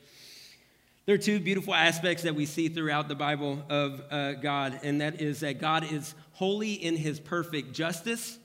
There 1.08 1.14
are 1.14 1.16
two 1.16 1.40
beautiful 1.40 1.72
aspects 1.72 2.24
that 2.24 2.34
we 2.34 2.44
see 2.44 2.68
throughout 2.68 3.08
the 3.08 3.14
Bible 3.14 3.64
of 3.70 4.02
uh, 4.10 4.34
God, 4.34 4.80
and 4.82 5.00
that 5.00 5.22
is 5.22 5.40
that 5.40 5.58
God 5.58 5.90
is 5.90 6.14
holy 6.32 6.74
in 6.74 6.98
his 6.98 7.18
perfect 7.18 7.72
justice, 7.72 8.38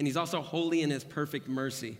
and 0.00 0.08
he's 0.08 0.16
also 0.16 0.40
holy 0.40 0.82
in 0.82 0.90
his 0.90 1.04
perfect 1.04 1.46
mercy. 1.46 1.96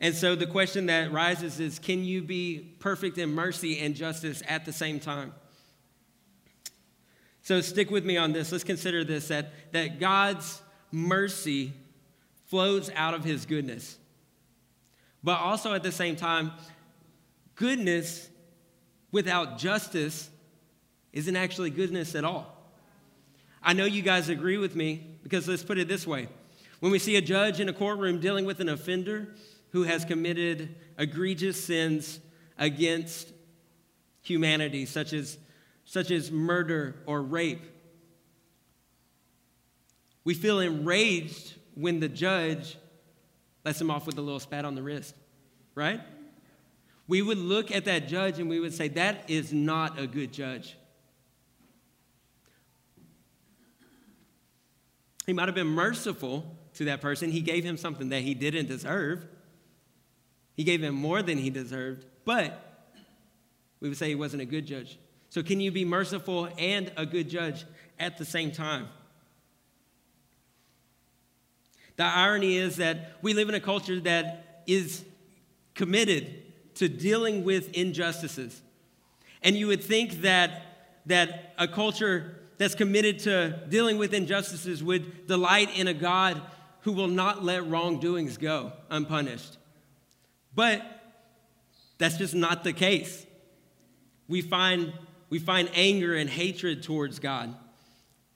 And 0.00 0.14
so 0.14 0.34
the 0.34 0.46
question 0.46 0.86
that 0.86 1.12
rises 1.12 1.60
is 1.60 1.78
can 1.78 2.02
you 2.06 2.22
be 2.22 2.74
perfect 2.78 3.18
in 3.18 3.34
mercy 3.34 3.80
and 3.80 3.94
justice 3.94 4.42
at 4.48 4.64
the 4.64 4.72
same 4.72 4.98
time? 4.98 5.34
So 7.42 7.60
stick 7.60 7.90
with 7.90 8.06
me 8.06 8.16
on 8.16 8.32
this. 8.32 8.50
Let's 8.50 8.64
consider 8.64 9.04
this 9.04 9.28
that, 9.28 9.52
that 9.72 10.00
God's 10.00 10.62
mercy 10.90 11.74
flows 12.46 12.90
out 12.96 13.12
of 13.12 13.24
his 13.24 13.44
goodness. 13.44 13.98
But 15.22 15.38
also 15.38 15.74
at 15.74 15.82
the 15.82 15.92
same 15.92 16.16
time, 16.16 16.52
goodness 17.56 18.30
without 19.12 19.58
justice 19.58 20.30
isn't 21.12 21.36
actually 21.36 21.70
goodness 21.70 22.14
at 22.14 22.24
all. 22.24 22.56
I 23.62 23.74
know 23.74 23.84
you 23.84 24.02
guys 24.02 24.28
agree 24.28 24.56
with 24.58 24.74
me 24.74 25.06
because 25.22 25.46
let's 25.46 25.62
put 25.62 25.78
it 25.78 25.86
this 25.86 26.06
way. 26.06 26.28
When 26.80 26.90
we 26.90 26.98
see 26.98 27.14
a 27.14 27.20
judge 27.20 27.60
in 27.60 27.68
a 27.68 27.72
courtroom 27.72 28.18
dealing 28.18 28.44
with 28.44 28.58
an 28.58 28.68
offender 28.68 29.28
who 29.70 29.84
has 29.84 30.04
committed 30.04 30.74
egregious 30.98 31.62
sins 31.62 32.18
against 32.58 33.32
humanity, 34.22 34.86
such 34.86 35.12
as, 35.12 35.38
such 35.84 36.10
as 36.10 36.32
murder 36.32 36.96
or 37.06 37.22
rape, 37.22 37.62
we 40.24 40.34
feel 40.34 40.58
enraged 40.58 41.54
when 41.74 42.00
the 42.00 42.08
judge 42.08 42.76
lets 43.64 43.80
him 43.80 43.90
off 43.90 44.06
with 44.06 44.18
a 44.18 44.20
little 44.20 44.40
spat 44.40 44.64
on 44.64 44.74
the 44.74 44.82
wrist, 44.82 45.14
right? 45.74 46.00
We 47.08 47.22
would 47.22 47.38
look 47.38 47.70
at 47.70 47.84
that 47.86 48.08
judge 48.08 48.38
and 48.38 48.48
we 48.48 48.60
would 48.60 48.74
say, 48.74 48.88
that 48.88 49.28
is 49.28 49.52
not 49.52 49.98
a 49.98 50.06
good 50.06 50.32
judge. 50.32 50.76
He 55.26 55.32
might 55.32 55.48
have 55.48 55.54
been 55.54 55.66
merciful 55.66 56.56
to 56.74 56.84
that 56.86 57.00
person. 57.00 57.30
He 57.30 57.40
gave 57.40 57.64
him 57.64 57.76
something 57.76 58.08
that 58.10 58.22
he 58.22 58.34
didn't 58.34 58.66
deserve. 58.66 59.26
He 60.54 60.64
gave 60.64 60.82
him 60.82 60.94
more 60.94 61.22
than 61.22 61.38
he 61.38 61.50
deserved, 61.50 62.06
but 62.24 62.88
we 63.80 63.88
would 63.88 63.98
say 63.98 64.08
he 64.08 64.14
wasn't 64.14 64.42
a 64.42 64.46
good 64.46 64.66
judge. 64.66 64.98
So, 65.28 65.42
can 65.42 65.60
you 65.60 65.70
be 65.70 65.84
merciful 65.84 66.48
and 66.58 66.92
a 66.96 67.06
good 67.06 67.30
judge 67.30 67.64
at 67.98 68.18
the 68.18 68.24
same 68.24 68.52
time? 68.52 68.88
The 71.96 72.04
irony 72.04 72.56
is 72.56 72.76
that 72.76 73.18
we 73.22 73.32
live 73.32 73.48
in 73.48 73.54
a 73.54 73.60
culture 73.60 73.98
that 74.00 74.62
is 74.66 75.04
committed 75.74 76.41
to 76.76 76.88
dealing 76.88 77.44
with 77.44 77.72
injustices. 77.72 78.60
And 79.42 79.56
you 79.56 79.66
would 79.66 79.82
think 79.82 80.22
that, 80.22 80.62
that 81.06 81.54
a 81.58 81.66
culture 81.66 82.38
that's 82.58 82.74
committed 82.74 83.18
to 83.20 83.60
dealing 83.68 83.98
with 83.98 84.14
injustices 84.14 84.82
would 84.82 85.26
delight 85.26 85.76
in 85.76 85.88
a 85.88 85.94
God 85.94 86.40
who 86.82 86.92
will 86.92 87.08
not 87.08 87.44
let 87.44 87.66
wrongdoings 87.66 88.36
go 88.36 88.72
unpunished. 88.90 89.56
But 90.54 90.82
that's 91.98 92.18
just 92.18 92.34
not 92.34 92.64
the 92.64 92.72
case. 92.72 93.26
We 94.28 94.42
find, 94.42 94.92
we 95.30 95.38
find 95.38 95.70
anger 95.74 96.14
and 96.14 96.28
hatred 96.28 96.82
towards 96.82 97.18
God 97.18 97.54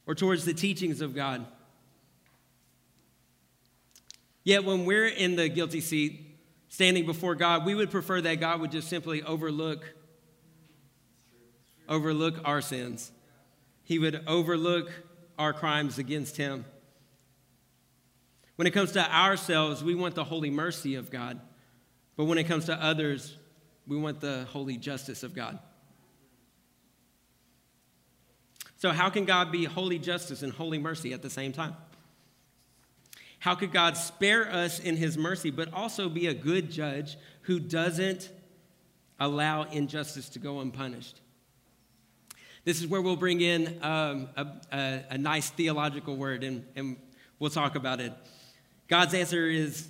or 0.06 0.14
towards 0.14 0.44
the 0.44 0.54
teachings 0.54 1.00
of 1.00 1.14
God. 1.14 1.46
Yet 4.44 4.64
when 4.64 4.84
we're 4.84 5.08
in 5.08 5.34
the 5.34 5.48
guilty 5.48 5.80
seat, 5.80 6.25
standing 6.76 7.06
before 7.06 7.34
God, 7.34 7.64
we 7.64 7.74
would 7.74 7.90
prefer 7.90 8.20
that 8.20 8.34
God 8.34 8.60
would 8.60 8.70
just 8.70 8.88
simply 8.88 9.22
overlook 9.22 9.94
overlook 11.88 12.34
our 12.44 12.60
sins. 12.60 13.10
He 13.82 13.98
would 13.98 14.22
overlook 14.26 14.92
our 15.38 15.54
crimes 15.54 15.96
against 15.96 16.36
him. 16.36 16.66
When 18.56 18.66
it 18.66 18.72
comes 18.72 18.92
to 18.92 19.10
ourselves, 19.10 19.82
we 19.82 19.94
want 19.94 20.16
the 20.16 20.24
holy 20.24 20.50
mercy 20.50 20.96
of 20.96 21.10
God. 21.10 21.40
But 22.14 22.26
when 22.26 22.36
it 22.36 22.44
comes 22.44 22.66
to 22.66 22.74
others, 22.74 23.34
we 23.86 23.96
want 23.96 24.20
the 24.20 24.46
holy 24.52 24.76
justice 24.76 25.22
of 25.22 25.34
God. 25.34 25.58
So, 28.76 28.90
how 28.90 29.08
can 29.08 29.24
God 29.24 29.50
be 29.50 29.64
holy 29.64 29.98
justice 29.98 30.42
and 30.42 30.52
holy 30.52 30.78
mercy 30.78 31.14
at 31.14 31.22
the 31.22 31.30
same 31.30 31.52
time? 31.52 31.74
How 33.38 33.54
could 33.54 33.72
God 33.72 33.96
spare 33.96 34.50
us 34.50 34.78
in 34.78 34.96
his 34.96 35.16
mercy, 35.16 35.50
but 35.50 35.72
also 35.72 36.08
be 36.08 36.26
a 36.26 36.34
good 36.34 36.70
judge 36.70 37.16
who 37.42 37.60
doesn't 37.60 38.30
allow 39.20 39.64
injustice 39.64 40.28
to 40.30 40.38
go 40.38 40.60
unpunished? 40.60 41.20
This 42.64 42.80
is 42.80 42.88
where 42.88 43.00
we'll 43.00 43.16
bring 43.16 43.40
in 43.40 43.78
um, 43.82 44.28
a, 44.36 44.46
a, 44.72 45.04
a, 45.10 45.18
nice 45.18 45.50
theological 45.50 46.16
word 46.16 46.42
and, 46.42 46.66
and 46.74 46.96
we'll 47.38 47.50
talk 47.50 47.76
about 47.76 48.00
it. 48.00 48.12
God's 48.88 49.14
answer 49.14 49.46
is 49.46 49.86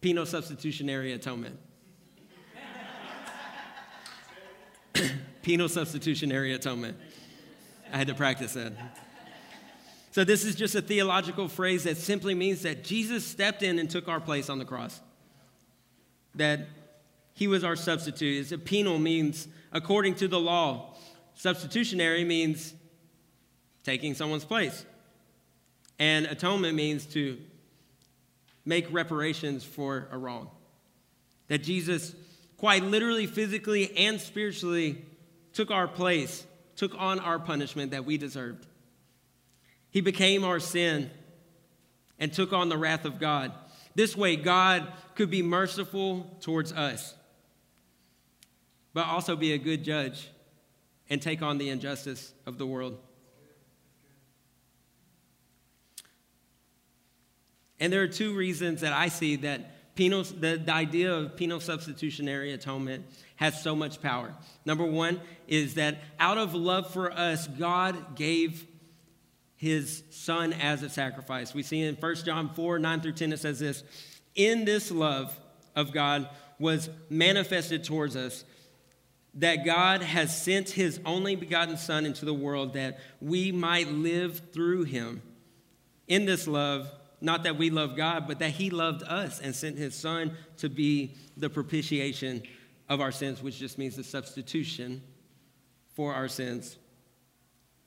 penal 0.00 0.24
substitutionary 0.24 1.12
atonement. 1.12 1.58
penal 5.42 5.68
substitutionary 5.68 6.54
atonement. 6.54 6.96
I 7.92 7.98
had 7.98 8.06
to 8.06 8.14
practice 8.14 8.54
that. 8.54 8.72
So, 10.10 10.24
this 10.24 10.44
is 10.44 10.54
just 10.54 10.74
a 10.74 10.82
theological 10.82 11.48
phrase 11.48 11.84
that 11.84 11.96
simply 11.96 12.34
means 12.34 12.62
that 12.62 12.84
Jesus 12.84 13.24
stepped 13.24 13.62
in 13.62 13.78
and 13.78 13.90
took 13.90 14.08
our 14.08 14.20
place 14.20 14.48
on 14.48 14.58
the 14.58 14.64
cross. 14.64 15.00
That 16.34 16.60
he 17.34 17.46
was 17.46 17.62
our 17.64 17.76
substitute. 17.76 18.40
It's 18.40 18.52
a 18.52 18.58
penal 18.58 18.98
means 18.98 19.48
according 19.72 20.16
to 20.16 20.28
the 20.28 20.40
law. 20.40 20.94
Substitutionary 21.34 22.24
means 22.24 22.74
taking 23.84 24.14
someone's 24.14 24.44
place. 24.44 24.84
And 25.98 26.26
atonement 26.26 26.74
means 26.74 27.06
to 27.06 27.38
make 28.64 28.86
reparations 28.92 29.64
for 29.64 30.08
a 30.10 30.18
wrong. 30.18 30.50
That 31.48 31.62
Jesus 31.62 32.14
quite 32.58 32.82
literally, 32.82 33.26
physically, 33.26 33.96
and 33.96 34.20
spiritually 34.20 35.04
took 35.52 35.70
our 35.70 35.88
place, 35.88 36.44
took 36.76 36.92
on 36.98 37.18
our 37.20 37.38
punishment 37.38 37.92
that 37.92 38.04
we 38.04 38.18
deserved. 38.18 38.66
He 39.90 40.00
became 40.00 40.44
our 40.44 40.60
sin 40.60 41.10
and 42.18 42.32
took 42.32 42.52
on 42.52 42.68
the 42.68 42.76
wrath 42.76 43.04
of 43.04 43.18
God. 43.18 43.52
This 43.94 44.16
way, 44.16 44.36
God 44.36 44.92
could 45.14 45.30
be 45.30 45.42
merciful 45.42 46.36
towards 46.40 46.72
us, 46.72 47.14
but 48.92 49.06
also 49.06 49.34
be 49.34 49.52
a 49.52 49.58
good 49.58 49.84
judge 49.84 50.28
and 51.10 51.20
take 51.20 51.42
on 51.42 51.58
the 51.58 51.70
injustice 51.70 52.32
of 52.46 52.58
the 52.58 52.66
world. 52.66 52.98
And 57.80 57.92
there 57.92 58.02
are 58.02 58.08
two 58.08 58.34
reasons 58.34 58.80
that 58.80 58.92
I 58.92 59.08
see 59.08 59.36
that 59.36 59.94
penal, 59.94 60.22
the, 60.22 60.60
the 60.64 60.72
idea 60.72 61.14
of 61.14 61.36
penal 61.36 61.60
substitutionary 61.60 62.52
atonement 62.52 63.04
has 63.36 63.62
so 63.62 63.74
much 63.76 64.02
power. 64.02 64.34
Number 64.64 64.84
one 64.84 65.20
is 65.46 65.74
that 65.74 65.98
out 66.18 66.38
of 66.38 66.54
love 66.54 66.92
for 66.92 67.12
us, 67.12 67.46
God 67.46 68.16
gave 68.16 68.66
his 69.58 70.04
son 70.10 70.52
as 70.52 70.82
a 70.84 70.88
sacrifice. 70.88 71.52
We 71.52 71.64
see 71.64 71.82
in 71.82 71.96
1 71.96 72.14
John 72.24 72.54
4 72.54 72.78
9 72.78 73.00
through 73.00 73.12
10, 73.12 73.32
it 73.32 73.40
says 73.40 73.58
this 73.58 73.82
In 74.34 74.64
this 74.64 74.90
love 74.90 75.38
of 75.76 75.92
God 75.92 76.30
was 76.58 76.88
manifested 77.10 77.84
towards 77.84 78.16
us 78.16 78.44
that 79.34 79.64
God 79.64 80.02
has 80.02 80.36
sent 80.40 80.70
his 80.70 81.00
only 81.04 81.36
begotten 81.36 81.76
Son 81.76 82.06
into 82.06 82.24
the 82.24 82.34
world 82.34 82.74
that 82.74 82.98
we 83.20 83.52
might 83.52 83.88
live 83.88 84.42
through 84.52 84.84
him. 84.84 85.22
In 86.06 86.24
this 86.24 86.48
love, 86.48 86.90
not 87.20 87.42
that 87.42 87.58
we 87.58 87.70
love 87.70 87.96
God, 87.96 88.26
but 88.26 88.38
that 88.38 88.50
he 88.50 88.70
loved 88.70 89.02
us 89.02 89.40
and 89.40 89.54
sent 89.54 89.76
his 89.76 89.94
Son 89.94 90.36
to 90.58 90.68
be 90.68 91.14
the 91.36 91.50
propitiation 91.50 92.42
of 92.88 93.00
our 93.00 93.12
sins, 93.12 93.42
which 93.42 93.58
just 93.58 93.76
means 93.76 93.96
the 93.96 94.04
substitution 94.04 95.02
for 95.94 96.14
our 96.14 96.28
sins. 96.28 96.78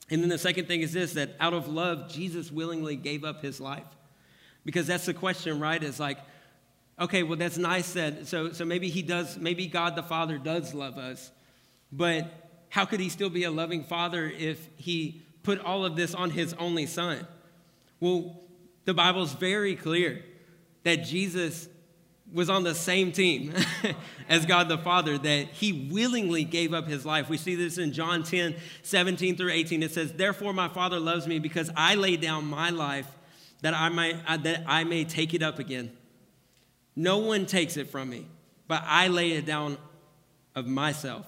And 0.09 0.21
then 0.21 0.29
the 0.29 0.37
second 0.37 0.67
thing 0.67 0.81
is 0.81 0.93
this 0.93 1.13
that 1.13 1.35
out 1.39 1.53
of 1.53 1.67
love, 1.67 2.11
Jesus 2.11 2.51
willingly 2.51 2.95
gave 2.95 3.23
up 3.23 3.41
his 3.41 3.59
life. 3.61 3.87
Because 4.65 4.87
that's 4.87 5.05
the 5.05 5.13
question, 5.13 5.59
right? 5.59 5.81
Is 5.81 5.99
like, 5.99 6.19
okay, 6.99 7.23
well, 7.23 7.37
that's 7.37 7.57
nice 7.57 7.93
that, 7.93 8.27
so, 8.27 8.51
so 8.51 8.63
maybe 8.63 8.89
he 8.89 9.01
does, 9.01 9.37
maybe 9.37 9.67
God 9.67 9.95
the 9.95 10.03
Father 10.03 10.37
does 10.37 10.73
love 10.73 10.97
us, 10.97 11.31
but 11.91 12.31
how 12.69 12.85
could 12.85 12.99
he 12.99 13.09
still 13.09 13.29
be 13.29 13.43
a 13.43 13.51
loving 13.51 13.83
father 13.83 14.29
if 14.29 14.69
he 14.77 15.23
put 15.43 15.59
all 15.59 15.83
of 15.83 15.95
this 15.95 16.13
on 16.13 16.29
his 16.29 16.53
only 16.53 16.85
son? 16.85 17.27
Well, 17.99 18.39
the 18.85 18.93
Bible's 18.93 19.33
very 19.33 19.75
clear 19.75 20.23
that 20.83 21.03
Jesus 21.03 21.67
was 22.33 22.49
on 22.49 22.63
the 22.63 22.73
same 22.73 23.11
team 23.11 23.53
as 24.29 24.45
God 24.45 24.69
the 24.69 24.77
Father, 24.77 25.17
that 25.17 25.47
he 25.47 25.89
willingly 25.91 26.43
gave 26.43 26.73
up 26.73 26.87
his 26.87 27.05
life. 27.05 27.29
We 27.29 27.37
see 27.37 27.55
this 27.55 27.77
in 27.77 27.91
John 27.91 28.23
10, 28.23 28.55
17 28.83 29.35
through 29.35 29.51
18. 29.51 29.83
It 29.83 29.91
says, 29.91 30.13
Therefore, 30.13 30.53
my 30.53 30.69
Father 30.69 30.99
loves 30.99 31.27
me 31.27 31.39
because 31.39 31.69
I 31.75 31.95
lay 31.95 32.15
down 32.15 32.45
my 32.45 32.69
life 32.69 33.07
that 33.61 33.73
I, 33.73 33.89
might, 33.89 34.17
uh, 34.27 34.37
that 34.37 34.63
I 34.67 34.83
may 34.83 35.03
take 35.03 35.33
it 35.33 35.43
up 35.43 35.59
again. 35.59 35.91
No 36.95 37.19
one 37.19 37.45
takes 37.45 37.77
it 37.77 37.89
from 37.89 38.09
me, 38.09 38.27
but 38.67 38.83
I 38.85 39.07
lay 39.07 39.31
it 39.31 39.45
down 39.45 39.77
of 40.55 40.67
myself. 40.67 41.25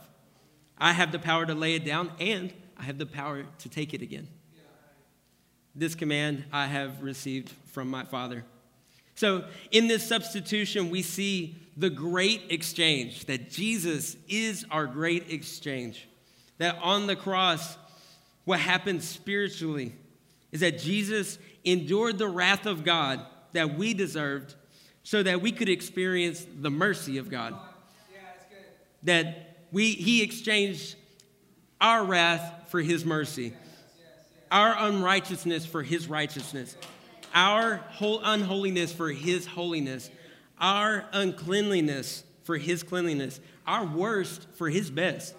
I 0.78 0.94
have 0.94 1.12
the 1.12 1.20
power 1.20 1.46
to 1.46 1.54
lay 1.54 1.76
it 1.76 1.86
down, 1.86 2.12
and 2.20 2.52
I 2.78 2.84
have 2.84 2.98
the 2.98 3.06
power 3.06 3.46
to 3.60 3.70
take 3.70 3.94
it 3.94 4.02
again. 4.02 4.28
This 5.76 5.96
command 5.96 6.46
I 6.52 6.68
have 6.68 7.02
received 7.02 7.52
from 7.72 7.90
my 7.90 8.04
Father. 8.04 8.44
So, 9.24 9.46
in 9.72 9.88
this 9.88 10.06
substitution, 10.06 10.90
we 10.90 11.02
see 11.02 11.56
the 11.78 11.90
great 11.90 12.42
exchange 12.50 13.24
that 13.28 13.50
Jesus 13.50 14.18
is 14.28 14.66
our 14.70 14.86
great 14.86 15.32
exchange. 15.32 16.10
That 16.58 16.78
on 16.82 17.08
the 17.08 17.16
cross, 17.16 17.78
what 18.44 18.60
happened 18.60 19.02
spiritually 19.02 19.96
is 20.52 20.60
that 20.60 20.78
Jesus 20.78 21.38
endured 21.64 22.18
the 22.18 22.28
wrath 22.28 22.66
of 22.66 22.84
God 22.84 23.26
that 23.54 23.78
we 23.78 23.94
deserved 23.94 24.56
so 25.04 25.24
that 25.24 25.42
we 25.42 25.54
could 25.54 25.70
experience 25.70 26.46
the 26.60 26.70
mercy 26.70 27.18
of 27.18 27.30
God. 27.30 27.54
that 29.04 29.56
we, 29.72 29.94
he 29.94 30.22
exchanged 30.22 30.98
our 31.80 32.04
wrath 32.04 32.66
for 32.68 32.82
his 32.82 33.06
mercy, 33.06 33.54
our 34.52 34.76
unrighteousness 34.78 35.66
for 35.66 35.82
his 35.82 36.10
righteousness, 36.10 36.76
our 37.34 37.78
whole 37.90 38.22
unholiness 38.24 38.92
for 38.94 39.12
his 39.12 39.46
holiness, 39.46 40.10
our 40.60 41.06
uncleanliness 41.12 42.24
for 42.44 42.58
his 42.58 42.84
cleanliness, 42.84 43.40
our 43.66 43.86
worst 43.86 44.48
for 44.54 44.70
his 44.70 44.92
best. 44.92 45.36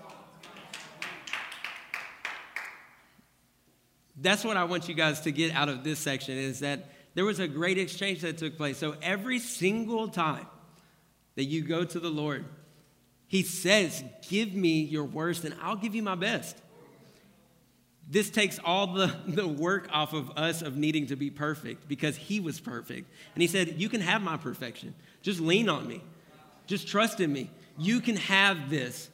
That's 4.17 4.45
what 4.45 4.57
I 4.57 4.65
want 4.65 4.89
you 4.89 4.95
guys 4.95 5.21
to 5.23 5.33
get 5.33 5.55
out 5.55 5.69
of 5.69 5.85
this 5.85 5.99
section 5.99 6.39
is 6.39 6.61
that 6.61 6.91
there 7.15 7.25
was 7.25 7.41
a 7.41 7.49
great 7.49 7.79
exchange 7.79 8.21
that 8.23 8.39
took 8.39 8.57
place. 8.57 8.79
So 8.79 8.97
every 9.03 9.39
single 9.39 10.09
time 10.09 10.47
that 11.37 11.45
you 11.45 11.63
go 11.63 11.85
to 11.85 12.01
the 12.01 12.11
Lord, 12.11 12.45
He 13.27 13.43
says, 13.43 14.05
Give 14.29 14.55
me 14.55 14.83
your 14.83 15.05
worst 15.05 15.45
and 15.45 15.55
I'll 15.61 15.77
give 15.77 15.95
you 15.95 16.03
my 16.03 16.15
best. 16.15 16.57
This 18.09 18.31
takes 18.31 18.59
all 18.59 18.89
the, 18.89 19.15
the 19.27 19.47
work 19.47 19.89
off 19.93 20.13
of 20.13 20.31
us 20.37 20.63
of 20.63 20.77
needing 20.77 21.07
to 21.07 21.17
be 21.17 21.31
perfect 21.31 21.89
because 21.89 22.17
He 22.17 22.41
was 22.41 22.61
perfect. 22.61 23.11
And 23.35 23.43
He 23.43 23.49
said, 23.49 23.81
You 23.81 23.89
can 23.89 24.01
have 24.01 24.23
my 24.23 24.37
perfection. 24.37 24.95
Just 25.23 25.41
lean 25.41 25.69
on 25.69 25.87
me, 25.87 26.03
just 26.67 26.87
trust 26.87 27.21
in 27.21 27.33
me. 27.33 27.51
You 27.79 28.01
can 28.01 28.17
have 28.17 28.71
this. 28.71 29.11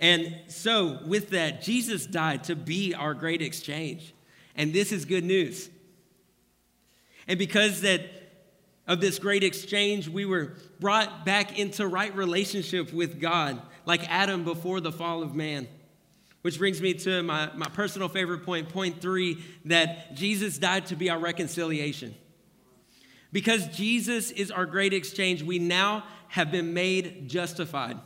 And 0.00 0.36
so, 0.48 0.98
with 1.06 1.30
that, 1.30 1.62
Jesus 1.62 2.04
died 2.04 2.44
to 2.44 2.56
be 2.56 2.94
our 2.94 3.14
great 3.14 3.40
exchange. 3.40 4.12
And 4.56 4.72
this 4.72 4.92
is 4.92 5.04
good 5.04 5.24
news. 5.24 5.70
And 7.26 7.38
because 7.38 7.80
that 7.82 8.02
of 8.86 9.00
this 9.00 9.18
great 9.18 9.42
exchange, 9.42 10.08
we 10.08 10.26
were 10.26 10.54
brought 10.78 11.24
back 11.24 11.58
into 11.58 11.86
right 11.86 12.14
relationship 12.14 12.92
with 12.92 13.20
God, 13.20 13.60
like 13.86 14.08
Adam 14.10 14.44
before 14.44 14.80
the 14.80 14.92
fall 14.92 15.22
of 15.22 15.34
man. 15.34 15.66
Which 16.44 16.58
brings 16.58 16.82
me 16.82 16.92
to 16.92 17.22
my, 17.22 17.48
my 17.54 17.68
personal 17.68 18.10
favorite 18.10 18.42
point, 18.42 18.68
point 18.68 19.00
three, 19.00 19.42
that 19.64 20.14
Jesus 20.14 20.58
died 20.58 20.84
to 20.88 20.94
be 20.94 21.08
our 21.08 21.18
reconciliation. 21.18 22.14
Because 23.32 23.66
Jesus 23.68 24.30
is 24.30 24.50
our 24.50 24.66
great 24.66 24.92
exchange, 24.92 25.42
we 25.42 25.58
now 25.58 26.04
have 26.28 26.52
been 26.52 26.74
made 26.74 27.30
justified, 27.30 27.96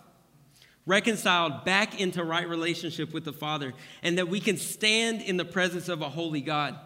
reconciled 0.87 1.65
back 1.65 2.01
into 2.01 2.23
right 2.23 2.49
relationship 2.49 3.13
with 3.13 3.25
the 3.25 3.33
Father, 3.33 3.75
and 4.05 4.19
that 4.19 4.29
we 4.29 4.39
can 4.39 4.57
stand 4.57 5.21
in 5.21 5.37
the 5.37 5.45
presence 5.45 5.89
of 5.89 6.01
a 6.01 6.09
holy 6.09 6.41
God 6.41 6.79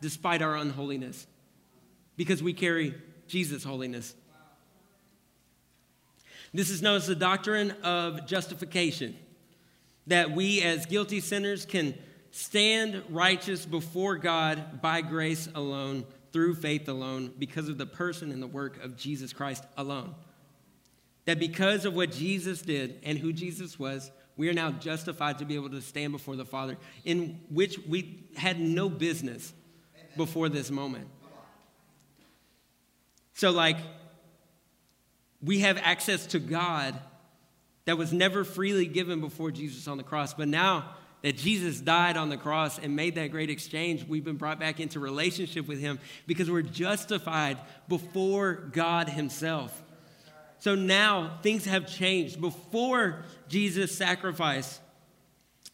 despite 0.00 0.40
our 0.40 0.56
unholiness 0.56 1.26
because 2.16 2.42
we 2.42 2.54
carry 2.54 2.94
Jesus' 3.26 3.62
holiness. 3.62 4.14
This 6.54 6.70
is 6.70 6.80
known 6.80 6.96
as 6.96 7.06
the 7.06 7.14
doctrine 7.14 7.72
of 7.82 8.26
justification, 8.26 9.18
that 10.08 10.32
we 10.32 10.60
as 10.62 10.86
guilty 10.86 11.20
sinners 11.20 11.64
can 11.64 11.94
stand 12.30 13.02
righteous 13.08 13.64
before 13.64 14.16
God 14.16 14.82
by 14.82 15.00
grace 15.00 15.48
alone, 15.54 16.04
through 16.32 16.54
faith 16.56 16.88
alone, 16.88 17.32
because 17.38 17.68
of 17.68 17.78
the 17.78 17.86
person 17.86 18.30
and 18.32 18.42
the 18.42 18.46
work 18.46 18.82
of 18.82 18.96
Jesus 18.96 19.32
Christ 19.32 19.64
alone. 19.76 20.14
That 21.24 21.38
because 21.38 21.84
of 21.84 21.94
what 21.94 22.12
Jesus 22.12 22.62
did 22.62 23.00
and 23.02 23.18
who 23.18 23.32
Jesus 23.32 23.78
was, 23.78 24.10
we 24.36 24.48
are 24.48 24.54
now 24.54 24.70
justified 24.70 25.38
to 25.38 25.44
be 25.44 25.56
able 25.56 25.70
to 25.70 25.82
stand 25.82 26.12
before 26.12 26.36
the 26.36 26.44
Father, 26.44 26.76
in 27.04 27.40
which 27.50 27.78
we 27.88 28.28
had 28.36 28.60
no 28.60 28.88
business 28.88 29.52
before 30.16 30.48
this 30.48 30.70
moment. 30.70 31.08
So, 33.34 33.50
like, 33.50 33.78
we 35.42 35.60
have 35.60 35.78
access 35.78 36.26
to 36.28 36.38
God 36.38 36.98
that 37.88 37.96
was 37.96 38.12
never 38.12 38.44
freely 38.44 38.84
given 38.84 39.18
before 39.18 39.50
Jesus 39.50 39.88
on 39.88 39.96
the 39.96 40.02
cross. 40.02 40.34
But 40.34 40.48
now 40.48 40.90
that 41.22 41.38
Jesus 41.38 41.80
died 41.80 42.18
on 42.18 42.28
the 42.28 42.36
cross 42.36 42.78
and 42.78 42.94
made 42.94 43.14
that 43.14 43.30
great 43.30 43.48
exchange, 43.48 44.06
we've 44.06 44.26
been 44.26 44.36
brought 44.36 44.60
back 44.60 44.78
into 44.78 45.00
relationship 45.00 45.66
with 45.66 45.80
Him 45.80 45.98
because 46.26 46.50
we're 46.50 46.60
justified 46.60 47.56
before 47.88 48.56
God 48.72 49.08
Himself. 49.08 49.82
So 50.58 50.74
now 50.74 51.38
things 51.42 51.64
have 51.64 51.86
changed. 51.86 52.42
Before 52.42 53.24
Jesus' 53.48 53.96
sacrifice, 53.96 54.80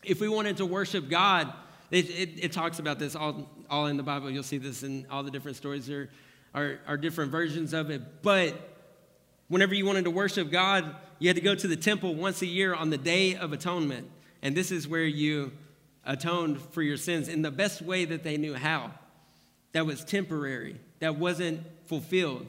if 0.05 0.21
we 0.21 0.29
wanted 0.29 0.59
to 0.59 0.67
worship 0.67 1.09
God, 1.09 1.53
it, 1.91 2.09
it, 2.11 2.45
it, 2.45 2.53
talks 2.53 2.79
about 2.79 3.01
this 3.01 3.17
all, 3.17 3.51
all 3.69 3.89
in 3.89 3.97
the 3.97 4.05
Bible. 4.05 4.31
You'll 4.31 4.45
see 4.45 4.59
this 4.59 4.85
in 4.85 5.05
all 5.11 5.25
the 5.25 5.33
different 5.33 5.57
stories. 5.57 5.89
There 5.89 6.11
are, 6.55 6.79
are 6.87 6.97
different 6.97 7.33
versions 7.33 7.73
of 7.73 7.91
it. 7.91 8.23
But 8.23 8.74
whenever 9.49 9.75
you 9.75 9.87
wanted 9.87 10.05
to 10.05 10.11
worship 10.11 10.51
God, 10.51 10.95
you 11.19 11.29
had 11.29 11.37
to 11.37 11.43
go 11.43 11.55
to 11.55 11.69
the 11.69 11.77
temple 11.77 12.15
once 12.15 12.43
a 12.43 12.47
year 12.47 12.75
on 12.75 12.91
the 12.91 12.99
Day 12.99 13.37
of 13.37 13.53
Atonement. 13.53 14.11
And 14.43 14.57
this 14.57 14.71
is 14.71 14.87
where 14.87 15.05
you 15.05 15.53
atoned 16.05 16.61
for 16.61 16.83
your 16.83 16.97
sins 16.97 17.29
in 17.29 17.43
the 17.43 17.51
best 17.51 17.81
way 17.81 18.05
that 18.05 18.23
they 18.23 18.37
knew 18.37 18.55
how. 18.55 18.93
That 19.73 19.87
was 19.87 20.05
temporary, 20.05 20.79
that 21.01 21.17
wasn't 21.17 21.61
fulfilled. 21.87 22.47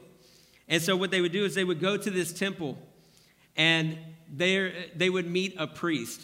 And 0.68 0.82
so, 0.82 0.96
what 0.96 1.12
they 1.12 1.22
would 1.22 1.32
do 1.32 1.46
is 1.46 1.56
they 1.56 1.64
would 1.64 1.80
go 1.80 1.98
to 1.98 2.10
this 2.10 2.34
temple 2.34 2.78
and 3.56 3.98
there, 4.32 4.74
they 4.96 5.10
would 5.10 5.30
meet 5.30 5.56
a 5.58 5.68
priest. 5.68 6.22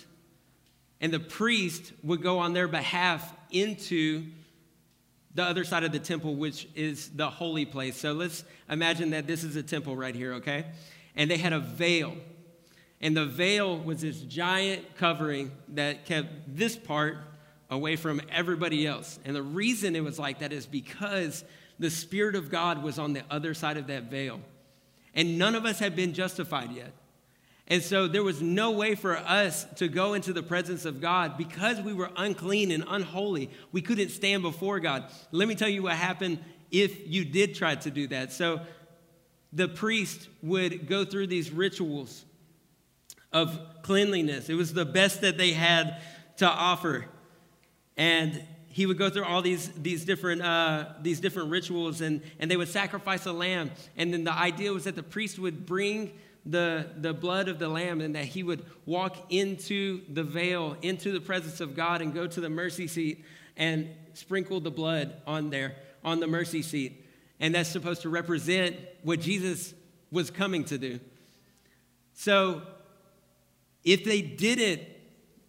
And 0.99 1.11
the 1.11 1.19
priest 1.19 1.93
would 2.03 2.21
go 2.21 2.39
on 2.39 2.53
their 2.53 2.67
behalf 2.67 3.33
into 3.49 4.25
the 5.33 5.43
other 5.43 5.63
side 5.63 5.83
of 5.83 5.91
the 5.91 5.99
temple, 5.99 6.35
which 6.35 6.67
is 6.75 7.09
the 7.09 7.29
holy 7.29 7.65
place. 7.65 7.97
So 7.97 8.13
let's 8.13 8.43
imagine 8.69 9.11
that 9.11 9.27
this 9.27 9.43
is 9.43 9.55
a 9.55 9.63
temple 9.63 9.95
right 9.95 10.15
here, 10.15 10.33
okay? 10.35 10.65
And 11.15 11.29
they 11.29 11.37
had 11.37 11.53
a 11.53 11.59
veil. 11.59 12.15
And 12.99 13.15
the 13.15 13.25
veil 13.25 13.77
was 13.77 14.01
this 14.01 14.21
giant 14.21 14.95
covering 14.97 15.51
that 15.69 16.05
kept 16.05 16.55
this 16.55 16.75
part 16.75 17.17
away 17.69 17.95
from 17.95 18.21
everybody 18.29 18.85
else. 18.85 19.19
And 19.25 19.35
the 19.35 19.41
reason 19.41 19.95
it 19.95 20.03
was 20.03 20.19
like 20.19 20.39
that 20.39 20.51
is 20.51 20.65
because 20.65 21.43
the 21.79 21.89
Spirit 21.89 22.35
of 22.35 22.51
God 22.51 22.83
was 22.83 22.99
on 22.99 23.13
the 23.13 23.23
other 23.29 23.53
side 23.53 23.77
of 23.77 23.87
that 23.87 24.03
veil. 24.03 24.41
And 25.15 25.39
none 25.39 25.55
of 25.55 25.65
us 25.65 25.79
had 25.79 25.95
been 25.95 26.13
justified 26.13 26.71
yet. 26.71 26.93
And 27.67 27.81
so 27.81 28.07
there 28.07 28.23
was 28.23 28.41
no 28.41 28.71
way 28.71 28.95
for 28.95 29.15
us 29.15 29.65
to 29.75 29.87
go 29.87 30.13
into 30.13 30.33
the 30.33 30.43
presence 30.43 30.83
of 30.85 30.99
God 30.99 31.37
because 31.37 31.79
we 31.79 31.93
were 31.93 32.09
unclean 32.17 32.71
and 32.71 32.83
unholy. 32.87 33.49
We 33.71 33.81
couldn't 33.81 34.09
stand 34.09 34.43
before 34.43 34.79
God. 34.79 35.05
Let 35.31 35.47
me 35.47 35.55
tell 35.55 35.69
you 35.69 35.83
what 35.83 35.93
happened 35.93 36.39
if 36.69 37.07
you 37.07 37.23
did 37.23 37.55
try 37.55 37.75
to 37.75 37.91
do 37.91 38.07
that. 38.07 38.33
So 38.33 38.61
the 39.53 39.67
priest 39.67 40.27
would 40.41 40.87
go 40.87 41.05
through 41.05 41.27
these 41.27 41.51
rituals 41.51 42.25
of 43.33 43.57
cleanliness, 43.81 44.49
it 44.49 44.55
was 44.55 44.73
the 44.73 44.85
best 44.85 45.21
that 45.21 45.37
they 45.37 45.53
had 45.53 46.01
to 46.37 46.47
offer. 46.47 47.05
And 47.95 48.43
he 48.67 48.85
would 48.85 48.97
go 48.97 49.09
through 49.09 49.25
all 49.25 49.41
these, 49.41 49.69
these, 49.69 50.05
different, 50.05 50.41
uh, 50.41 50.85
these 51.01 51.19
different 51.19 51.49
rituals 51.49 52.01
and, 52.01 52.21
and 52.39 52.49
they 52.49 52.57
would 52.57 52.69
sacrifice 52.69 53.25
a 53.25 53.33
lamb. 53.33 53.71
And 53.97 54.13
then 54.13 54.23
the 54.23 54.33
idea 54.33 54.71
was 54.71 54.85
that 54.85 54.95
the 54.95 55.03
priest 55.03 55.39
would 55.39 55.65
bring 55.65 56.13
the, 56.45 56.87
the 56.97 57.13
blood 57.13 57.47
of 57.47 57.59
the 57.59 57.67
Lamb 57.67 58.01
and 58.01 58.15
that 58.15 58.25
he 58.25 58.43
would 58.43 58.65
walk 58.85 59.15
into 59.29 60.01
the 60.11 60.23
veil, 60.23 60.75
into 60.81 61.11
the 61.11 61.21
presence 61.21 61.61
of 61.61 61.75
God, 61.75 62.01
and 62.01 62.13
go 62.13 62.27
to 62.27 62.41
the 62.41 62.49
mercy 62.49 62.87
seat 62.87 63.23
and 63.57 63.89
sprinkle 64.13 64.59
the 64.59 64.71
blood 64.71 65.13
on 65.27 65.49
there, 65.49 65.75
on 66.03 66.19
the 66.19 66.27
mercy 66.27 66.61
seat. 66.61 67.05
And 67.39 67.55
that's 67.55 67.69
supposed 67.69 68.01
to 68.03 68.09
represent 68.09 68.75
what 69.03 69.19
Jesus 69.19 69.73
was 70.11 70.29
coming 70.31 70.63
to 70.65 70.77
do. 70.77 70.99
So 72.13 72.61
if 73.83 74.03
they 74.03 74.21
didn't 74.21 74.81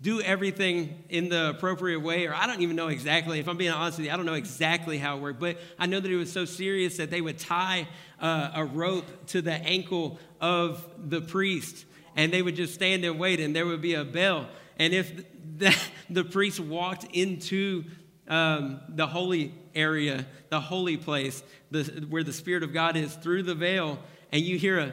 do 0.01 0.21
everything 0.21 1.05
in 1.11 1.29
the 1.29 1.51
appropriate 1.51 2.01
way, 2.01 2.27
or 2.27 2.35
I 2.35 2.47
don't 2.47 2.61
even 2.61 2.75
know 2.75 2.89
exactly, 2.89 3.39
if 3.39 3.49
I'm 3.49 3.57
being 3.57 3.71
honest 3.71 3.99
with 3.99 4.07
you, 4.07 4.13
I 4.13 4.17
don't 4.17 4.27
know 4.27 4.35
exactly 4.35 4.99
how 4.99 5.17
it 5.17 5.21
worked, 5.21 5.39
but 5.39 5.59
I 5.79 5.87
know 5.87 6.01
that 6.01 6.11
it 6.11 6.17
was 6.17 6.33
so 6.33 6.45
serious 6.45 6.97
that 6.97 7.11
they 7.11 7.21
would 7.21 7.39
tie 7.39 7.87
uh, 8.21 8.51
a 8.55 8.65
rope 8.65 9.07
to 9.29 9.43
the 9.43 9.53
ankle 9.53 10.19
of 10.43 10.85
the 10.99 11.23
priest, 11.23 11.87
and 12.17 12.33
they 12.33 12.43
would 12.43 12.57
just 12.57 12.75
stand 12.75 13.03
there 13.03 13.15
waiting. 13.15 13.47
and 13.47 13.57
there 13.57 13.65
would 13.65 13.81
be 13.81 13.95
a 13.95 14.05
bell. 14.05 14.49
And 14.79 14.93
if 14.93 15.13
the, 15.57 15.75
the 16.11 16.25
priest 16.25 16.61
walked 16.61 17.05
into 17.13 17.85
um, 18.29 18.81
the 18.89 19.07
holy 19.07 19.55
area, 19.75 20.27
the 20.51 20.61
holy 20.61 20.97
place, 20.97 21.43
the, 21.71 21.85
where 22.11 22.25
the 22.25 22.33
Spirit 22.33 22.63
of 22.63 22.73
God 22.75 22.97
is, 22.97 23.15
through 23.15 23.45
the 23.45 23.55
veil, 23.55 23.99
and 24.33 24.43
you 24.43 24.59
hear 24.59 24.79
a, 24.79 24.93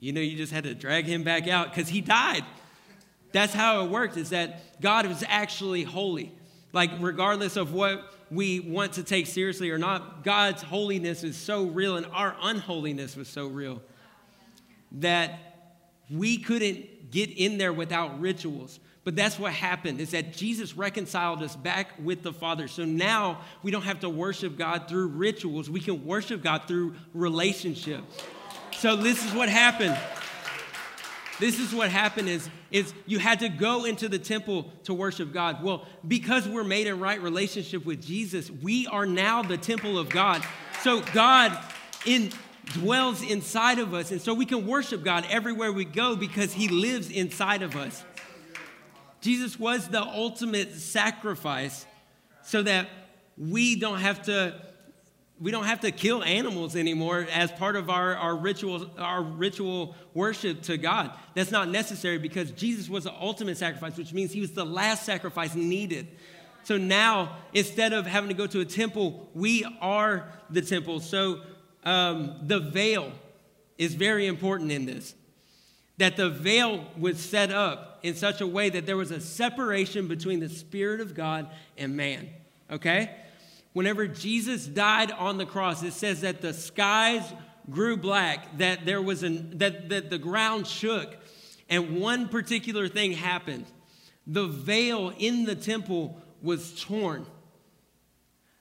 you 0.00 0.12
know, 0.12 0.20
you 0.20 0.36
just 0.36 0.52
had 0.52 0.64
to 0.64 0.74
drag 0.74 1.06
him 1.06 1.22
back 1.22 1.48
out 1.48 1.70
because 1.70 1.88
he 1.88 2.00
died. 2.00 2.44
That's 3.32 3.54
how 3.54 3.84
it 3.84 3.90
worked, 3.90 4.16
is 4.16 4.30
that 4.30 4.80
God 4.80 5.06
was 5.06 5.24
actually 5.26 5.84
holy. 5.84 6.32
Like, 6.72 6.90
regardless 7.00 7.56
of 7.56 7.72
what 7.72 8.12
we 8.30 8.60
want 8.60 8.94
to 8.94 9.02
take 9.02 9.26
seriously 9.26 9.70
or 9.70 9.78
not, 9.78 10.24
God's 10.24 10.62
holiness 10.62 11.24
is 11.24 11.36
so 11.36 11.64
real 11.64 11.96
and 11.96 12.06
our 12.06 12.36
unholiness 12.42 13.16
was 13.16 13.28
so 13.28 13.46
real 13.46 13.82
that 14.92 15.38
we 16.10 16.38
couldn't 16.38 17.10
get 17.10 17.30
in 17.30 17.58
there 17.58 17.72
without 17.72 18.20
rituals. 18.20 18.80
But 19.04 19.14
that's 19.14 19.38
what 19.38 19.52
happened 19.52 20.00
is 20.00 20.10
that 20.10 20.32
Jesus 20.32 20.76
reconciled 20.76 21.40
us 21.40 21.54
back 21.54 21.92
with 22.02 22.22
the 22.22 22.32
Father. 22.32 22.66
So 22.66 22.84
now 22.84 23.40
we 23.62 23.70
don't 23.70 23.82
have 23.82 24.00
to 24.00 24.08
worship 24.08 24.56
God 24.56 24.88
through 24.88 25.08
rituals. 25.08 25.70
We 25.70 25.78
can 25.78 26.04
worship 26.04 26.42
God 26.42 26.62
through 26.66 26.96
relationships. 27.14 28.24
So 28.78 28.96
this 28.96 29.24
is 29.24 29.32
what 29.32 29.48
happened. 29.48 29.96
This 31.38 31.60
is 31.60 31.74
what 31.74 31.90
happened 31.90 32.28
is, 32.28 32.48
is 32.70 32.94
you 33.04 33.18
had 33.18 33.40
to 33.40 33.48
go 33.48 33.84
into 33.84 34.08
the 34.08 34.18
temple 34.18 34.70
to 34.84 34.94
worship 34.94 35.32
God. 35.32 35.62
Well, 35.62 35.86
because 36.06 36.48
we're 36.48 36.64
made 36.64 36.86
in 36.86 36.98
right 36.98 37.20
relationship 37.20 37.84
with 37.84 38.04
Jesus, 38.04 38.50
we 38.50 38.86
are 38.86 39.04
now 39.04 39.42
the 39.42 39.58
temple 39.58 39.98
of 39.98 40.08
God. 40.08 40.42
So 40.82 41.02
God 41.12 41.58
in, 42.06 42.32
dwells 42.66 43.22
inside 43.22 43.78
of 43.78 43.92
us. 43.92 44.12
And 44.12 44.20
so 44.20 44.32
we 44.32 44.46
can 44.46 44.66
worship 44.66 45.04
God 45.04 45.26
everywhere 45.28 45.72
we 45.72 45.84
go 45.84 46.16
because 46.16 46.52
he 46.54 46.68
lives 46.68 47.10
inside 47.10 47.62
of 47.62 47.76
us. 47.76 48.02
Jesus 49.20 49.58
was 49.58 49.88
the 49.88 50.02
ultimate 50.02 50.74
sacrifice 50.74 51.84
so 52.42 52.62
that 52.62 52.88
we 53.36 53.76
don't 53.76 53.98
have 53.98 54.22
to 54.22 54.54
we 55.40 55.50
don't 55.50 55.64
have 55.64 55.80
to 55.80 55.90
kill 55.90 56.22
animals 56.22 56.76
anymore 56.76 57.26
as 57.30 57.52
part 57.52 57.76
of 57.76 57.90
our, 57.90 58.16
our 58.16 58.34
ritual 58.34 58.90
our 58.96 59.22
ritual 59.22 59.94
worship 60.14 60.62
to 60.62 60.78
God. 60.78 61.12
That's 61.34 61.50
not 61.50 61.68
necessary 61.68 62.18
because 62.18 62.50
Jesus 62.52 62.88
was 62.88 63.04
the 63.04 63.12
ultimate 63.12 63.58
sacrifice, 63.58 63.96
which 63.96 64.12
means 64.12 64.32
he 64.32 64.40
was 64.40 64.52
the 64.52 64.64
last 64.64 65.04
sacrifice 65.04 65.54
needed. 65.54 66.08
So 66.64 66.78
now, 66.78 67.36
instead 67.52 67.92
of 67.92 68.06
having 68.06 68.28
to 68.28 68.34
go 68.34 68.46
to 68.46 68.60
a 68.60 68.64
temple, 68.64 69.28
we 69.34 69.64
are 69.80 70.28
the 70.50 70.62
temple. 70.62 71.00
So 71.00 71.42
um, 71.84 72.40
the 72.42 72.58
veil 72.58 73.12
is 73.78 73.94
very 73.94 74.26
important 74.26 74.72
in 74.72 74.86
this 74.86 75.14
that 75.98 76.16
the 76.16 76.28
veil 76.28 76.84
was 76.98 77.18
set 77.18 77.50
up 77.50 78.00
in 78.02 78.14
such 78.14 78.40
a 78.40 78.46
way 78.46 78.68
that 78.68 78.84
there 78.84 78.96
was 78.96 79.10
a 79.10 79.20
separation 79.20 80.08
between 80.08 80.40
the 80.40 80.48
Spirit 80.48 81.00
of 81.00 81.14
God 81.14 81.48
and 81.78 81.96
man. 81.96 82.28
Okay? 82.70 83.10
Whenever 83.76 84.06
Jesus 84.06 84.66
died 84.66 85.12
on 85.12 85.36
the 85.36 85.44
cross, 85.44 85.82
it 85.82 85.92
says 85.92 86.22
that 86.22 86.40
the 86.40 86.54
skies 86.54 87.30
grew 87.68 87.98
black, 87.98 88.56
that 88.56 88.86
there 88.86 89.02
was 89.02 89.22
an 89.22 89.58
that, 89.58 89.90
that 89.90 90.08
the 90.08 90.16
ground 90.16 90.66
shook, 90.66 91.14
and 91.68 92.00
one 92.00 92.26
particular 92.30 92.88
thing 92.88 93.12
happened. 93.12 93.66
The 94.26 94.46
veil 94.46 95.12
in 95.18 95.44
the 95.44 95.54
temple 95.54 96.18
was 96.40 96.82
torn. 96.84 97.26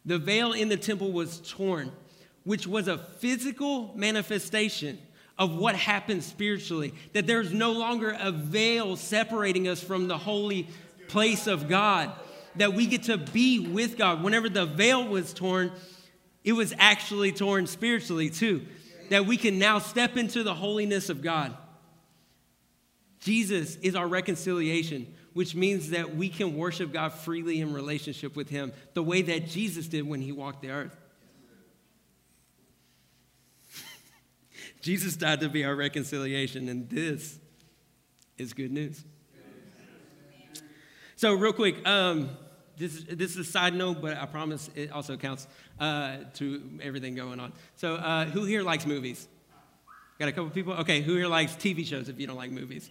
The 0.03 0.17
veil 0.17 0.51
in 0.51 0.67
the 0.67 0.75
temple 0.75 1.13
was 1.13 1.39
torn, 1.49 1.93
which 2.43 2.67
was 2.67 2.89
a 2.89 2.97
physical 2.97 3.93
manifestation 3.95 4.99
of 5.39 5.55
what 5.55 5.75
happens 5.75 6.25
spiritually. 6.25 6.93
That 7.13 7.25
there's 7.25 7.53
no 7.53 7.71
longer 7.71 8.17
a 8.19 8.33
veil 8.33 8.97
separating 8.97 9.69
us 9.69 9.81
from 9.81 10.09
the 10.09 10.17
holy 10.17 10.67
place 11.07 11.47
of 11.47 11.69
God. 11.69 12.11
That 12.57 12.73
we 12.73 12.87
get 12.87 13.03
to 13.03 13.17
be 13.17 13.59
with 13.59 13.97
God. 13.97 14.23
Whenever 14.23 14.49
the 14.49 14.65
veil 14.65 15.07
was 15.07 15.33
torn, 15.33 15.71
it 16.43 16.53
was 16.53 16.73
actually 16.77 17.31
torn 17.31 17.67
spiritually 17.67 18.29
too. 18.29 18.65
That 19.09 19.25
we 19.25 19.37
can 19.37 19.59
now 19.59 19.79
step 19.79 20.17
into 20.17 20.43
the 20.43 20.53
holiness 20.53 21.09
of 21.09 21.21
God. 21.21 21.55
Jesus 23.19 23.75
is 23.77 23.95
our 23.95 24.07
reconciliation, 24.07 25.11
which 25.33 25.55
means 25.55 25.89
that 25.89 26.15
we 26.15 26.29
can 26.29 26.55
worship 26.55 26.93
God 26.93 27.11
freely 27.11 27.59
in 27.59 27.73
relationship 27.73 28.35
with 28.35 28.49
Him, 28.49 28.71
the 28.93 29.01
way 29.01 29.23
that 29.23 29.47
Jesus 29.47 29.87
did 29.87 30.07
when 30.07 30.21
He 30.21 30.31
walked 30.31 30.61
the 30.61 30.69
earth. 30.69 30.95
Jesus 34.81 35.15
died 35.15 35.39
to 35.39 35.49
be 35.49 35.65
our 35.65 35.75
reconciliation, 35.75 36.69
and 36.69 36.87
this 36.87 37.39
is 38.37 38.53
good 38.53 38.71
news. 38.71 39.03
So, 41.15 41.33
real 41.33 41.53
quick, 41.53 41.87
um, 41.87 42.29
this, 42.77 43.03
this 43.09 43.31
is 43.31 43.37
a 43.37 43.43
side 43.43 43.73
note, 43.73 44.01
but 44.01 44.17
I 44.17 44.25
promise 44.25 44.69
it 44.75 44.91
also 44.91 45.17
counts 45.17 45.47
uh, 45.79 46.17
to 46.35 46.61
everything 46.81 47.15
going 47.15 47.39
on. 47.39 47.53
So, 47.75 47.95
uh, 47.95 48.25
who 48.25 48.45
here 48.45 48.63
likes 48.63 48.85
movies? 48.85 49.27
Got 50.19 50.29
a 50.29 50.31
couple 50.31 50.49
people? 50.49 50.73
Okay, 50.73 51.01
who 51.01 51.15
here 51.15 51.27
likes 51.27 51.53
TV 51.53 51.85
shows 51.85 52.09
if 52.09 52.19
you 52.19 52.27
don't 52.27 52.37
like 52.37 52.51
movies? 52.51 52.89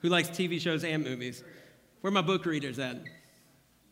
Who 0.00 0.08
likes 0.08 0.28
TV 0.28 0.60
shows 0.60 0.84
and 0.84 1.04
movies? 1.04 1.42
Where 2.00 2.12
my 2.12 2.22
book 2.22 2.46
readers 2.46 2.78
at? 2.78 2.96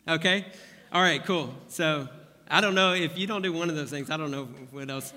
Okay? 0.07 0.45
All 0.91 1.01
right, 1.01 1.23
cool. 1.23 1.53
So, 1.67 2.07
I 2.49 2.61
don't 2.61 2.75
know 2.75 2.93
if 2.93 3.17
you 3.17 3.27
don't 3.27 3.41
do 3.41 3.53
one 3.53 3.69
of 3.69 3.75
those 3.75 3.89
things, 3.89 4.09
I 4.09 4.17
don't 4.17 4.31
know 4.31 4.45
what 4.71 4.89
else 4.89 5.13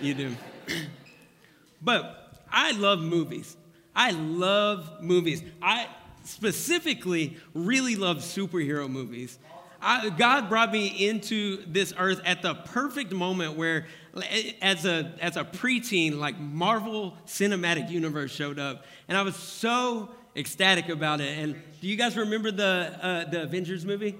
you 0.00 0.14
do. 0.14 0.36
But 1.82 2.32
I 2.50 2.72
love 2.72 3.00
movies. 3.00 3.58
I 3.94 4.12
love 4.12 5.02
movies. 5.02 5.42
I 5.60 5.86
specifically 6.24 7.36
really 7.54 7.96
love 7.96 8.18
superhero 8.18 8.88
movies. 8.88 9.38
I, 9.80 10.08
God 10.08 10.48
brought 10.48 10.72
me 10.72 10.86
into 11.08 11.62
this 11.66 11.92
earth 11.98 12.20
at 12.24 12.40
the 12.40 12.54
perfect 12.54 13.12
moment 13.12 13.56
where, 13.56 13.86
as 14.62 14.86
a, 14.86 15.12
as 15.20 15.36
a 15.36 15.44
preteen, 15.44 16.18
like 16.18 16.40
Marvel 16.40 17.16
Cinematic 17.26 17.90
Universe 17.90 18.30
showed 18.30 18.58
up. 18.58 18.86
And 19.08 19.18
I 19.18 19.22
was 19.22 19.36
so 19.36 20.08
ecstatic 20.34 20.88
about 20.88 21.20
it. 21.20 21.38
And 21.38 21.54
do 21.82 21.86
you 21.86 21.96
guys 21.96 22.16
remember 22.16 22.50
the, 22.50 22.98
uh, 23.00 23.30
the 23.30 23.42
Avengers 23.42 23.84
movie? 23.84 24.16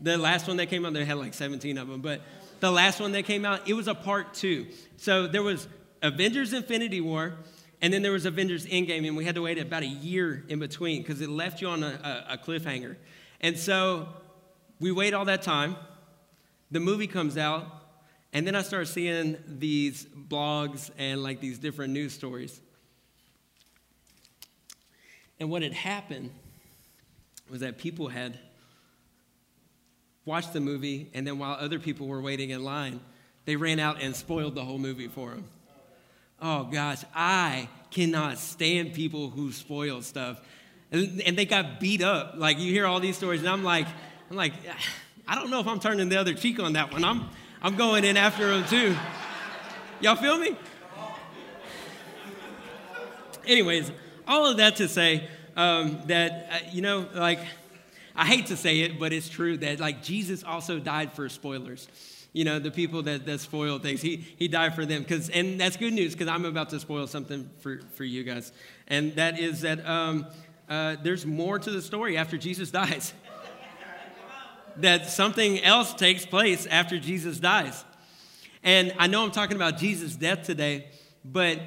The 0.00 0.16
last 0.16 0.46
one 0.46 0.56
that 0.58 0.66
came 0.66 0.86
out, 0.86 0.92
they 0.92 1.04
had 1.04 1.18
like 1.18 1.34
17 1.34 1.76
of 1.76 1.88
them, 1.88 2.00
but 2.00 2.22
the 2.60 2.70
last 2.70 3.00
one 3.00 3.12
that 3.12 3.24
came 3.24 3.44
out, 3.44 3.68
it 3.68 3.74
was 3.74 3.88
a 3.88 3.94
part 3.94 4.34
two. 4.34 4.68
So 4.96 5.26
there 5.26 5.42
was 5.42 5.66
Avengers 6.00 6.52
Infinity 6.52 7.00
War, 7.00 7.34
and 7.82 7.92
then 7.92 8.02
there 8.02 8.12
was 8.12 8.26
Avengers 8.26 8.66
Endgame, 8.66 9.06
and 9.06 9.16
we 9.16 9.24
had 9.24 9.34
to 9.36 9.42
wait 9.42 9.58
about 9.58 9.82
a 9.82 9.86
year 9.86 10.44
in 10.48 10.58
between 10.58 11.02
because 11.02 11.20
it 11.20 11.30
left 11.30 11.62
you 11.62 11.68
on 11.68 11.82
a, 11.82 12.24
a, 12.28 12.34
a 12.34 12.38
cliffhanger. 12.38 12.96
And 13.40 13.58
so 13.58 14.08
we 14.78 14.92
wait 14.92 15.14
all 15.14 15.24
that 15.24 15.42
time. 15.42 15.76
The 16.70 16.80
movie 16.80 17.06
comes 17.06 17.36
out, 17.38 17.66
and 18.32 18.46
then 18.46 18.54
I 18.54 18.62
start 18.62 18.86
seeing 18.88 19.38
these 19.46 20.04
blogs 20.04 20.90
and 20.98 21.22
like 21.22 21.40
these 21.40 21.58
different 21.58 21.92
news 21.92 22.12
stories. 22.12 22.60
And 25.38 25.50
what 25.50 25.62
had 25.62 25.72
happened 25.72 26.30
was 27.48 27.60
that 27.60 27.78
people 27.78 28.08
had 28.08 28.38
watched 30.26 30.52
the 30.52 30.60
movie, 30.60 31.10
and 31.14 31.26
then 31.26 31.38
while 31.38 31.56
other 31.58 31.78
people 31.78 32.06
were 32.06 32.20
waiting 32.20 32.50
in 32.50 32.62
line, 32.62 33.00
they 33.46 33.56
ran 33.56 33.80
out 33.80 34.02
and 34.02 34.14
spoiled 34.14 34.54
the 34.54 34.64
whole 34.64 34.78
movie 34.78 35.08
for 35.08 35.30
them. 35.30 35.44
Oh 36.42 36.64
gosh, 36.64 37.02
I 37.14 37.68
cannot 37.90 38.38
stand 38.38 38.94
people 38.94 39.30
who 39.30 39.52
spoil 39.52 40.00
stuff. 40.02 40.40
And, 40.92 41.20
and, 41.22 41.38
they 41.38 41.44
got 41.44 41.78
beat 41.78 42.02
up. 42.02 42.34
Like 42.36 42.58
you 42.58 42.72
hear 42.72 42.86
all 42.86 42.98
these 42.98 43.16
stories, 43.16 43.40
and 43.40 43.48
I'm 43.48 43.62
like, 43.62 43.86
I'm 44.30 44.36
like, 44.36 44.54
I 45.28 45.34
don't 45.34 45.50
know 45.50 45.60
if 45.60 45.66
I'm 45.68 45.80
turning 45.80 46.08
the 46.08 46.16
other 46.16 46.34
cheek 46.34 46.58
on 46.58 46.72
that 46.72 46.92
one. 46.92 47.04
I'm, 47.04 47.28
I'm 47.62 47.76
going 47.76 48.04
in 48.04 48.16
after 48.16 48.48
them 48.48 48.64
too. 48.66 48.96
Y'all 50.00 50.16
feel 50.16 50.38
me? 50.38 50.56
Anyways, 53.46 53.92
all 54.26 54.46
of 54.46 54.56
that 54.56 54.76
to 54.76 54.88
say 54.88 55.28
um, 55.56 56.02
that, 56.06 56.48
uh, 56.50 56.58
you 56.72 56.82
know, 56.82 57.06
like, 57.14 57.40
I 58.16 58.24
hate 58.24 58.46
to 58.46 58.56
say 58.56 58.80
it, 58.80 58.98
but 58.98 59.12
it's 59.12 59.28
true 59.28 59.56
that, 59.58 59.80
like, 59.80 60.02
Jesus 60.02 60.42
also 60.44 60.78
died 60.78 61.12
for 61.12 61.28
spoilers 61.28 61.88
you 62.32 62.44
know, 62.44 62.58
the 62.58 62.70
people 62.70 63.02
that, 63.02 63.26
that 63.26 63.40
spoil 63.40 63.78
things. 63.78 64.00
He, 64.00 64.16
he 64.36 64.48
died 64.48 64.74
for 64.74 64.86
them. 64.86 65.04
Cause, 65.04 65.28
and 65.30 65.60
that's 65.60 65.76
good 65.76 65.92
news 65.92 66.12
because 66.12 66.28
I'm 66.28 66.44
about 66.44 66.70
to 66.70 66.80
spoil 66.80 67.06
something 67.06 67.50
for, 67.60 67.80
for 67.94 68.04
you 68.04 68.22
guys. 68.22 68.52
And 68.86 69.14
that 69.16 69.38
is 69.38 69.62
that 69.62 69.84
um, 69.86 70.26
uh, 70.68 70.96
there's 71.02 71.26
more 71.26 71.58
to 71.58 71.70
the 71.70 71.82
story 71.82 72.16
after 72.16 72.38
Jesus 72.38 72.70
dies. 72.70 73.12
that 74.76 75.08
something 75.08 75.62
else 75.62 75.92
takes 75.94 76.24
place 76.24 76.66
after 76.66 76.98
Jesus 76.98 77.40
dies. 77.40 77.84
And 78.62 78.94
I 78.98 79.06
know 79.06 79.24
I'm 79.24 79.32
talking 79.32 79.56
about 79.56 79.78
Jesus' 79.78 80.14
death 80.14 80.44
today, 80.44 80.86
but 81.24 81.58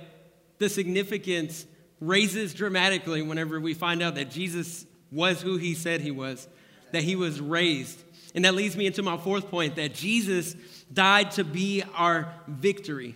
the 0.60 0.70
significance 0.70 1.66
raises 2.00 2.54
dramatically 2.54 3.22
whenever 3.22 3.60
we 3.60 3.74
find 3.74 4.02
out 4.02 4.16
that 4.16 4.30
Jesus 4.32 4.86
was 5.12 5.42
who 5.42 5.58
he 5.58 5.74
said 5.74 6.02
he 6.02 6.12
was, 6.12 6.48
that 6.92 7.04
he 7.04 7.16
was 7.16 7.42
raised 7.42 8.02
and 8.36 8.46
that 8.46 8.56
leads 8.56 8.76
me 8.76 8.86
into 8.88 9.04
my 9.04 9.18
fourth 9.18 9.50
point 9.50 9.76
that 9.76 9.94
Jesus 9.94 10.56
died 10.92 11.32
to 11.32 11.44
be 11.44 11.84
our 11.96 12.34
victory. 12.48 13.16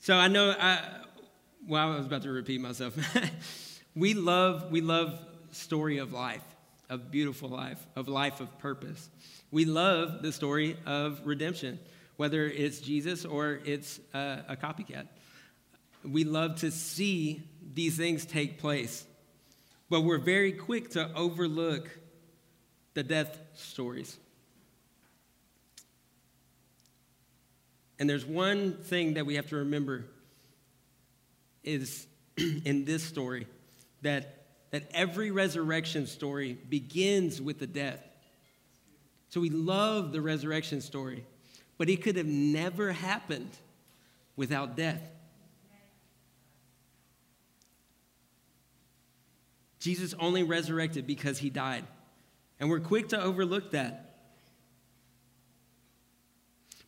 So 0.00 0.14
I 0.14 0.28
know 0.28 0.54
I 0.58 0.80
well, 1.68 1.92
I 1.92 1.96
was 1.96 2.06
about 2.06 2.22
to 2.22 2.30
repeat 2.30 2.62
myself. 2.62 2.96
we 3.94 4.14
love 4.14 4.70
we 4.70 4.80
love 4.80 5.18
story 5.50 5.98
of 5.98 6.12
life, 6.12 6.42
of 6.88 7.10
beautiful 7.10 7.50
life, 7.50 7.86
of 7.94 8.08
life 8.08 8.40
of 8.40 8.58
purpose. 8.58 9.10
We 9.50 9.66
love 9.66 10.22
the 10.22 10.32
story 10.32 10.78
of 10.86 11.20
redemption, 11.24 11.78
whether 12.16 12.46
it's 12.46 12.80
Jesus 12.80 13.24
or 13.24 13.60
it's 13.64 14.00
a, 14.14 14.44
a 14.48 14.56
copycat. 14.56 15.08
We 16.04 16.24
love 16.24 16.60
to 16.60 16.70
see 16.70 17.42
these 17.74 17.96
things 17.96 18.24
take 18.24 18.58
place. 18.58 19.06
But 19.90 20.02
we're 20.02 20.18
very 20.18 20.52
quick 20.52 20.90
to 20.90 21.12
overlook 21.14 21.88
the 22.94 23.02
death 23.02 23.38
stories. 23.54 24.16
And 27.98 28.08
there's 28.08 28.24
one 28.24 28.74
thing 28.74 29.14
that 29.14 29.26
we 29.26 29.34
have 29.36 29.48
to 29.48 29.56
remember 29.56 30.04
is 31.64 32.06
in 32.36 32.84
this 32.84 33.02
story 33.02 33.46
that, 34.02 34.46
that 34.70 34.88
every 34.92 35.30
resurrection 35.30 36.06
story 36.06 36.56
begins 36.68 37.40
with 37.42 37.58
the 37.58 37.66
death. 37.66 38.04
So 39.30 39.40
we 39.40 39.50
love 39.50 40.12
the 40.12 40.20
resurrection 40.20 40.80
story, 40.80 41.24
but 41.76 41.88
it 41.88 42.02
could 42.02 42.16
have 42.16 42.26
never 42.26 42.92
happened 42.92 43.50
without 44.36 44.76
death. 44.76 45.02
Jesus 49.78 50.14
only 50.18 50.42
resurrected 50.42 51.06
because 51.06 51.38
he 51.38 51.50
died. 51.50 51.84
And 52.58 52.68
we're 52.68 52.80
quick 52.80 53.08
to 53.10 53.20
overlook 53.20 53.70
that. 53.72 54.16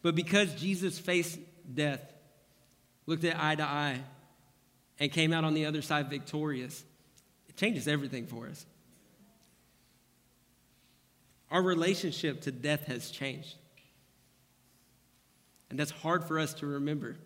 But 0.02 0.14
because 0.14 0.54
Jesus 0.54 0.98
faced 0.98 1.38
death, 1.72 2.00
looked 3.06 3.24
at 3.24 3.40
eye 3.40 3.54
to 3.54 3.62
eye, 3.62 4.00
and 4.98 5.10
came 5.10 5.32
out 5.32 5.44
on 5.44 5.54
the 5.54 5.66
other 5.66 5.82
side 5.82 6.10
victorious, 6.10 6.84
it 7.48 7.56
changes 7.56 7.88
everything 7.88 8.26
for 8.26 8.46
us. 8.46 8.66
Our 11.50 11.62
relationship 11.62 12.42
to 12.42 12.52
death 12.52 12.86
has 12.86 13.10
changed. 13.10 13.56
And 15.68 15.78
that's 15.78 15.90
hard 15.90 16.24
for 16.24 16.38
us 16.38 16.54
to 16.54 16.66
remember. 16.66 17.16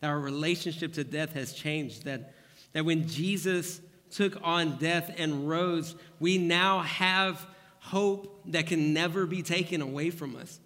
That 0.00 0.08
our 0.08 0.18
relationship 0.18 0.94
to 0.94 1.04
death 1.04 1.34
has 1.34 1.52
changed. 1.52 2.04
That, 2.04 2.34
that 2.72 2.84
when 2.84 3.08
Jesus 3.08 3.80
took 4.12 4.38
on 4.42 4.76
death 4.76 5.12
and 5.16 5.48
rose, 5.48 5.96
we 6.20 6.38
now 6.38 6.80
have 6.80 7.46
hope 7.80 8.42
that 8.46 8.66
can 8.66 8.92
never 8.92 9.26
be 9.26 9.42
taken 9.42 9.82
away 9.82 10.10
from 10.10 10.36
us. 10.36 10.60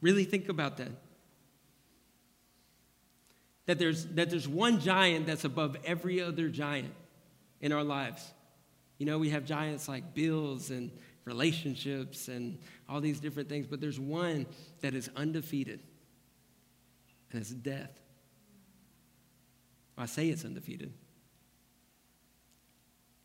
Really 0.00 0.24
think 0.24 0.48
about 0.48 0.76
that. 0.76 0.90
That 3.66 3.78
there's, 3.78 4.04
that 4.06 4.30
there's 4.30 4.48
one 4.48 4.80
giant 4.80 5.26
that's 5.26 5.44
above 5.44 5.76
every 5.84 6.20
other 6.20 6.48
giant 6.48 6.92
in 7.60 7.72
our 7.72 7.84
lives. 7.84 8.32
You 8.98 9.06
know, 9.06 9.18
we 9.18 9.30
have 9.30 9.44
giants 9.44 9.88
like 9.88 10.14
bills 10.14 10.70
and 10.70 10.90
relationships 11.24 12.28
and 12.28 12.58
all 12.88 13.00
these 13.00 13.20
different 13.20 13.48
things, 13.48 13.66
but 13.66 13.80
there's 13.80 13.98
one 13.98 14.46
that 14.80 14.94
is 14.94 15.08
undefeated, 15.16 15.80
and 17.30 17.40
it's 17.40 17.50
death. 17.50 17.90
I 19.96 20.06
say 20.06 20.28
it's 20.28 20.44
undefeated. 20.44 20.92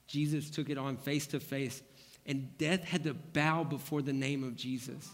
Jesus 0.07 0.49
took 0.49 0.69
it 0.69 0.77
on 0.77 0.97
face 0.97 1.27
to 1.27 1.39
face, 1.39 1.81
and 2.25 2.57
death 2.57 2.83
had 2.83 3.03
to 3.03 3.13
bow 3.13 3.63
before 3.63 4.01
the 4.01 4.13
name 4.13 4.43
of 4.43 4.55
Jesus 4.55 5.09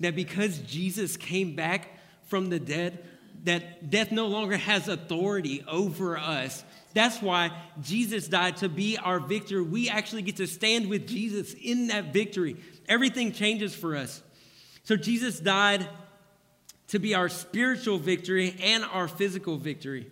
that 0.00 0.14
because 0.14 0.58
Jesus 0.58 1.16
came 1.16 1.54
back 1.54 1.88
from 2.24 2.50
the 2.50 2.58
dead, 2.58 3.04
that 3.44 3.90
death 3.90 4.12
no 4.12 4.26
longer 4.26 4.56
has 4.56 4.88
authority 4.88 5.64
over 5.68 6.18
us. 6.18 6.64
That's 6.94 7.20
why 7.20 7.50
Jesus 7.82 8.28
died 8.28 8.58
to 8.58 8.68
be 8.68 8.96
our 8.98 9.20
victor. 9.20 9.62
We 9.62 9.88
actually 9.88 10.22
get 10.22 10.36
to 10.36 10.46
stand 10.46 10.88
with 10.88 11.06
Jesus 11.06 11.54
in 11.54 11.88
that 11.88 12.12
victory. 12.12 12.56
Everything 12.88 13.32
changes 13.32 13.74
for 13.74 13.96
us. 13.96 14.22
So 14.84 14.96
Jesus 14.96 15.38
died 15.38 15.88
to 16.88 16.98
be 16.98 17.14
our 17.14 17.28
spiritual 17.28 17.98
victory 17.98 18.56
and 18.62 18.84
our 18.84 19.08
physical 19.08 19.56
victory. 19.56 20.10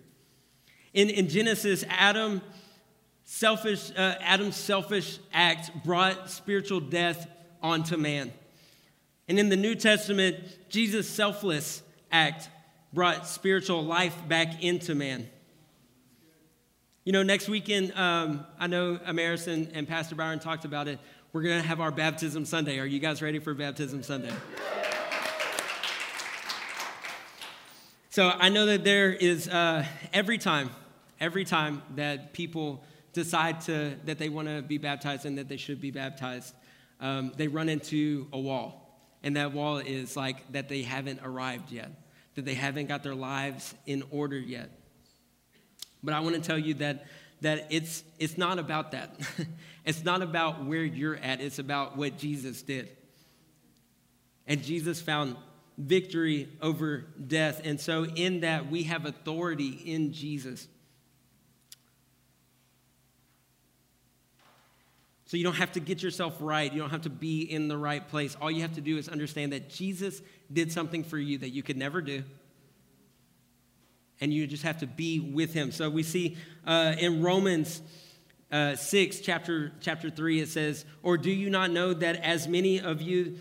In, 0.93 1.11
in 1.11 1.29
Genesis, 1.29 1.85
Adam 1.89 2.43
selfish, 3.25 3.91
uh, 3.91 4.14
Adam's 4.20 4.57
selfish 4.57 5.18
act 5.33 5.70
brought 5.85 6.31
spiritual 6.31 6.81
death 6.81 7.27
onto 7.62 7.97
man. 7.97 8.33
And 9.29 9.39
in 9.39 9.49
the 9.49 9.57
New 9.57 9.75
Testament, 9.75 10.37
Jesus' 10.68 11.09
selfless 11.09 11.83
act 12.12 12.49
brought 12.93 13.27
spiritual 13.27 13.83
life 13.85 14.16
back 14.29 14.62
into 14.62 14.95
man. 14.95 15.29
You 17.05 17.12
know, 17.12 17.22
next 17.22 17.49
weekend, 17.49 17.93
um, 17.97 18.47
I 18.59 18.66
know 18.66 18.97
Amaris 18.97 19.47
and, 19.47 19.70
and 19.75 19.87
Pastor 19.89 20.14
Byron 20.14 20.39
talked 20.39 20.64
about 20.64 20.89
it. 20.89 20.99
We're 21.33 21.43
going 21.43 21.61
to 21.61 21.66
have 21.66 21.81
our 21.81 21.91
baptism 21.91 22.45
Sunday. 22.45 22.79
Are 22.79 22.87
you 22.87 23.01
guys 23.01 23.20
ready 23.20 23.41
for 23.41 23.53
baptism 23.55 24.03
Sunday? 24.03 24.33
So 28.11 28.29
I 28.29 28.49
know 28.49 28.66
that 28.66 28.85
there 28.85 29.12
is 29.12 29.49
uh, 29.49 29.85
every 30.12 30.39
time, 30.39 30.70
every 31.18 31.45
time 31.45 31.83
that 31.97 32.33
people 32.33 32.85
decide 33.14 33.62
to 33.62 33.96
that 34.04 34.18
they 34.18 34.28
want 34.28 34.48
to 34.48 34.60
be 34.60 34.76
baptized 34.76 35.24
and 35.24 35.38
that 35.38 35.48
they 35.48 35.56
should 35.56 35.80
be 35.80 35.90
baptized, 35.90 36.54
um, 37.00 37.32
they 37.36 37.48
run 37.48 37.68
into 37.68 38.28
a 38.32 38.38
wall. 38.38 38.80
And 39.22 39.36
that 39.36 39.52
wall 39.52 39.78
is 39.78 40.16
like 40.16 40.52
that 40.52 40.68
they 40.68 40.82
haven't 40.82 41.20
arrived 41.24 41.72
yet, 41.72 41.90
that 42.34 42.44
they 42.44 42.54
haven't 42.54 42.86
got 42.86 43.02
their 43.02 43.14
lives 43.14 43.74
in 43.86 44.02
order 44.10 44.38
yet. 44.38 44.70
But 46.02 46.12
I 46.12 46.20
want 46.20 46.34
to 46.34 46.42
tell 46.42 46.58
you 46.58 46.74
that, 46.74 47.06
that 47.40 47.68
it's, 47.70 48.04
it's 48.18 48.36
not 48.36 48.58
about 48.58 48.92
that. 48.92 49.18
it's 49.86 50.04
not 50.04 50.20
about 50.20 50.66
where 50.66 50.84
you're 50.84 51.16
at, 51.16 51.40
it's 51.40 51.58
about 51.58 51.96
what 51.96 52.18
Jesus 52.18 52.60
did. 52.60 52.90
And 54.46 54.62
Jesus 54.62 55.00
found 55.00 55.36
victory 55.78 56.48
over 56.60 57.06
death. 57.26 57.62
And 57.64 57.80
so, 57.80 58.04
in 58.04 58.40
that, 58.40 58.70
we 58.70 58.84
have 58.84 59.06
authority 59.06 59.70
in 59.70 60.12
Jesus. 60.12 60.68
So 65.35 65.39
you 65.39 65.43
don't 65.43 65.57
have 65.57 65.72
to 65.72 65.80
get 65.80 66.01
yourself 66.01 66.37
right. 66.39 66.72
You 66.72 66.78
don't 66.78 66.91
have 66.91 67.03
to 67.03 67.11
be 67.11 67.43
in 67.43 67.66
the 67.66 67.76
right 67.76 68.09
place. 68.09 68.37
All 68.41 68.53
you 68.53 68.62
have 68.62 68.74
to 68.74 68.80
do 68.80 68.99
is 68.99 69.09
understand 69.09 69.53
that 69.53 69.68
Jesus 69.68 70.22
did 70.53 70.70
something 70.70 71.03
for 71.03 71.18
you 71.18 71.39
that 71.39 71.49
you 71.49 71.61
could 71.61 71.76
never 71.76 72.01
do. 72.01 72.22
And 74.20 74.32
you 74.32 74.47
just 74.47 74.62
have 74.62 74.78
to 74.78 74.87
be 74.87 75.18
with 75.18 75.53
him. 75.53 75.72
So 75.72 75.91
we 75.91 76.05
see 76.05 76.37
uh, 76.64 76.95
in 77.01 77.20
Romans 77.20 77.82
uh, 78.53 78.76
6, 78.76 79.18
chapter, 79.22 79.72
chapter 79.80 80.09
3, 80.09 80.39
it 80.39 80.51
says, 80.51 80.85
Or 81.03 81.18
do 81.18 81.32
you 81.32 81.51
not 81.51 81.72
know 81.72 81.95
that 81.95 82.14
as 82.22 82.47
many 82.47 82.80
of 82.80 83.03
you, 83.03 83.37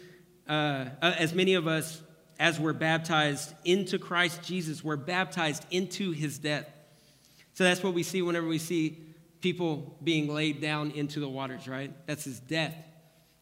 uh, 0.49 0.85
uh 0.99 1.13
as 1.19 1.35
many 1.35 1.53
of 1.53 1.67
us 1.67 2.01
as 2.39 2.59
were 2.59 2.73
baptized 2.73 3.53
into 3.65 3.99
Christ 3.99 4.41
Jesus, 4.41 4.83
were 4.83 4.97
baptized 4.97 5.63
into 5.69 6.09
his 6.09 6.39
death? 6.39 6.67
So 7.53 7.63
that's 7.63 7.83
what 7.83 7.93
we 7.93 8.01
see 8.01 8.23
whenever 8.23 8.47
we 8.47 8.57
see 8.57 9.12
people 9.43 9.97
being 10.01 10.33
laid 10.33 10.61
down 10.61 10.91
into 10.91 11.19
the 11.19 11.27
waters, 11.27 11.67
right? 11.67 11.91
That's 12.07 12.23
his 12.23 12.39
death, 12.39 12.73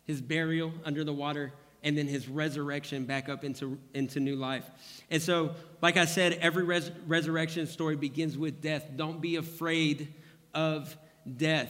his 0.03 0.19
burial 0.19 0.73
under 0.83 1.03
the 1.03 1.13
water, 1.13 1.53
and 1.83 1.95
then 1.95 2.07
his 2.07 2.27
resurrection 2.27 3.05
back 3.05 3.29
up 3.29 3.43
into, 3.43 3.77
into 3.93 4.19
new 4.19 4.35
life. 4.35 4.65
And 5.11 5.21
so, 5.21 5.51
like 5.79 5.97
I 5.97 6.05
said, 6.05 6.33
every 6.41 6.63
res- 6.63 6.91
resurrection 7.05 7.67
story 7.67 7.95
begins 7.95 8.35
with 8.35 8.61
death. 8.61 8.83
Don't 8.95 9.21
be 9.21 9.35
afraid 9.35 10.13
of 10.55 10.97
death. 11.37 11.69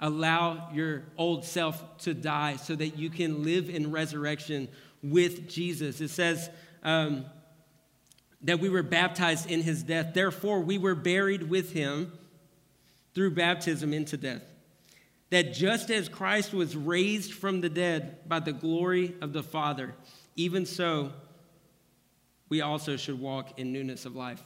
Allow 0.00 0.70
your 0.74 1.04
old 1.16 1.44
self 1.44 1.98
to 1.98 2.12
die 2.12 2.56
so 2.56 2.76
that 2.76 2.98
you 2.98 3.08
can 3.08 3.42
live 3.42 3.70
in 3.70 3.90
resurrection 3.90 4.68
with 5.02 5.48
Jesus. 5.48 6.02
It 6.02 6.08
says, 6.08 6.50
um, 6.82 7.24
that 8.42 8.60
we 8.60 8.68
were 8.68 8.82
baptized 8.82 9.50
in 9.50 9.62
his 9.62 9.82
death. 9.82 10.12
Therefore, 10.12 10.60
we 10.60 10.76
were 10.76 10.96
buried 10.96 11.48
with 11.48 11.72
him 11.72 12.12
through 13.14 13.32
baptism 13.32 13.92
into 13.92 14.16
death. 14.16 14.42
That 15.30 15.54
just 15.54 15.90
as 15.90 16.08
Christ 16.08 16.52
was 16.52 16.76
raised 16.76 17.32
from 17.32 17.60
the 17.60 17.68
dead 17.68 18.28
by 18.28 18.40
the 18.40 18.52
glory 18.52 19.14
of 19.20 19.32
the 19.32 19.42
Father, 19.42 19.94
even 20.36 20.66
so 20.66 21.12
we 22.48 22.60
also 22.60 22.96
should 22.96 23.18
walk 23.18 23.58
in 23.58 23.72
newness 23.72 24.04
of 24.04 24.14
life. 24.14 24.42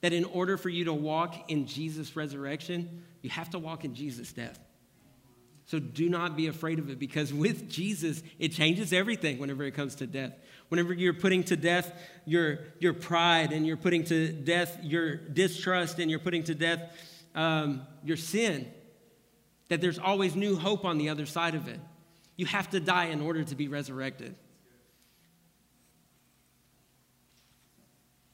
That 0.00 0.12
in 0.12 0.24
order 0.24 0.56
for 0.56 0.70
you 0.70 0.84
to 0.84 0.94
walk 0.94 1.50
in 1.50 1.66
Jesus' 1.66 2.16
resurrection, 2.16 3.04
you 3.20 3.30
have 3.30 3.50
to 3.50 3.58
walk 3.58 3.84
in 3.84 3.94
Jesus' 3.94 4.32
death. 4.32 4.58
So 5.66 5.78
do 5.78 6.08
not 6.08 6.34
be 6.34 6.46
afraid 6.46 6.78
of 6.78 6.88
it 6.88 6.98
because 6.98 7.30
with 7.34 7.68
Jesus, 7.68 8.22
it 8.38 8.52
changes 8.52 8.94
everything 8.94 9.38
whenever 9.38 9.64
it 9.64 9.72
comes 9.72 9.96
to 9.96 10.06
death. 10.06 10.32
Whenever 10.70 10.94
you're 10.94 11.12
putting 11.12 11.44
to 11.44 11.56
death 11.56 11.92
your, 12.24 12.60
your 12.78 12.94
pride 12.94 13.52
and 13.52 13.66
you're 13.66 13.76
putting 13.76 14.04
to 14.04 14.32
death 14.32 14.78
your 14.82 15.16
distrust 15.16 15.98
and 15.98 16.10
you're 16.10 16.20
putting 16.20 16.44
to 16.44 16.54
death 16.54 16.80
um, 17.38 17.86
your 18.04 18.16
sin, 18.16 18.66
that 19.68 19.80
there's 19.80 19.98
always 19.98 20.34
new 20.34 20.56
hope 20.56 20.84
on 20.84 20.98
the 20.98 21.08
other 21.08 21.24
side 21.24 21.54
of 21.54 21.68
it. 21.68 21.78
You 22.36 22.46
have 22.46 22.68
to 22.70 22.80
die 22.80 23.06
in 23.06 23.20
order 23.20 23.44
to 23.44 23.54
be 23.54 23.68
resurrected. 23.68 24.34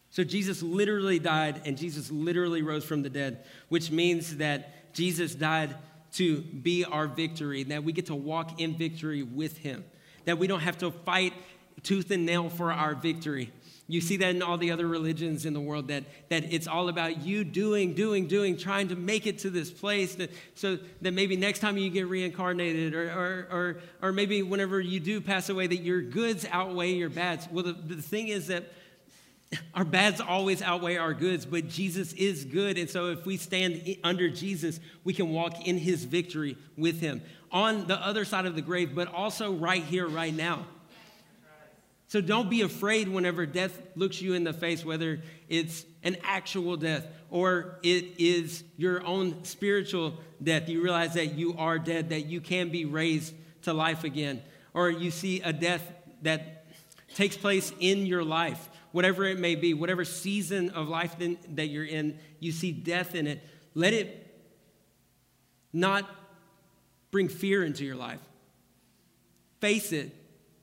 So 0.09 0.25
Jesus 0.25 0.63
literally 0.63 1.19
died 1.19 1.61
and 1.67 1.77
Jesus 1.77 2.11
literally 2.11 2.63
rose 2.63 2.85
from 2.85 3.03
the 3.03 3.11
dead, 3.11 3.45
which 3.69 3.91
means 3.91 4.39
that 4.39 4.95
Jesus 4.95 5.35
died 5.35 5.77
to 6.13 6.41
be 6.41 6.85
our 6.85 7.07
victory, 7.07 7.65
that 7.65 7.85
we 7.85 7.93
get 7.93 8.07
to 8.07 8.15
walk 8.15 8.59
in 8.59 8.75
victory 8.75 9.23
with 9.23 9.59
him, 9.59 9.85
that 10.25 10.39
we 10.39 10.47
don't 10.47 10.61
have 10.61 10.79
to 10.79 10.91
fight 10.91 11.35
tooth 11.83 12.11
and 12.11 12.25
nail 12.25 12.49
for 12.49 12.73
our 12.73 12.95
victory, 12.95 13.53
you 13.87 14.01
see 14.01 14.17
that 14.17 14.31
in 14.31 14.43
all 14.43 14.57
the 14.57 14.71
other 14.71 14.87
religions 14.87 15.45
in 15.45 15.53
the 15.53 15.61
world 15.61 15.89
that, 15.89 16.05
that 16.31 16.53
it's 16.53 16.67
all 16.67 16.89
about 16.89 17.23
you 17.23 17.45
doing, 17.45 17.93
doing, 17.93 18.27
doing, 18.27 18.57
trying 18.57 18.89
to 18.89 18.97
make 18.97 19.27
it 19.27 19.41
to 19.41 19.51
this 19.51 19.71
place 19.71 20.15
that, 20.15 20.31
so 20.55 20.79
that 21.03 21.13
maybe 21.13 21.37
next 21.37 21.59
time 21.59 21.77
you 21.77 21.91
get 21.91 22.09
reincarnated 22.09 22.95
or, 22.95 23.11
or, 23.11 23.49
or, 23.51 23.81
or 24.01 24.13
maybe 24.13 24.43
whenever 24.43 24.81
you 24.81 25.01
do 25.01 25.21
pass 25.21 25.51
away 25.51 25.67
that 25.67 25.83
your 25.83 26.01
goods 26.01 26.47
outweigh 26.51 26.93
your 26.93 27.11
bads. 27.11 27.47
Well, 27.51 27.65
the, 27.65 27.73
the 27.73 28.01
thing 28.01 28.29
is 28.29 28.47
that 28.47 28.73
our 29.75 29.85
bads 29.85 30.21
always 30.21 30.63
outweigh 30.63 30.97
our 30.97 31.13
goods, 31.13 31.45
but 31.45 31.69
Jesus 31.69 32.15
is 32.15 32.45
good. 32.45 32.79
And 32.79 32.89
so 32.89 33.11
if 33.11 33.27
we 33.27 33.37
stand 33.37 33.97
under 34.03 34.31
Jesus, 34.31 34.81
we 35.05 35.13
can 35.13 35.31
walk 35.31 35.67
in 35.67 35.77
his 35.77 36.05
victory 36.05 36.57
with 36.77 37.01
him 37.01 37.23
on 37.53 37.87
the 37.87 37.97
other 38.05 38.25
side 38.25 38.47
of 38.47 38.57
the 38.57 38.63
grave, 38.63 38.95
but 38.95 39.13
also 39.13 39.53
right 39.53 39.83
here, 39.83 40.09
right 40.09 40.35
now. 40.35 40.67
So 42.07 42.21
don't 42.21 42.51
be 42.51 42.61
afraid 42.61 43.09
whenever 43.09 43.47
death 43.47 43.81
looks 43.97 44.21
you 44.21 44.35
in 44.35 44.45
the 44.45 44.53
face, 44.53 44.85
whether 44.85 45.21
it's 45.49 45.85
an 46.03 46.17
actual 46.23 46.77
death 46.77 47.07
or 47.31 47.79
it 47.83 48.21
is 48.21 48.63
your 48.77 49.05
own 49.05 49.43
spiritual 49.45 50.15
death. 50.43 50.69
You 50.69 50.83
realize 50.83 51.15
that 51.15 51.35
you 51.35 51.57
are 51.59 51.79
dead, 51.79 52.11
that 52.11 52.27
you 52.27 52.41
can 52.41 52.69
be 52.69 52.85
raised 52.85 53.35
to 53.63 53.73
life 53.73 54.05
again. 54.05 54.43
Or 54.75 54.91
you 54.91 55.11
see 55.11 55.41
a 55.41 55.53
death 55.53 55.83
that 56.23 56.67
takes 57.15 57.37
place 57.37 57.73
in 57.81 58.07
your 58.07 58.23
life, 58.23 58.69
whatever 58.93 59.25
it 59.25 59.39
may 59.39 59.55
be, 59.55 59.75
whatever 59.75 60.05
season 60.05 60.71
of 60.71 60.89
life 60.89 61.17
that 61.55 61.67
you're 61.67 61.85
in, 61.85 62.19
you 62.39 62.53
see 62.53 62.73
death 62.73 63.15
in 63.15 63.27
it. 63.27 63.43
Let 63.75 63.95
it 63.95 64.21
not 65.73 66.09
bring 67.11 67.29
fear 67.29 67.65
into 67.65 67.85
your 67.85 67.97
life. 67.97 68.21
Face 69.61 69.93
it 69.93 70.15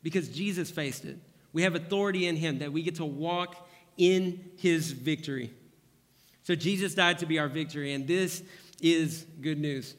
because 0.03 0.29
Jesus 0.29 0.69
faced 0.71 1.05
it. 1.05 1.17
We 1.53 1.63
have 1.63 1.75
authority 1.75 2.27
in 2.27 2.35
him 2.35 2.59
that 2.59 2.71
we 2.71 2.81
get 2.81 2.95
to 2.95 3.05
walk 3.05 3.67
in 3.97 4.51
his 4.57 4.91
victory. 4.91 5.53
So 6.43 6.55
Jesus 6.55 6.95
died 6.95 7.19
to 7.19 7.25
be 7.25 7.39
our 7.39 7.47
victory, 7.47 7.93
and 7.93 8.07
this 8.07 8.43
is 8.81 9.25
good 9.41 9.59
news. 9.59 9.95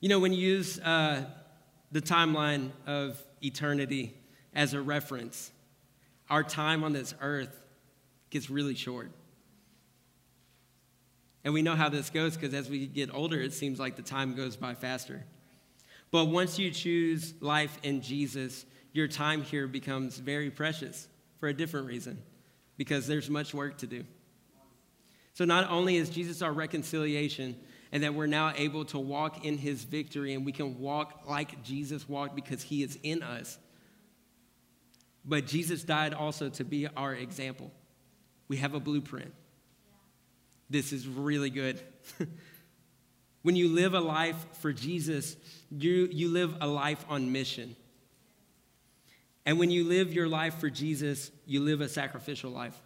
You 0.00 0.08
know, 0.08 0.18
when 0.18 0.32
you 0.32 0.38
use 0.38 0.80
uh, 0.80 1.24
the 1.92 2.02
timeline 2.02 2.70
of 2.86 3.22
eternity 3.42 4.14
as 4.54 4.74
a 4.74 4.80
reference, 4.80 5.50
our 6.28 6.42
time 6.42 6.82
on 6.82 6.92
this 6.92 7.14
earth 7.20 7.62
gets 8.30 8.50
really 8.50 8.74
short. 8.74 9.10
And 11.44 11.52
we 11.52 11.62
know 11.62 11.76
how 11.76 11.88
this 11.88 12.10
goes 12.10 12.36
because 12.36 12.54
as 12.54 12.68
we 12.68 12.86
get 12.86 13.14
older, 13.14 13.40
it 13.40 13.52
seems 13.52 13.78
like 13.78 13.96
the 13.96 14.02
time 14.02 14.34
goes 14.34 14.56
by 14.56 14.74
faster. 14.74 15.24
But 16.10 16.26
once 16.26 16.58
you 16.58 16.70
choose 16.70 17.34
life 17.40 17.78
in 17.82 18.00
Jesus, 18.00 18.64
your 18.94 19.08
time 19.08 19.42
here 19.42 19.66
becomes 19.66 20.16
very 20.16 20.50
precious 20.50 21.06
for 21.38 21.48
a 21.48 21.52
different 21.52 21.86
reason 21.88 22.22
because 22.78 23.06
there's 23.06 23.28
much 23.28 23.52
work 23.52 23.76
to 23.78 23.86
do. 23.86 24.04
So, 25.34 25.44
not 25.44 25.68
only 25.68 25.96
is 25.96 26.08
Jesus 26.08 26.40
our 26.40 26.52
reconciliation, 26.52 27.56
and 27.94 28.02
that 28.02 28.12
we're 28.12 28.26
now 28.26 28.52
able 28.56 28.84
to 28.86 28.98
walk 28.98 29.44
in 29.44 29.56
his 29.56 29.84
victory 29.84 30.34
and 30.34 30.44
we 30.44 30.50
can 30.50 30.80
walk 30.80 31.22
like 31.28 31.62
Jesus 31.62 32.08
walked 32.08 32.34
because 32.34 32.60
he 32.60 32.82
is 32.82 32.98
in 33.04 33.22
us, 33.22 33.56
but 35.24 35.46
Jesus 35.46 35.84
died 35.84 36.12
also 36.12 36.48
to 36.50 36.64
be 36.64 36.88
our 36.88 37.14
example. 37.14 37.70
We 38.48 38.56
have 38.56 38.74
a 38.74 38.80
blueprint. 38.80 39.32
This 40.68 40.92
is 40.92 41.06
really 41.06 41.50
good. 41.50 41.80
when 43.42 43.54
you 43.54 43.68
live 43.68 43.94
a 43.94 44.00
life 44.00 44.44
for 44.60 44.72
Jesus, 44.72 45.36
you, 45.70 46.08
you 46.10 46.30
live 46.30 46.56
a 46.60 46.66
life 46.66 47.04
on 47.08 47.30
mission. 47.30 47.76
And 49.46 49.58
when 49.58 49.70
you 49.70 49.84
live 49.84 50.12
your 50.12 50.28
life 50.28 50.58
for 50.58 50.70
Jesus, 50.70 51.30
you 51.46 51.60
live 51.60 51.80
a 51.80 51.88
sacrificial 51.88 52.50
life. 52.50 52.78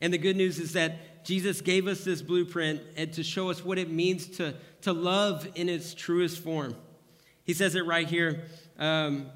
And 0.00 0.12
the 0.12 0.18
good 0.18 0.36
news 0.36 0.58
is 0.58 0.72
that 0.72 1.24
Jesus 1.24 1.60
gave 1.60 1.86
us 1.86 2.04
this 2.04 2.22
blueprint 2.22 2.80
and 2.96 3.12
to 3.14 3.22
show 3.22 3.50
us 3.50 3.64
what 3.64 3.78
it 3.78 3.90
means 3.90 4.26
to, 4.38 4.54
to 4.82 4.92
love 4.92 5.46
in 5.54 5.68
its 5.68 5.92
truest 5.92 6.38
form. 6.38 6.74
He 7.44 7.52
says 7.52 7.74
it 7.74 7.84
right 7.84 8.06
here 8.06 8.44
um, 8.78 9.26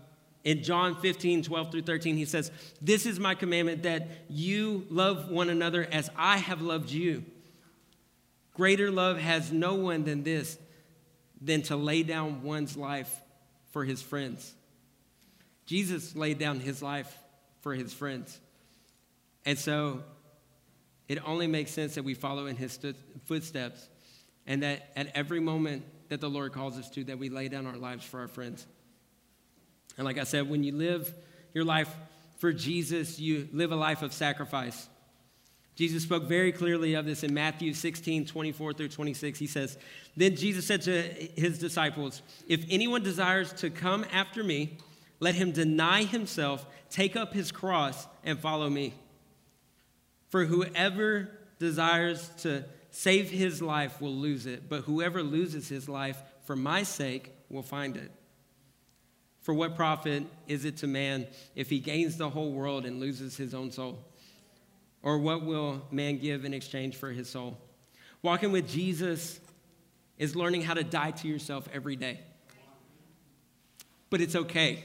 in 0.45 0.63
John 0.63 0.95
15, 0.97 1.43
12 1.43 1.71
through 1.71 1.83
13. 1.83 2.17
He 2.17 2.25
says, 2.25 2.51
This 2.81 3.05
is 3.05 3.21
my 3.21 3.35
commandment 3.35 3.83
that 3.83 4.09
you 4.29 4.87
love 4.89 5.31
one 5.31 5.51
another 5.51 5.87
as 5.91 6.11
I 6.17 6.39
have 6.39 6.63
loved 6.63 6.91
you. 6.91 7.25
Greater 8.55 8.91
love 8.91 9.19
has 9.19 9.53
no 9.53 9.75
one 9.75 10.05
than 10.05 10.23
this, 10.23 10.59
than 11.41 11.63
to 11.63 11.77
lay 11.77 12.03
down 12.05 12.43
one's 12.43 12.77
life 12.77 13.15
for 13.73 13.85
his 13.85 14.01
friends. 14.01 14.55
Jesus 15.67 16.15
laid 16.15 16.39
down 16.39 16.61
his 16.61 16.83
life 16.83 17.17
for 17.61 17.75
his 17.75 17.93
friends. 17.93 18.39
And 19.47 19.59
so 19.59 20.03
it 21.09 21.19
only 21.27 21.47
makes 21.47 21.71
sense 21.71 21.95
that 21.95 22.05
we 22.05 22.15
follow 22.15 22.47
in 22.47 22.57
his 22.57 22.79
footsteps 23.25 23.89
and 24.47 24.63
that 24.63 24.91
at 24.97 25.09
every 25.15 25.41
moment 25.41 25.85
that 26.09 26.21
the 26.21 26.29
Lord 26.29 26.53
calls 26.53 26.79
us 26.79 26.91
to, 26.91 27.05
that 27.05 27.19
we 27.19 27.29
lay 27.29 27.49
down 27.49 27.67
our 27.67 27.77
lives 27.77 28.05
for 28.05 28.21
our 28.21 28.29
friends. 28.29 28.67
And 29.97 30.05
like 30.05 30.19
I 30.19 30.25
said, 30.25 30.49
when 30.49 30.65
you 30.65 30.73
live 30.73 31.13
your 31.53 31.65
life 31.65 31.95
for 32.39 32.53
Jesus, 32.53 33.19
you 33.19 33.49
live 33.53 33.73
a 33.73 33.77
life 33.77 34.03
of 34.03 34.13
sacrifice. 34.13 34.89
Jesus 35.77 36.05
spoke 36.05 36.25
very 36.25 36.53
clearly 36.53 36.95
of 36.95 37.05
this 37.05 37.25
in 37.25 37.35
Matthew 37.35 37.75
16, 37.75 38.27
24 38.27 38.75
through 38.75 38.89
26. 38.89 39.39
He 39.39 39.47
says, 39.47 39.77
Then 40.17 40.37
Jesus 40.37 40.67
said 40.67 40.83
to 40.83 41.03
his 41.37 41.59
disciples, 41.59 42.23
If 42.47 42.65
anyone 42.71 43.03
desires 43.03 43.53
to 43.55 43.71
come 43.71 44.07
after 44.13 44.45
me, 44.45 44.79
let 45.21 45.35
him 45.35 45.53
deny 45.53 46.05
himself, 46.05 46.67
take 46.91 47.17
up 47.17 47.33
his 47.33 47.53
cross, 47.53 48.07
and 48.25 48.39
follow 48.39 48.69
me. 48.69 48.95
For 50.29 50.45
whoever 50.45 51.31
desires 51.59 52.29
to 52.39 52.65
save 52.91 53.31
his 53.31 53.63
life 53.63 54.01
will 54.01 54.15
lose 54.15 54.47
it, 54.47 54.69
but 54.69 54.83
whoever 54.83 55.23
loses 55.23 55.69
his 55.69 55.89
life 55.89 56.21
for 56.45 56.57
my 56.57 56.83
sake 56.83 57.33
will 57.49 57.63
find 57.63 57.97
it. 57.97 58.11
For 59.41 59.53
what 59.53 59.77
profit 59.77 60.25
is 60.49 60.65
it 60.65 60.79
to 60.79 60.87
man 60.87 61.27
if 61.55 61.69
he 61.69 61.79
gains 61.79 62.17
the 62.17 62.31
whole 62.31 62.53
world 62.53 62.87
and 62.87 62.99
loses 62.99 63.37
his 63.37 63.55
own 63.55 63.71
soul? 63.71 63.99
Or 65.03 65.19
what 65.19 65.45
will 65.45 65.83
man 65.91 66.19
give 66.19 66.45
in 66.45 66.55
exchange 66.55 66.97
for 66.97 67.11
his 67.11 67.29
soul? 67.29 67.59
Walking 68.23 68.53
with 68.53 68.69
Jesus 68.69 69.39
is 70.17 70.35
learning 70.35 70.63
how 70.63 70.75
to 70.75 70.83
die 70.83 71.11
to 71.11 71.29
yourself 71.29 71.69
every 71.75 71.97
day. 71.97 72.21
But 74.09 74.23
it's 74.23 74.35
okay 74.35 74.85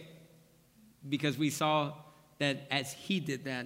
because 1.08 1.38
we 1.38 1.50
saw 1.50 1.94
that 2.40 2.68
as 2.72 2.94
he 2.94 3.20
did 3.20 3.46
that, 3.46 3.66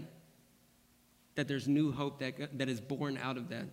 that 1.36 1.48
there's 1.48 1.68
new 1.68 1.92
hope 1.92 2.20
that, 2.20 2.58
that 2.58 2.70
is 2.70 2.80
born 2.80 3.18
out 3.18 3.38
of 3.38 3.50
that. 3.50 3.66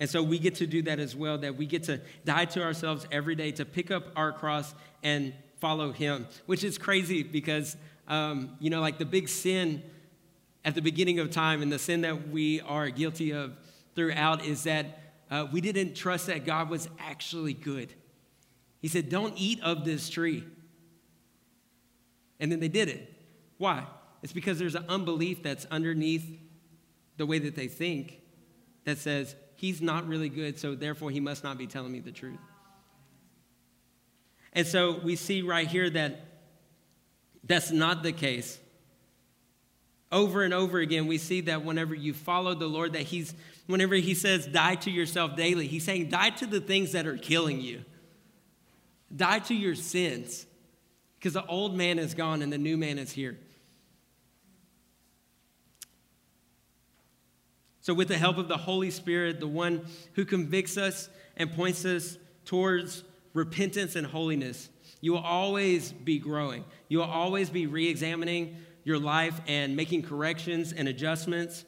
And 0.00 0.08
so 0.08 0.22
we 0.22 0.38
get 0.38 0.56
to 0.56 0.66
do 0.66 0.82
that 0.82 1.00
as 1.00 1.16
well, 1.16 1.38
that 1.38 1.56
we 1.56 1.66
get 1.66 1.84
to 1.84 2.00
die 2.24 2.44
to 2.46 2.62
ourselves 2.62 3.06
every 3.10 3.34
day, 3.34 3.50
to 3.52 3.64
pick 3.64 3.90
up 3.90 4.04
our 4.16 4.32
cross 4.32 4.74
and 5.02 5.32
follow 5.60 5.92
him, 5.92 6.26
which 6.46 6.62
is 6.62 6.78
crazy 6.78 7.22
because, 7.22 7.76
um, 8.06 8.56
you 8.60 8.70
know, 8.70 8.80
like 8.80 8.98
the 8.98 9.04
big 9.04 9.28
sin 9.28 9.82
at 10.64 10.74
the 10.74 10.82
beginning 10.82 11.18
of 11.18 11.30
time 11.30 11.62
and 11.62 11.72
the 11.72 11.78
sin 11.78 12.02
that 12.02 12.28
we 12.28 12.60
are 12.60 12.90
guilty 12.90 13.32
of 13.32 13.56
throughout 13.94 14.44
is 14.44 14.64
that 14.64 15.00
uh, 15.30 15.46
we 15.50 15.60
didn't 15.60 15.94
trust 15.94 16.26
that 16.26 16.46
God 16.46 16.70
was 16.70 16.88
actually 17.00 17.54
good. 17.54 17.92
He 18.80 18.88
said, 18.88 19.08
Don't 19.08 19.34
eat 19.36 19.60
of 19.62 19.84
this 19.84 20.08
tree. 20.08 20.44
And 22.40 22.50
then 22.52 22.60
they 22.60 22.68
did 22.68 22.88
it. 22.88 23.12
Why? 23.56 23.84
It's 24.22 24.32
because 24.32 24.58
there's 24.58 24.74
an 24.74 24.86
unbelief 24.88 25.42
that's 25.42 25.64
underneath 25.66 26.38
the 27.16 27.26
way 27.26 27.38
that 27.40 27.56
they 27.56 27.68
think 27.68 28.20
that 28.84 28.98
says, 28.98 29.34
he's 29.56 29.82
not 29.82 30.06
really 30.06 30.28
good, 30.28 30.58
so 30.58 30.74
therefore 30.74 31.10
he 31.10 31.20
must 31.20 31.44
not 31.44 31.58
be 31.58 31.66
telling 31.66 31.92
me 31.92 32.00
the 32.00 32.12
truth. 32.12 32.38
And 34.52 34.66
so 34.66 34.98
we 34.98 35.16
see 35.16 35.42
right 35.42 35.68
here 35.68 35.90
that 35.90 36.24
that's 37.44 37.70
not 37.70 38.02
the 38.02 38.12
case. 38.12 38.58
Over 40.10 40.42
and 40.42 40.54
over 40.54 40.78
again, 40.78 41.06
we 41.06 41.18
see 41.18 41.42
that 41.42 41.64
whenever 41.64 41.94
you 41.94 42.14
follow 42.14 42.54
the 42.54 42.66
Lord, 42.66 42.94
that 42.94 43.02
He's, 43.02 43.34
whenever 43.66 43.94
He 43.94 44.14
says, 44.14 44.46
die 44.46 44.76
to 44.76 44.90
yourself 44.90 45.36
daily, 45.36 45.66
He's 45.66 45.84
saying, 45.84 46.08
die 46.08 46.30
to 46.30 46.46
the 46.46 46.60
things 46.60 46.92
that 46.92 47.06
are 47.06 47.18
killing 47.18 47.60
you, 47.60 47.84
die 49.14 49.40
to 49.40 49.54
your 49.54 49.74
sins. 49.74 50.46
Because 51.18 51.32
the 51.32 51.46
old 51.46 51.76
man 51.76 51.98
is 51.98 52.14
gone 52.14 52.42
and 52.42 52.52
the 52.52 52.58
new 52.58 52.76
man 52.76 52.98
is 52.98 53.12
here. 53.12 53.38
So, 57.80 57.94
with 57.94 58.08
the 58.08 58.18
help 58.18 58.36
of 58.36 58.48
the 58.48 58.56
Holy 58.56 58.90
Spirit, 58.90 59.40
the 59.40 59.48
one 59.48 59.86
who 60.12 60.24
convicts 60.24 60.76
us 60.76 61.08
and 61.36 61.50
points 61.50 61.84
us 61.84 62.18
towards 62.44 63.02
repentance 63.32 63.96
and 63.96 64.06
holiness, 64.06 64.68
you 65.00 65.12
will 65.12 65.20
always 65.20 65.92
be 65.92 66.18
growing. 66.18 66.64
You 66.88 66.98
will 66.98 67.06
always 67.06 67.50
be 67.50 67.66
re 67.66 67.88
examining 67.88 68.56
your 68.84 68.98
life 68.98 69.40
and 69.46 69.74
making 69.74 70.02
corrections 70.02 70.72
and 70.72 70.86
adjustments 70.86 71.64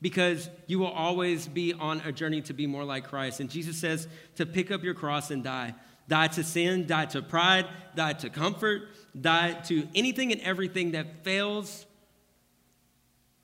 because 0.00 0.50
you 0.66 0.78
will 0.78 0.90
always 0.90 1.48
be 1.48 1.72
on 1.72 2.00
a 2.00 2.12
journey 2.12 2.42
to 2.42 2.52
be 2.52 2.66
more 2.66 2.84
like 2.84 3.08
Christ. 3.08 3.40
And 3.40 3.48
Jesus 3.48 3.78
says 3.78 4.08
to 4.36 4.46
pick 4.46 4.70
up 4.70 4.82
your 4.82 4.94
cross 4.94 5.30
and 5.30 5.42
die. 5.42 5.74
Die 6.08 6.28
to 6.28 6.44
sin, 6.44 6.86
die 6.86 7.06
to 7.06 7.22
pride, 7.22 7.66
die 7.94 8.12
to 8.14 8.30
comfort, 8.30 8.82
die 9.20 9.52
to 9.64 9.88
anything 9.94 10.32
and 10.32 10.40
everything 10.42 10.92
that 10.92 11.24
fails 11.24 11.86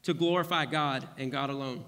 to 0.05 0.15
glorify 0.15 0.67
God 0.67 1.09
and 1.19 1.33
God 1.33 1.51
alone. 1.51 1.85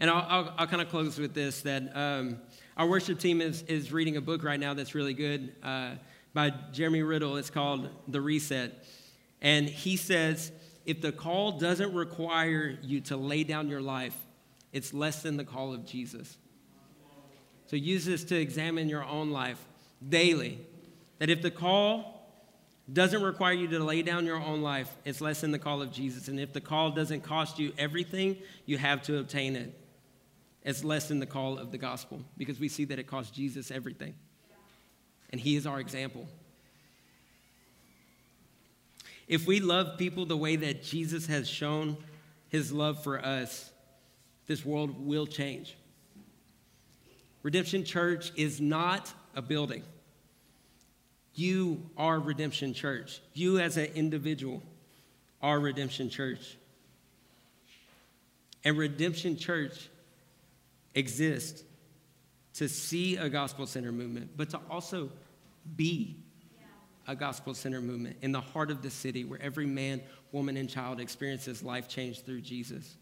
And 0.00 0.10
I'll, 0.10 0.26
I'll, 0.28 0.54
I'll 0.58 0.66
kind 0.66 0.82
of 0.82 0.88
close 0.90 1.18
with 1.18 1.34
this 1.34 1.62
that 1.62 1.96
um, 1.96 2.38
our 2.76 2.86
worship 2.86 3.18
team 3.18 3.40
is, 3.40 3.62
is 3.62 3.92
reading 3.92 4.16
a 4.16 4.20
book 4.20 4.44
right 4.44 4.60
now 4.60 4.74
that's 4.74 4.94
really 4.94 5.14
good 5.14 5.54
uh, 5.62 5.92
by 6.34 6.52
Jeremy 6.72 7.02
Riddle. 7.02 7.36
It's 7.36 7.50
called 7.50 7.88
The 8.06 8.20
Reset. 8.20 8.84
And 9.40 9.68
he 9.68 9.96
says 9.96 10.52
if 10.88 11.02
the 11.02 11.12
call 11.12 11.58
doesn't 11.58 11.92
require 11.92 12.78
you 12.82 13.00
to 13.02 13.16
lay 13.16 13.44
down 13.44 13.68
your 13.68 13.82
life, 13.82 14.16
it's 14.72 14.94
less 14.94 15.22
than 15.22 15.36
the 15.36 15.44
call 15.44 15.74
of 15.74 15.84
Jesus. 15.84 16.38
So 17.68 17.76
use 17.76 18.06
this 18.06 18.24
to 18.24 18.36
examine 18.36 18.88
your 18.88 19.04
own 19.04 19.30
life 19.30 19.62
daily. 20.06 20.58
That 21.18 21.30
if 21.30 21.42
the 21.42 21.50
call 21.50 22.26
doesn't 22.90 23.22
require 23.22 23.52
you 23.52 23.68
to 23.68 23.78
lay 23.78 24.00
down 24.02 24.24
your 24.24 24.40
own 24.40 24.62
life, 24.62 24.90
it's 25.04 25.20
less 25.20 25.42
than 25.42 25.52
the 25.52 25.58
call 25.58 25.82
of 25.82 25.92
Jesus. 25.92 26.28
And 26.28 26.40
if 26.40 26.54
the 26.54 26.62
call 26.62 26.90
doesn't 26.90 27.20
cost 27.20 27.58
you 27.58 27.72
everything 27.76 28.38
you 28.64 28.78
have 28.78 29.02
to 29.02 29.18
obtain 29.18 29.54
it, 29.54 29.78
it's 30.64 30.82
less 30.82 31.08
than 31.08 31.18
the 31.18 31.26
call 31.26 31.58
of 31.58 31.70
the 31.70 31.78
gospel 31.78 32.22
because 32.38 32.58
we 32.58 32.68
see 32.68 32.86
that 32.86 32.98
it 32.98 33.06
cost 33.06 33.34
Jesus 33.34 33.70
everything. 33.70 34.14
And 35.30 35.40
he 35.40 35.56
is 35.56 35.66
our 35.66 35.78
example. 35.78 36.26
If 39.26 39.46
we 39.46 39.60
love 39.60 39.98
people 39.98 40.24
the 40.24 40.38
way 40.38 40.56
that 40.56 40.82
Jesus 40.82 41.26
has 41.26 41.46
shown 41.46 41.98
his 42.48 42.72
love 42.72 43.02
for 43.02 43.22
us, 43.22 43.70
this 44.46 44.64
world 44.64 45.06
will 45.06 45.26
change. 45.26 45.76
Redemption 47.48 47.82
Church 47.82 48.30
is 48.36 48.60
not 48.60 49.10
a 49.34 49.40
building. 49.40 49.82
You 51.34 51.88
are 51.96 52.20
Redemption 52.20 52.74
Church. 52.74 53.22
You, 53.32 53.58
as 53.58 53.78
an 53.78 53.86
individual, 53.94 54.62
are 55.40 55.58
Redemption 55.58 56.10
Church. 56.10 56.58
And 58.64 58.76
Redemption 58.76 59.38
Church 59.38 59.88
exists 60.94 61.64
to 62.52 62.68
see 62.68 63.16
a 63.16 63.30
gospel 63.30 63.66
centered 63.66 63.94
movement, 63.94 64.32
but 64.36 64.50
to 64.50 64.60
also 64.68 65.08
be 65.74 66.18
a 67.06 67.16
gospel 67.16 67.54
centered 67.54 67.84
movement 67.84 68.18
in 68.20 68.30
the 68.30 68.42
heart 68.42 68.70
of 68.70 68.82
the 68.82 68.90
city 68.90 69.24
where 69.24 69.40
every 69.40 69.64
man, 69.64 70.02
woman, 70.32 70.58
and 70.58 70.68
child 70.68 71.00
experiences 71.00 71.62
life 71.62 71.88
change 71.88 72.20
through 72.24 72.42
Jesus. 72.42 72.98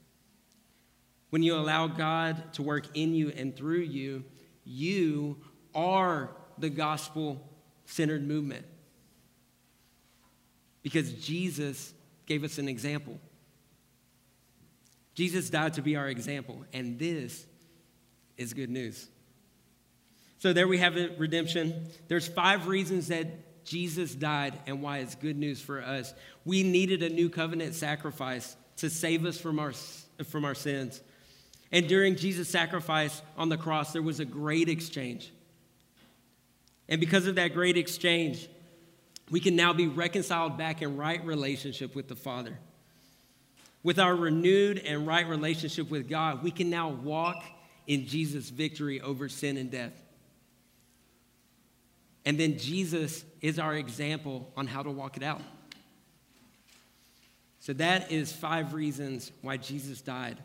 When 1.30 1.42
you 1.42 1.56
allow 1.56 1.88
God 1.88 2.52
to 2.52 2.62
work 2.62 2.96
in 2.96 3.12
you 3.12 3.30
and 3.30 3.56
through 3.56 3.80
you, 3.80 4.22
you 4.66 5.38
are 5.74 6.30
the 6.58 6.68
gospel 6.68 7.40
centered 7.86 8.26
movement. 8.26 8.66
Because 10.82 11.12
Jesus 11.14 11.94
gave 12.26 12.44
us 12.44 12.58
an 12.58 12.68
example. 12.68 13.18
Jesus 15.14 15.48
died 15.48 15.74
to 15.74 15.82
be 15.82 15.96
our 15.96 16.08
example, 16.08 16.64
and 16.72 16.98
this 16.98 17.46
is 18.36 18.52
good 18.52 18.68
news. 18.68 19.08
So 20.38 20.52
there 20.52 20.68
we 20.68 20.78
have 20.78 20.96
it, 20.96 21.18
redemption. 21.18 21.88
There's 22.08 22.28
five 22.28 22.66
reasons 22.66 23.08
that 23.08 23.64
Jesus 23.64 24.14
died 24.14 24.58
and 24.66 24.82
why 24.82 24.98
it's 24.98 25.14
good 25.14 25.36
news 25.36 25.60
for 25.60 25.82
us. 25.82 26.12
We 26.44 26.62
needed 26.62 27.02
a 27.02 27.08
new 27.08 27.30
covenant 27.30 27.74
sacrifice 27.74 28.56
to 28.76 28.90
save 28.90 29.24
us 29.24 29.38
from 29.38 29.58
our, 29.58 29.72
from 30.24 30.44
our 30.44 30.54
sins. 30.54 31.00
And 31.72 31.88
during 31.88 32.16
Jesus' 32.16 32.48
sacrifice 32.48 33.22
on 33.36 33.48
the 33.48 33.56
cross, 33.56 33.92
there 33.92 34.02
was 34.02 34.20
a 34.20 34.24
great 34.24 34.68
exchange. 34.68 35.32
And 36.88 37.00
because 37.00 37.26
of 37.26 37.34
that 37.34 37.54
great 37.54 37.76
exchange, 37.76 38.48
we 39.30 39.40
can 39.40 39.56
now 39.56 39.72
be 39.72 39.88
reconciled 39.88 40.56
back 40.56 40.82
in 40.82 40.96
right 40.96 41.24
relationship 41.24 41.94
with 41.96 42.08
the 42.08 42.14
Father. 42.14 42.58
With 43.82 43.98
our 43.98 44.14
renewed 44.14 44.78
and 44.78 45.06
right 45.06 45.26
relationship 45.26 45.90
with 45.90 46.08
God, 46.08 46.42
we 46.42 46.50
can 46.50 46.70
now 46.70 46.90
walk 46.90 47.42
in 47.86 48.06
Jesus' 48.06 48.50
victory 48.50 49.00
over 49.00 49.28
sin 49.28 49.56
and 49.56 49.70
death. 49.70 49.92
And 52.24 52.38
then 52.38 52.58
Jesus 52.58 53.24
is 53.40 53.58
our 53.58 53.74
example 53.74 54.50
on 54.56 54.66
how 54.66 54.82
to 54.82 54.90
walk 54.90 55.16
it 55.16 55.22
out. 55.22 55.40
So 57.60 57.72
that 57.74 58.10
is 58.10 58.32
five 58.32 58.74
reasons 58.74 59.30
why 59.42 59.56
Jesus 59.56 60.00
died. 60.00 60.38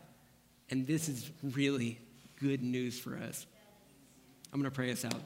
And 0.72 0.86
this 0.86 1.10
is 1.10 1.30
really 1.42 1.98
good 2.40 2.62
news 2.62 2.98
for 2.98 3.14
us. 3.14 3.46
I'm 4.50 4.58
going 4.58 4.70
to 4.70 4.74
pray 4.74 4.90
us 4.90 5.04
out. 5.04 5.22